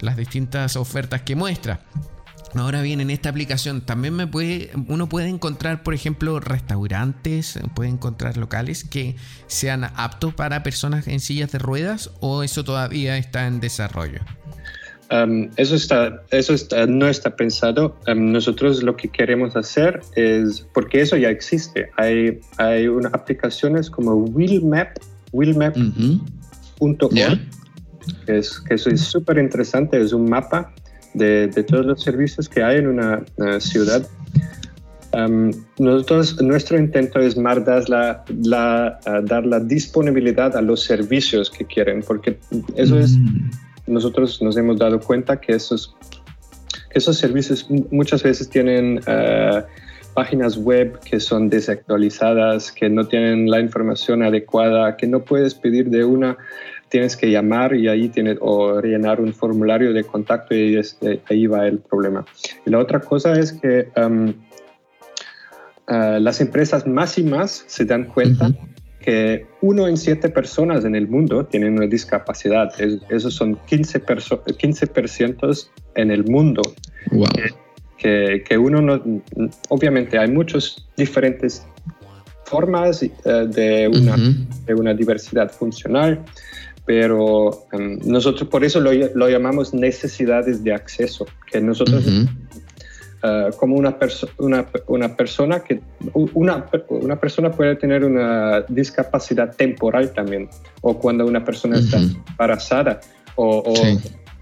las 0.00 0.16
distintas 0.16 0.76
ofertas 0.76 1.22
que 1.22 1.36
muestra. 1.36 1.80
Ahora 2.54 2.82
bien, 2.82 3.00
en 3.00 3.10
esta 3.10 3.28
aplicación 3.28 3.80
también 3.80 4.14
me 4.14 4.26
puede, 4.26 4.70
uno 4.88 5.08
puede 5.08 5.28
encontrar, 5.28 5.82
por 5.82 5.94
ejemplo, 5.94 6.40
restaurantes, 6.40 7.58
puede 7.74 7.90
encontrar 7.90 8.36
locales 8.36 8.84
que 8.84 9.16
sean 9.46 9.84
aptos 9.84 10.34
para 10.34 10.62
personas 10.62 11.06
en 11.06 11.20
sillas 11.20 11.52
de 11.52 11.58
ruedas 11.58 12.10
o 12.20 12.42
eso 12.42 12.64
todavía 12.64 13.16
está 13.18 13.46
en 13.46 13.60
desarrollo. 13.60 14.20
Um, 15.12 15.50
eso 15.56 15.74
está, 15.74 16.22
eso 16.30 16.54
está, 16.54 16.86
no 16.86 17.08
está 17.08 17.34
pensado. 17.34 17.96
Um, 18.06 18.30
nosotros 18.30 18.82
lo 18.82 18.96
que 18.96 19.08
queremos 19.08 19.56
hacer 19.56 20.00
es, 20.14 20.66
porque 20.72 21.00
eso 21.00 21.16
ya 21.16 21.30
existe, 21.30 21.90
hay, 21.96 22.40
hay 22.58 22.86
una, 22.86 23.08
aplicaciones 23.08 23.90
como 23.90 24.14
Wheelmap 24.14 24.98
willmap.org, 25.32 27.10
que, 28.26 28.38
es, 28.38 28.60
que 28.60 28.74
eso 28.74 28.90
es 28.90 29.00
súper 29.00 29.38
interesante, 29.38 30.00
es 30.00 30.12
un 30.12 30.28
mapa 30.28 30.72
de, 31.14 31.48
de, 31.48 31.62
todos 31.62 31.86
los 31.86 32.02
servicios 32.02 32.48
que 32.48 32.62
hay 32.62 32.78
en 32.78 32.88
una, 32.88 33.22
ciudad. 33.60 34.06
nosotros, 35.78 36.40
nuestro 36.42 36.78
intento 36.78 37.18
es 37.20 37.36
más 37.36 37.64
dar 37.64 37.88
la, 37.88 38.24
la, 38.42 39.00
dar 39.24 39.44
la 39.46 39.60
disponibilidad 39.60 40.56
a 40.56 40.62
los 40.62 40.82
servicios 40.82 41.50
que 41.50 41.64
quieren, 41.64 42.02
porque 42.06 42.38
eso 42.76 42.98
es, 42.98 43.16
mm. 43.16 43.50
nosotros 43.88 44.40
nos 44.42 44.56
hemos 44.56 44.78
dado 44.78 45.00
cuenta 45.00 45.40
que 45.40 45.52
esos, 45.52 45.94
esos 46.90 47.18
servicios 47.18 47.66
muchas 47.90 48.22
veces 48.22 48.48
tienen... 48.48 48.98
Uh, 49.06 49.62
páginas 50.14 50.56
web 50.56 50.98
que 51.00 51.20
son 51.20 51.48
desactualizadas, 51.48 52.72
que 52.72 52.88
no 52.88 53.06
tienen 53.06 53.50
la 53.50 53.60
información 53.60 54.22
adecuada, 54.22 54.96
que 54.96 55.06
no 55.06 55.24
puedes 55.24 55.54
pedir 55.54 55.88
de 55.90 56.04
una, 56.04 56.36
tienes 56.90 57.16
que 57.16 57.30
llamar 57.30 57.74
y 57.74 57.88
ahí 57.88 58.08
tienes 58.08 58.36
o 58.40 58.80
rellenar 58.80 59.20
un 59.20 59.32
formulario 59.32 59.92
de 59.92 60.04
contacto 60.04 60.54
y 60.54 60.76
eh, 60.76 61.20
ahí 61.28 61.46
va 61.46 61.66
el 61.66 61.78
problema. 61.78 62.26
Y 62.66 62.70
la 62.70 62.78
otra 62.78 63.00
cosa 63.00 63.32
es 63.32 63.52
que 63.52 63.88
um, 63.96 64.28
uh, 65.88 66.18
las 66.18 66.40
empresas 66.40 66.86
más 66.86 67.16
y 67.16 67.22
más 67.22 67.64
se 67.66 67.84
dan 67.86 68.04
cuenta 68.04 68.50
que 69.00 69.46
uno 69.62 69.88
en 69.88 69.96
siete 69.96 70.28
personas 70.28 70.84
en 70.84 70.94
el 70.94 71.08
mundo 71.08 71.46
tienen 71.46 71.78
una 71.78 71.86
discapacidad. 71.86 72.70
esos 73.08 73.32
son 73.32 73.56
15%, 73.56 74.56
15 74.56 74.88
en 75.94 76.10
el 76.10 76.24
mundo. 76.24 76.60
Wow 77.12 77.26
que, 78.00 78.58
uno 78.58 78.80
no, 78.80 79.22
obviamente 79.68 80.18
hay 80.18 80.30
muchas 80.30 80.86
diferentes 80.96 81.66
formas 82.44 83.02
eh, 83.02 83.10
de, 83.24 83.88
una, 83.88 84.16
de 84.66 84.74
una 84.74 84.94
diversidad 84.94 85.50
funcional, 85.50 86.24
pero 86.90 87.68
em, 87.70 88.00
nosotros 88.04 88.48
por 88.48 88.64
eso 88.64 88.80
lo, 88.80 88.90
lo, 88.92 89.28
llamamos 89.28 89.72
necesidades 89.72 90.64
de 90.64 90.74
acceso, 90.74 91.24
que 91.46 91.60
nosotros 91.60 92.04
eh, 93.22 93.50
como 93.60 93.76
una, 93.76 93.96
una, 94.38 94.66
una, 94.88 95.16
persona 95.16 95.60
que 95.60 95.80
una, 96.14 96.66
una 96.88 97.20
persona 97.20 97.52
puede 97.52 97.76
tener 97.76 98.04
una 98.04 98.62
discapacidad 98.62 99.54
temporal 99.54 100.12
también, 100.12 100.50
o 100.80 100.98
cuando 100.98 101.24
una 101.26 101.44
persona 101.44 101.78
está 101.78 101.98
embarazada, 101.98 103.00
o, 103.36 103.62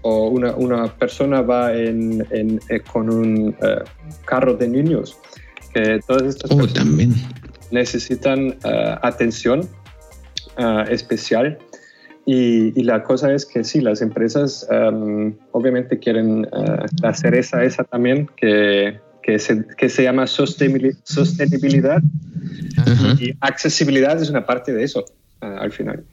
o 0.01 0.29
una, 0.29 0.51
una 0.55 0.87
persona 0.87 1.43
va 1.43 1.71
en, 1.75 2.25
en, 2.31 2.59
eh, 2.69 2.79
con 2.79 3.11
un 3.11 3.55
eh, 3.61 3.83
carro 4.25 4.55
de 4.55 4.67
niños 4.67 5.19
que 5.71 5.99
todas 6.07 6.23
estas 6.23 6.49
oh, 6.49 6.65
también. 6.65 7.13
necesitan 7.69 8.57
atención 9.03 9.69
especial 10.89 11.59
y, 12.31 12.83
la 12.83 13.01
cosa 13.01 13.33
es 13.33 13.43
que 13.43 13.63
sí, 13.63 13.81
las 13.81 14.03
empresas 14.03 14.67
um, 14.69 15.33
obviamente 15.51 15.97
quieren 15.97 16.47
uh, 16.51 16.85
la 17.01 17.13
cereza 17.15 17.63
esa 17.63 17.83
también, 17.83 18.29
que, 18.37 18.99
que, 19.23 19.39
se, 19.39 19.65
que 19.75 19.89
se 19.89 20.03
llama 20.03 20.27
sostenibilidad. 20.27 22.03
Y 23.19 23.33
accesibilidad 23.41 24.21
es 24.21 24.29
una 24.29 24.45
parte 24.45 24.73
de 24.73 24.83
eso 24.83 25.05
uh, 25.41 25.45
al 25.45 25.71
final. 25.71 26.05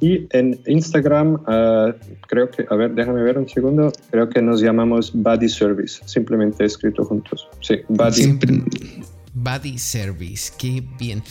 y 0.00 0.26
en 0.30 0.58
Instagram, 0.66 1.34
uh, 1.34 1.92
creo 2.28 2.50
que, 2.50 2.64
a 2.70 2.74
ver, 2.74 2.94
déjame 2.94 3.22
ver 3.22 3.38
un 3.38 3.48
segundo, 3.48 3.92
creo 4.10 4.28
que 4.28 4.40
nos 4.40 4.60
llamamos 4.60 5.12
Body 5.14 5.48
Service, 5.48 6.00
simplemente 6.06 6.64
escrito 6.64 7.04
juntos. 7.04 7.48
Sí, 7.60 7.80
Body. 7.88 8.38
Body 9.34 9.78
Service, 9.78 10.52
qué 10.58 10.82
bien. 10.98 11.22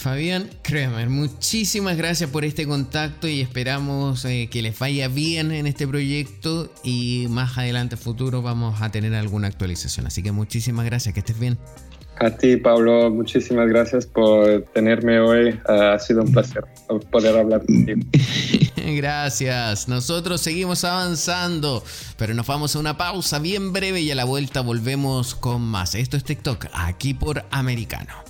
Fabián 0.00 0.48
Kremer, 0.62 1.10
muchísimas 1.10 1.94
gracias 1.98 2.30
por 2.30 2.46
este 2.46 2.66
contacto 2.66 3.28
y 3.28 3.42
esperamos 3.42 4.24
eh, 4.24 4.48
que 4.50 4.62
les 4.62 4.78
vaya 4.78 5.08
bien 5.08 5.52
en 5.52 5.66
este 5.66 5.86
proyecto 5.86 6.72
y 6.82 7.26
más 7.28 7.58
adelante 7.58 7.98
futuro 7.98 8.40
vamos 8.40 8.80
a 8.80 8.90
tener 8.90 9.14
alguna 9.14 9.48
actualización. 9.48 10.06
Así 10.06 10.22
que 10.22 10.32
muchísimas 10.32 10.86
gracias, 10.86 11.12
que 11.12 11.20
estés 11.20 11.38
bien. 11.38 11.58
A 12.18 12.30
ti, 12.30 12.56
Pablo, 12.56 13.10
muchísimas 13.10 13.68
gracias 13.68 14.06
por 14.06 14.62
tenerme 14.72 15.20
hoy. 15.20 15.60
ha 15.66 15.98
sido 15.98 16.22
un 16.22 16.32
placer 16.32 16.64
poder 17.10 17.36
hablar 17.36 17.66
contigo. 17.66 18.00
gracias. 18.76 19.86
Nosotros 19.86 20.40
seguimos 20.40 20.82
avanzando, 20.84 21.84
pero 22.16 22.32
nos 22.32 22.46
vamos 22.46 22.74
a 22.74 22.78
una 22.78 22.96
pausa 22.96 23.38
bien 23.38 23.74
breve 23.74 24.00
y 24.00 24.10
a 24.10 24.14
la 24.14 24.24
vuelta 24.24 24.62
volvemos 24.62 25.34
con 25.34 25.60
más. 25.60 25.94
Esto 25.94 26.16
es 26.16 26.24
TikTok, 26.24 26.68
aquí 26.72 27.12
por 27.12 27.44
Americano. 27.50 28.29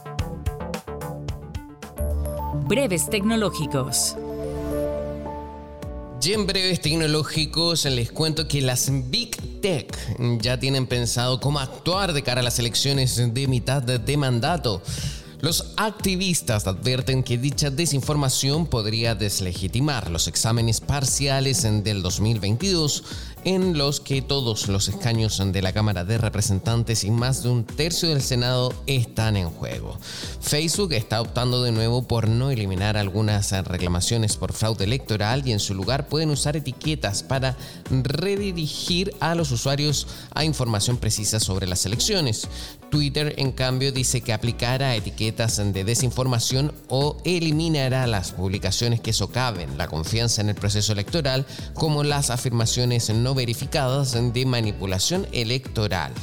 Breves 2.71 3.09
tecnológicos. 3.09 4.15
Y 6.23 6.31
en 6.31 6.47
breves 6.47 6.79
tecnológicos 6.79 7.83
les 7.83 8.13
cuento 8.13 8.47
que 8.47 8.61
las 8.61 8.89
Big 9.09 9.59
Tech 9.59 9.93
ya 10.39 10.57
tienen 10.57 10.87
pensado 10.87 11.41
cómo 11.41 11.59
actuar 11.59 12.13
de 12.13 12.23
cara 12.23 12.39
a 12.39 12.43
las 12.45 12.59
elecciones 12.59 13.33
de 13.33 13.47
mitad 13.49 13.81
de 13.83 14.15
mandato. 14.15 14.81
Los 15.41 15.73
activistas 15.75 16.65
advierten 16.65 17.23
que 17.23 17.37
dicha 17.37 17.71
desinformación 17.71 18.67
podría 18.67 19.15
deslegitimar 19.15 20.09
los 20.09 20.29
exámenes 20.29 20.79
parciales 20.79 21.63
del 21.83 22.01
2022 22.01 23.03
en 23.43 23.77
los 23.77 23.99
que 23.99 24.21
todos 24.21 24.67
los 24.67 24.87
escaños 24.87 25.41
de 25.43 25.61
la 25.61 25.73
Cámara 25.73 26.05
de 26.05 26.17
Representantes 26.17 27.03
y 27.03 27.11
más 27.11 27.43
de 27.43 27.49
un 27.49 27.63
tercio 27.63 28.09
del 28.09 28.21
Senado 28.21 28.73
están 28.85 29.37
en 29.37 29.49
juego. 29.49 29.97
Facebook 30.39 30.93
está 30.93 31.21
optando 31.21 31.63
de 31.63 31.71
nuevo 31.71 32.07
por 32.07 32.27
no 32.27 32.51
eliminar 32.51 32.97
algunas 32.97 33.51
reclamaciones 33.65 34.37
por 34.37 34.53
fraude 34.53 34.83
electoral 34.83 35.47
y 35.47 35.51
en 35.51 35.59
su 35.59 35.73
lugar 35.73 36.07
pueden 36.07 36.29
usar 36.29 36.55
etiquetas 36.55 37.23
para 37.23 37.57
redirigir 37.89 39.13
a 39.19 39.35
los 39.35 39.51
usuarios 39.51 40.07
a 40.33 40.43
información 40.43 40.97
precisa 40.97 41.39
sobre 41.39 41.67
las 41.67 41.85
elecciones. 41.85 42.47
Twitter, 42.89 43.33
en 43.37 43.53
cambio, 43.53 43.91
dice 43.91 44.21
que 44.21 44.33
aplicará 44.33 44.95
etiquetas 44.95 45.57
de 45.57 45.83
desinformación 45.83 46.73
o 46.89 47.17
eliminará 47.23 48.05
las 48.05 48.33
publicaciones 48.33 48.99
que 48.99 49.13
socaven 49.13 49.77
la 49.77 49.87
confianza 49.87 50.41
en 50.41 50.49
el 50.49 50.55
proceso 50.55 50.91
electoral, 50.91 51.45
como 51.73 52.03
las 52.03 52.29
afirmaciones 52.29 53.09
no 53.09 53.30
verificadas 53.35 54.11
de 54.33 54.45
manipulación 54.45 55.27
electoral 55.31 56.13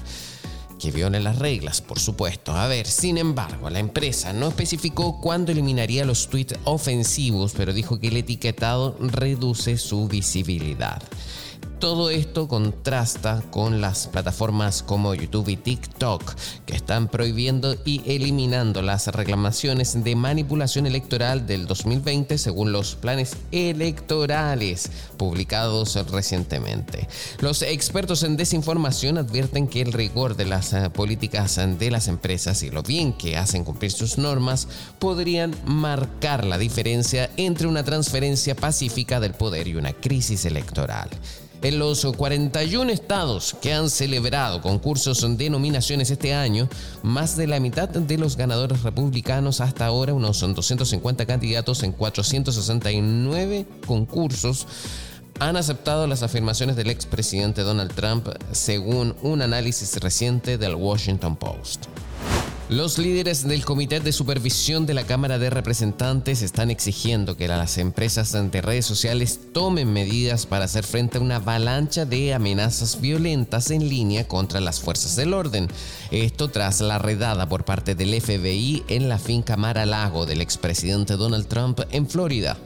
que 0.79 0.93
violen 0.93 1.25
las 1.25 1.39
reglas, 1.39 1.81
por 1.81 1.99
supuesto. 1.99 2.53
A 2.53 2.69
ver, 2.69 2.87
sin 2.87 3.19
embargo, 3.19 3.69
la 3.69 3.81
empresa 3.81 4.33
no 4.33 4.49
especificó 4.49 5.21
cuándo 5.21 5.53
eliminaría 5.53 6.05
los 6.05 6.29
tweets 6.29 6.55
ofensivos, 6.65 7.53
pero 7.57 7.73
dijo 7.73 7.99
que 7.99 8.09
el 8.09 8.17
etiquetado 8.17 8.97
reduce 9.01 9.77
su 9.77 10.09
visibilidad. 10.09 11.03
Todo 11.79 12.11
esto 12.11 12.49
contrasta 12.49 13.41
con 13.53 13.81
las 13.81 14.09
plataformas 14.09 14.83
como 14.83 15.15
YouTube 15.15 15.49
y 15.51 15.57
TikTok, 15.57 16.35
que 16.67 16.75
están 16.75 17.07
prohibiendo 17.07 17.77
y 17.85 18.03
eliminando 18.05 18.83
las 18.83 19.07
reclamaciones 19.07 20.03
de 20.03 20.17
manipulación 20.17 20.87
electoral 20.87 21.47
del 21.47 21.69
2020 21.69 22.37
según 22.37 22.73
los 22.73 22.97
planes 22.97 23.37
electorales 23.53 24.91
publicados 25.17 25.95
recientemente. 26.11 27.07
Los 27.39 27.63
expertos 27.63 28.25
en 28.25 28.37
desinformación 28.37 29.17
advierten 29.17 29.69
que 29.69 29.81
el 29.81 29.93
rigor 29.93 30.35
de 30.35 30.47
las 30.47 30.73
eh, 30.73 30.91
políticas 30.91 31.61
de 31.79 31.91
las 31.93 32.09
empresas 32.09 32.65
y 32.65 32.71
lo 32.71 32.83
bien 32.83 33.13
que 33.13 33.37
hacen 33.37 33.65
cumplir 33.65 33.93
sus 33.93 34.19
normas 34.19 34.67
podrían 34.99 35.55
marcar 35.65 36.45
la 36.45 36.59
diferencia 36.59 37.31
entre 37.37 37.69
una 37.69 37.85
transferencia 37.85 38.57
pacífica 38.57 39.21
del 39.21 39.35
poder 39.35 39.69
y 39.69 39.77
una 39.77 39.93
crisis 39.93 40.45
electoral. 40.45 41.09
En 41.61 41.81
los 41.81 42.05
41 42.05 42.91
estados 42.93 43.57
que 43.61 43.73
han 43.73 43.91
celebrado 43.91 44.63
concursos 44.63 45.27
de 45.37 45.51
nominaciones 45.51 46.09
este 46.09 46.33
año, 46.33 46.69
más 47.03 47.37
de 47.37 47.49
la 47.49 47.59
mitad 47.59 47.89
de 47.89 48.17
los 48.17 48.37
ganadores 48.37 48.85
republicanos 48.85 49.61
hasta 49.61 49.87
ahora, 49.87 50.15
unos 50.15 50.41
250 50.41 51.27
candidatos 51.27 51.83
en 51.83 51.91
469 51.91 53.67
concursos, 53.87 54.69
han 55.41 55.57
aceptado 55.57 56.07
las 56.07 56.23
afirmaciones 56.23 56.77
del 56.77 56.91
expresidente 56.91 57.63
Donald 57.63 57.93
Trump 57.93 58.29
según 58.53 59.17
un 59.23 59.43
análisis 59.43 59.97
reciente 60.01 60.59
del 60.59 60.77
Washington 60.77 61.35
Post. 61.35 61.87
Los 62.69 62.99
líderes 62.99 63.49
del 63.49 63.65
Comité 63.65 63.99
de 64.01 64.13
Supervisión 64.13 64.85
de 64.85 64.93
la 64.93 65.05
Cámara 65.05 65.39
de 65.39 65.49
Representantes 65.49 66.43
están 66.43 66.71
exigiendo 66.71 67.35
que 67.35 67.49
las 67.49 67.79
empresas 67.79 68.37
de 68.51 68.61
redes 68.61 68.85
sociales 68.85 69.41
tomen 69.55 69.91
medidas 69.91 70.45
para 70.45 70.67
hacer 70.67 70.85
frente 70.85 71.17
a 71.17 71.23
una 71.23 71.37
avalancha 71.37 72.05
de 72.05 72.35
amenazas 72.35 73.01
violentas 73.01 73.71
en 73.71 73.89
línea 73.89 74.29
contra 74.29 74.61
las 74.61 74.81
fuerzas 74.81 75.17
del 75.17 75.33
orden. 75.33 75.69
Esto 76.11 76.49
tras 76.49 76.83
la 76.83 76.99
redada 76.99 77.49
por 77.49 77.65
parte 77.65 77.95
del 77.95 78.21
FBI 78.21 78.85
en 78.89 79.09
la 79.09 79.19
finca 79.19 79.57
Mar-a-Lago 79.57 80.27
del 80.27 80.43
expresidente 80.43 81.15
Donald 81.15 81.47
Trump 81.47 81.81
en 81.91 82.07
Florida. 82.07 82.59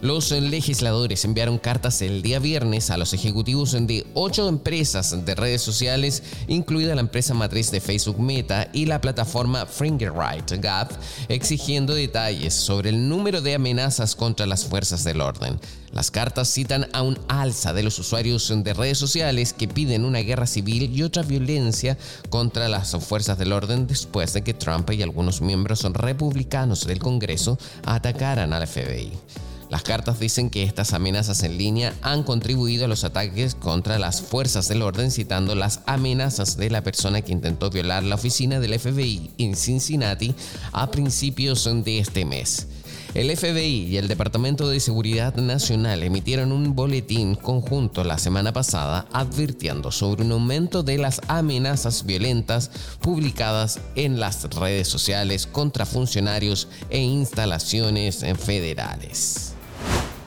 Los 0.00 0.30
legisladores 0.30 1.24
enviaron 1.24 1.58
cartas 1.58 2.02
el 2.02 2.22
día 2.22 2.38
viernes 2.38 2.90
a 2.90 2.96
los 2.96 3.12
ejecutivos 3.14 3.72
de 3.72 4.06
ocho 4.14 4.48
empresas 4.48 5.24
de 5.26 5.34
redes 5.34 5.60
sociales, 5.60 6.22
incluida 6.46 6.94
la 6.94 7.00
empresa 7.00 7.34
matriz 7.34 7.72
de 7.72 7.80
Facebook 7.80 8.20
Meta 8.20 8.68
y 8.72 8.86
la 8.86 9.00
plataforma 9.00 9.66
Fingerwrite 9.66 10.58
Gap, 10.58 10.92
exigiendo 11.28 11.94
detalles 11.94 12.54
sobre 12.54 12.90
el 12.90 13.08
número 13.08 13.40
de 13.40 13.56
amenazas 13.56 14.14
contra 14.14 14.46
las 14.46 14.66
fuerzas 14.66 15.02
del 15.02 15.20
orden. 15.20 15.58
Las 15.92 16.12
cartas 16.12 16.48
citan 16.48 16.86
a 16.92 17.02
un 17.02 17.18
alza 17.26 17.72
de 17.72 17.82
los 17.82 17.98
usuarios 17.98 18.52
de 18.54 18.74
redes 18.74 18.98
sociales 18.98 19.52
que 19.52 19.66
piden 19.66 20.04
una 20.04 20.20
guerra 20.20 20.46
civil 20.46 20.96
y 20.96 21.02
otra 21.02 21.24
violencia 21.24 21.98
contra 22.30 22.68
las 22.68 22.94
fuerzas 23.04 23.36
del 23.36 23.52
orden 23.52 23.88
después 23.88 24.32
de 24.32 24.44
que 24.44 24.54
Trump 24.54 24.88
y 24.92 25.02
algunos 25.02 25.40
miembros 25.40 25.82
republicanos 25.82 26.86
del 26.86 27.00
Congreso 27.00 27.58
atacaran 27.84 28.52
al 28.52 28.64
FBI. 28.68 29.47
Las 29.70 29.82
cartas 29.82 30.18
dicen 30.18 30.48
que 30.48 30.62
estas 30.62 30.94
amenazas 30.94 31.42
en 31.42 31.58
línea 31.58 31.94
han 32.00 32.22
contribuido 32.22 32.86
a 32.86 32.88
los 32.88 33.04
ataques 33.04 33.54
contra 33.54 33.98
las 33.98 34.22
fuerzas 34.22 34.66
del 34.68 34.80
orden, 34.80 35.10
citando 35.10 35.54
las 35.54 35.80
amenazas 35.84 36.56
de 36.56 36.70
la 36.70 36.82
persona 36.82 37.20
que 37.20 37.32
intentó 37.32 37.68
violar 37.68 38.02
la 38.02 38.14
oficina 38.14 38.60
del 38.60 38.78
FBI 38.78 39.30
en 39.36 39.54
Cincinnati 39.54 40.34
a 40.72 40.90
principios 40.90 41.68
de 41.84 41.98
este 41.98 42.24
mes. 42.24 42.66
El 43.14 43.34
FBI 43.34 43.86
y 43.86 43.96
el 43.96 44.08
Departamento 44.08 44.68
de 44.68 44.80
Seguridad 44.80 45.34
Nacional 45.36 46.02
emitieron 46.02 46.52
un 46.52 46.74
boletín 46.74 47.34
conjunto 47.34 48.04
la 48.04 48.18
semana 48.18 48.52
pasada 48.52 49.06
advirtiendo 49.12 49.90
sobre 49.90 50.24
un 50.24 50.32
aumento 50.32 50.82
de 50.82 50.98
las 50.98 51.20
amenazas 51.26 52.04
violentas 52.04 52.70
publicadas 53.00 53.80
en 53.96 54.20
las 54.20 54.44
redes 54.54 54.88
sociales 54.88 55.46
contra 55.46 55.86
funcionarios 55.86 56.68
e 56.90 57.00
instalaciones 57.00 58.24
federales. 58.38 59.57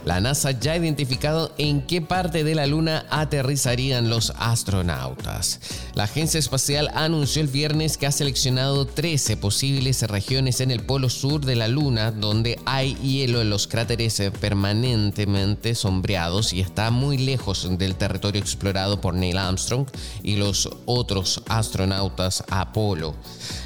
La 0.04 0.20
NASA 0.20 0.52
ya 0.52 0.72
ha 0.72 0.78
identificado 0.78 1.52
en 1.60 1.86
qué 1.86 2.02
parte 2.02 2.44
de 2.44 2.56
la 2.56 2.66
Luna 2.66 3.06
aterrizarían 3.12 4.10
los 4.10 4.34
astronautas. 4.38 5.60
La 5.94 6.06
agencia 6.06 6.40
espacial 6.40 6.90
anunció 6.96 7.42
el 7.42 7.48
viernes 7.48 7.98
que 7.98 8.08
ha 8.08 8.12
seleccionado 8.12 8.88
13 8.88 9.38
posibles 9.38 10.02
regiones 10.04 10.60
en 10.60 10.72
el 10.72 10.84
polo 10.84 11.10
sur 11.10 11.46
de 11.46 11.56
la 11.56 11.68
Luna 11.68 12.12
donde 12.12 12.60
hay 12.66 12.96
hielo 12.96 13.42
en 13.42 13.52
los 13.52 13.68
cráteres 13.68 14.22
permanentemente 14.40 15.76
sombreados 15.76 16.52
y 16.54 16.62
está 16.62 16.90
muy 16.90 17.20
lejos 17.20 17.70
del 17.78 17.96
territorio 17.96 18.42
explorado 18.42 19.02
por 19.02 19.14
Neil 19.14 19.38
Armstrong 19.38 19.86
y 20.24 20.38
los 20.38 20.68
otros 20.86 21.44
astronautas 21.48 22.44
Apolo. 22.50 23.16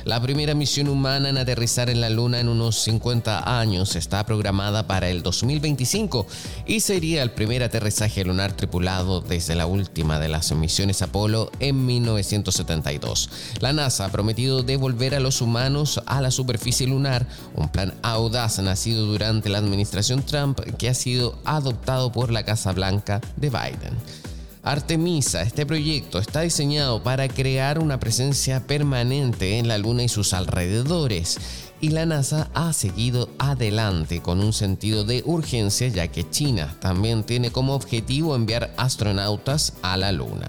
La 0.05 0.21
primera 0.21 0.53
misión 0.53 0.87
humana 0.87 1.29
en 1.29 1.39
aterrizar 1.39 1.89
en 1.89 1.99
la 1.99 2.11
Luna 2.11 2.39
en 2.39 2.47
unos 2.47 2.77
50 2.83 3.59
años 3.59 3.95
está 3.95 4.23
programada 4.23 4.85
para 4.85 5.09
el 5.09 5.23
2025 5.23 6.27
y 6.67 6.81
sería 6.81 7.23
el 7.23 7.31
primer 7.31 7.63
aterrizaje 7.63 8.23
lunar 8.23 8.53
tripulado 8.53 9.21
desde 9.21 9.55
la 9.55 9.65
última 9.65 10.19
de 10.19 10.29
las 10.29 10.51
misiones 10.51 11.01
Apolo 11.01 11.51
en 11.59 11.87
1972. 11.87 13.31
La 13.61 13.73
NASA 13.73 14.05
ha 14.05 14.11
prometido 14.11 14.61
devolver 14.61 15.15
a 15.15 15.19
los 15.19 15.41
humanos 15.41 15.99
a 16.05 16.21
la 16.21 16.29
superficie 16.29 16.85
lunar, 16.85 17.25
un 17.55 17.69
plan 17.69 17.95
audaz 18.03 18.59
nacido 18.59 19.07
durante 19.07 19.49
la 19.49 19.57
administración 19.57 20.21
Trump 20.21 20.59
que 20.77 20.87
ha 20.87 20.93
sido 20.93 21.39
adoptado 21.45 22.11
por 22.11 22.31
la 22.31 22.45
Casa 22.45 22.73
Blanca 22.73 23.21
de 23.37 23.49
Biden. 23.49 24.24
Artemisa, 24.65 25.43
este 25.43 25.63
proyecto 25.63 26.17
está 26.17 26.41
diseñado 26.41 27.03
para 27.03 27.27
crear 27.27 27.77
una 27.77 27.99
presencia 27.99 28.65
permanente 28.65 29.59
en 29.59 29.67
la 29.67 29.77
Luna 29.77 30.01
y 30.01 30.09
sus 30.09 30.33
alrededores 30.33 31.37
y 31.81 31.89
la 31.89 32.07
NASA 32.07 32.49
ha 32.55 32.73
seguido 32.73 33.29
adelante 33.37 34.23
con 34.23 34.39
un 34.39 34.53
sentido 34.53 35.03
de 35.03 35.21
urgencia 35.23 35.87
ya 35.89 36.07
que 36.07 36.27
China 36.27 36.75
también 36.79 37.23
tiene 37.23 37.51
como 37.51 37.75
objetivo 37.75 38.35
enviar 38.35 38.73
astronautas 38.75 39.73
a 39.83 39.97
la 39.97 40.11
Luna. 40.11 40.47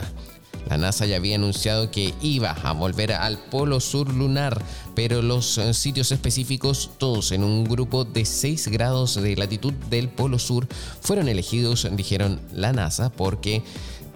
La 0.68 0.78
NASA 0.78 1.06
ya 1.06 1.16
había 1.16 1.36
anunciado 1.36 1.90
que 1.90 2.12
iba 2.22 2.50
a 2.50 2.72
volver 2.72 3.12
al 3.12 3.38
polo 3.38 3.78
sur 3.80 4.12
lunar, 4.12 4.60
pero 4.96 5.22
los 5.22 5.58
eh, 5.58 5.72
sitios 5.74 6.10
específicos, 6.10 6.90
todos 6.98 7.30
en 7.30 7.44
un 7.44 7.64
grupo 7.64 8.04
de 8.04 8.24
6 8.24 8.68
grados 8.68 9.14
de 9.14 9.36
latitud 9.36 9.72
del 9.90 10.08
polo 10.08 10.40
sur, 10.40 10.66
fueron 11.00 11.28
elegidos, 11.28 11.86
dijeron 11.92 12.40
la 12.52 12.72
NASA, 12.72 13.10
porque 13.10 13.62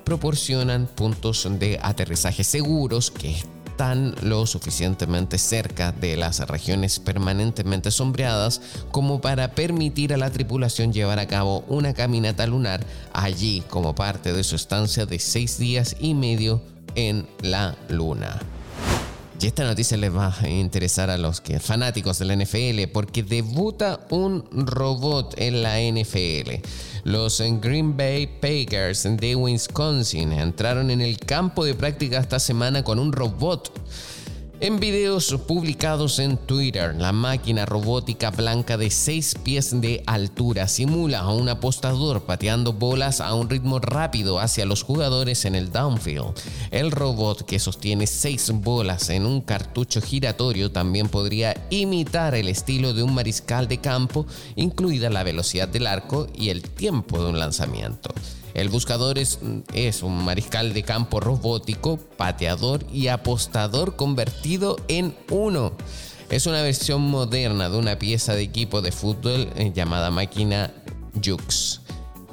proporcionan 0.05 0.87
puntos 0.87 1.49
de 1.59 1.79
aterrizaje 1.83 2.45
seguros 2.45 3.11
que 3.11 3.37
están 3.81 4.15
lo 4.23 4.47
suficientemente 4.47 5.39
cerca 5.39 5.91
de 5.91 6.17
las 6.17 6.47
regiones 6.47 6.99
permanentemente 6.99 7.91
sombreadas 7.91 8.61
como 8.91 9.23
para 9.23 9.53
permitir 9.53 10.13
a 10.13 10.19
la 10.19 10.31
tripulación 10.31 10.93
llevar 10.93 11.19
a 11.19 11.27
cabo 11.27 11.65
una 11.67 11.95
caminata 11.95 12.47
lunar 12.47 12.85
allí 13.15 13.63
como 13.71 13.95
parte 13.95 14.35
de 14.35 14.45
su 14.45 14.57
estancia 14.57 15.07
de 15.07 15.19
seis 15.19 15.59
días 15.59 15.97
y 15.99 16.13
medio 16.13 16.63
en 16.95 17.27
la 17.41 17.75
Luna. 17.89 18.39
Y 19.43 19.47
esta 19.47 19.65
noticia 19.65 19.97
les 19.97 20.15
va 20.15 20.37
a 20.39 20.49
interesar 20.51 21.09
a 21.09 21.17
los 21.17 21.41
que, 21.41 21.59
fanáticos 21.61 22.19
de 22.19 22.27
la 22.27 22.37
NFL 22.37 22.93
porque 22.93 23.23
debuta 23.23 24.01
un 24.11 24.45
robot 24.53 25.35
en 25.39 25.63
la 25.63 25.81
NFL. 25.81 26.61
Los 27.05 27.43
Green 27.63 27.97
Bay 27.97 28.27
Packers 28.27 29.09
de 29.17 29.37
Wisconsin 29.37 30.33
entraron 30.33 30.91
en 30.91 31.01
el 31.01 31.19
campo 31.19 31.65
de 31.65 31.73
práctica 31.75 32.19
esta 32.19 32.39
semana 32.39 32.85
con 32.85 32.99
un 32.99 33.15
robot 33.15 33.73
en 34.61 34.79
videos 34.79 35.35
publicados 35.47 36.19
en 36.19 36.37
Twitter, 36.37 36.95
la 36.95 37.13
máquina 37.13 37.65
robótica 37.65 38.31
blanca 38.31 38.77
de 38.77 38.91
6 38.91 39.37
pies 39.43 39.81
de 39.81 40.03
altura 40.07 40.69
simula 40.69 41.21
a 41.21 41.33
un 41.33 41.49
apostador 41.49 42.25
pateando 42.25 42.75
bolas 42.75 43.23
a 43.23 43.35
un 43.35 43.49
ritmo 43.49 43.79
rápido 43.79 44.39
hacia 44.39 44.67
los 44.67 44.83
jugadores 44.83 45.47
en 45.47 45.55
el 45.55 45.73
downfield. 45.73 46.35
El 46.71 46.91
robot 46.91 47.47
que 47.47 47.59
sostiene 47.59 48.07
6 48.07 48.53
bolas 48.57 49.09
en 49.09 49.25
un 49.25 49.41
cartucho 49.41 50.03
giratorio 50.03 50.71
también 50.71 51.09
podría 51.09 51.55
imitar 51.71 52.35
el 52.35 52.49
estilo 52.49 52.93
de 52.93 53.03
un 53.03 53.15
mariscal 53.15 53.67
de 53.67 53.79
campo, 53.79 54.27
incluida 54.57 55.09
la 55.09 55.23
velocidad 55.23 55.69
del 55.69 55.87
arco 55.87 56.27
y 56.35 56.51
el 56.51 56.63
tiempo 56.63 57.23
de 57.23 57.31
un 57.31 57.39
lanzamiento. 57.39 58.13
El 58.55 58.69
buscador 58.69 59.19
es, 59.19 59.39
un 60.03 60.25
mariscal 60.25 60.73
de 60.73 60.83
campo 60.83 61.21
robótico, 61.21 61.99
pateador 62.17 62.85
y 62.93 63.09
apostador 63.09 63.97
convertido 63.97 64.77
en 64.89 65.15
uno. 65.31 65.73
Es 66.31 66.47
una 66.47 66.63
versión 66.63 67.03
moderna 67.03 67.69
de 67.69 67.79
una 67.79 67.99
pieza 67.99 68.35
de 68.35 68.43
equipo 68.43 68.83
de 68.83 68.93
fútbol 68.93 69.49
eh, 69.57 69.73
llamada 69.75 70.11
máquina 70.11 70.73
Jux. 71.23 71.80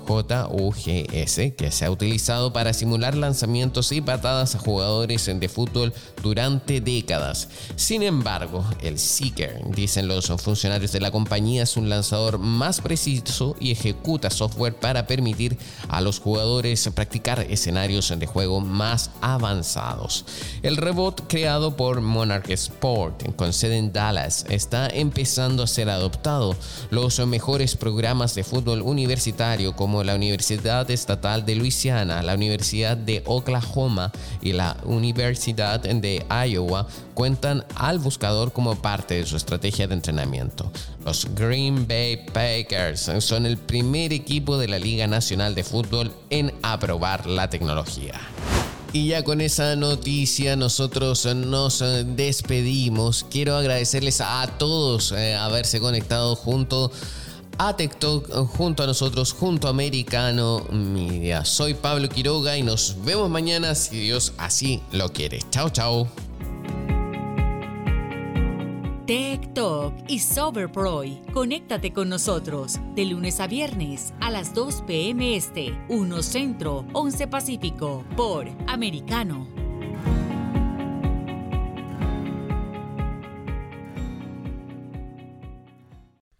JUGS, 0.08 1.54
que 1.58 1.72
se 1.72 1.86
ha 1.86 1.92
utilizado 1.92 2.54
para 2.54 2.74
simular 2.74 3.16
lanzamientos 3.16 3.92
y 3.92 4.02
patadas 4.02 4.56
a 4.56 4.60
jugadores 4.60 5.26
de 5.26 5.50
fútbol 5.50 5.94
durante 6.24 6.82
décadas. 6.82 7.50
Sin 7.76 8.04
embargo, 8.04 8.66
el 8.82 8.98
Seeker, 8.98 9.62
dicen 9.72 10.08
los 10.08 10.28
funcionarios 10.42 10.92
de 10.92 11.02
la 11.02 11.12
compañía, 11.12 11.64
es 11.64 11.78
un 11.78 11.90
lanzador 11.90 12.40
más 12.40 12.82
preciso 12.82 13.56
y 13.60 13.72
ejecuta 13.72 14.30
software 14.30 14.76
para 14.76 15.08
permitir 15.08 15.58
a 15.90 16.02
los 16.02 16.20
jugadores 16.20 16.90
practicar 16.96 17.42
escenarios 17.50 18.14
de 18.18 18.26
juego 18.26 18.62
más 18.62 19.12
avanzados. 19.22 20.26
El 20.64 20.78
robot 20.78 21.26
creado 21.28 21.76
por 21.76 22.02
Monarch 22.02 22.50
Sport 22.50 23.36
con 23.36 23.54
sede 23.54 23.78
en 23.78 23.92
Dallas 23.92 24.46
está 24.50 24.88
empezando 24.88 25.64
a 25.64 25.68
ser 25.68 25.90
adoptado. 25.90 26.56
Los 26.90 27.20
mejores 27.28 27.76
programas 27.76 28.36
de 28.36 28.44
fútbol 28.44 28.82
universitario 28.82 29.76
como 29.76 29.97
la 30.04 30.16
Universidad 30.16 30.90
Estatal 30.92 31.46
de 31.46 31.56
Luisiana, 31.56 32.22
la 32.22 32.36
Universidad 32.36 32.98
de 32.98 33.24
Oklahoma 33.26 34.12
y 34.42 34.54
la 34.54 34.78
Universidad 34.84 35.80
de 35.80 36.26
Iowa 36.48 36.88
cuentan 37.14 37.66
al 37.76 38.00
buscador 38.00 38.54
como 38.54 38.76
parte 38.82 39.16
de 39.16 39.26
su 39.26 39.38
estrategia 39.38 39.88
de 39.88 39.96
entrenamiento. 39.96 40.72
Los 41.06 41.28
Green 41.36 41.88
Bay 41.88 42.26
Packers 42.34 43.12
son 43.20 43.46
el 43.46 43.58
primer 43.58 44.14
equipo 44.14 44.58
de 44.58 44.68
la 44.68 44.80
Liga 44.80 45.08
Nacional 45.08 45.56
de 45.56 45.64
Fútbol 45.64 46.12
en 46.30 46.54
aprobar 46.62 47.26
la 47.26 47.50
tecnología. 47.50 48.14
Y 48.94 49.08
ya 49.08 49.24
con 49.24 49.42
esa 49.42 49.76
noticia 49.76 50.56
nosotros 50.56 51.26
nos 51.36 51.84
despedimos. 52.16 53.26
Quiero 53.30 53.56
agradecerles 53.58 54.22
a 54.22 54.48
todos 54.58 55.12
eh, 55.12 55.36
haberse 55.36 55.80
conectado 55.80 56.36
junto 56.36 56.92
a 57.58 57.76
TikTok 57.76 58.32
junto 58.58 58.84
a 58.84 58.88
nosotros, 58.88 59.34
junto 59.34 59.68
a 59.68 59.72
Americano 59.72 60.66
Media. 60.72 61.46
Soy 61.46 61.74
Pablo 61.74 62.10
Quiroga 62.10 62.58
y 62.58 62.64
nos 62.64 62.96
vemos 63.04 63.30
mañana 63.30 63.76
si 63.76 64.00
Dios 64.00 64.34
así 64.38 64.82
lo 64.92 65.10
quiere. 65.10 65.40
Chao, 65.50 65.70
chao. 65.70 66.08
Talk 69.54 69.94
y 70.08 70.20
Soberproy. 70.20 71.22
Conéctate 71.34 71.94
con 71.94 72.10
nosotros 72.10 72.80
de 72.94 73.06
lunes 73.06 73.40
a 73.40 73.48
viernes 73.48 74.14
a 74.20 74.30
las 74.30 74.54
2 74.54 74.84
p.m. 74.86 75.36
Este, 75.36 75.78
1 75.90 76.22
Centro, 76.24 76.86
11 76.94 77.28
Pacífico, 77.28 78.04
por 78.16 78.48
Americano. 78.68 79.67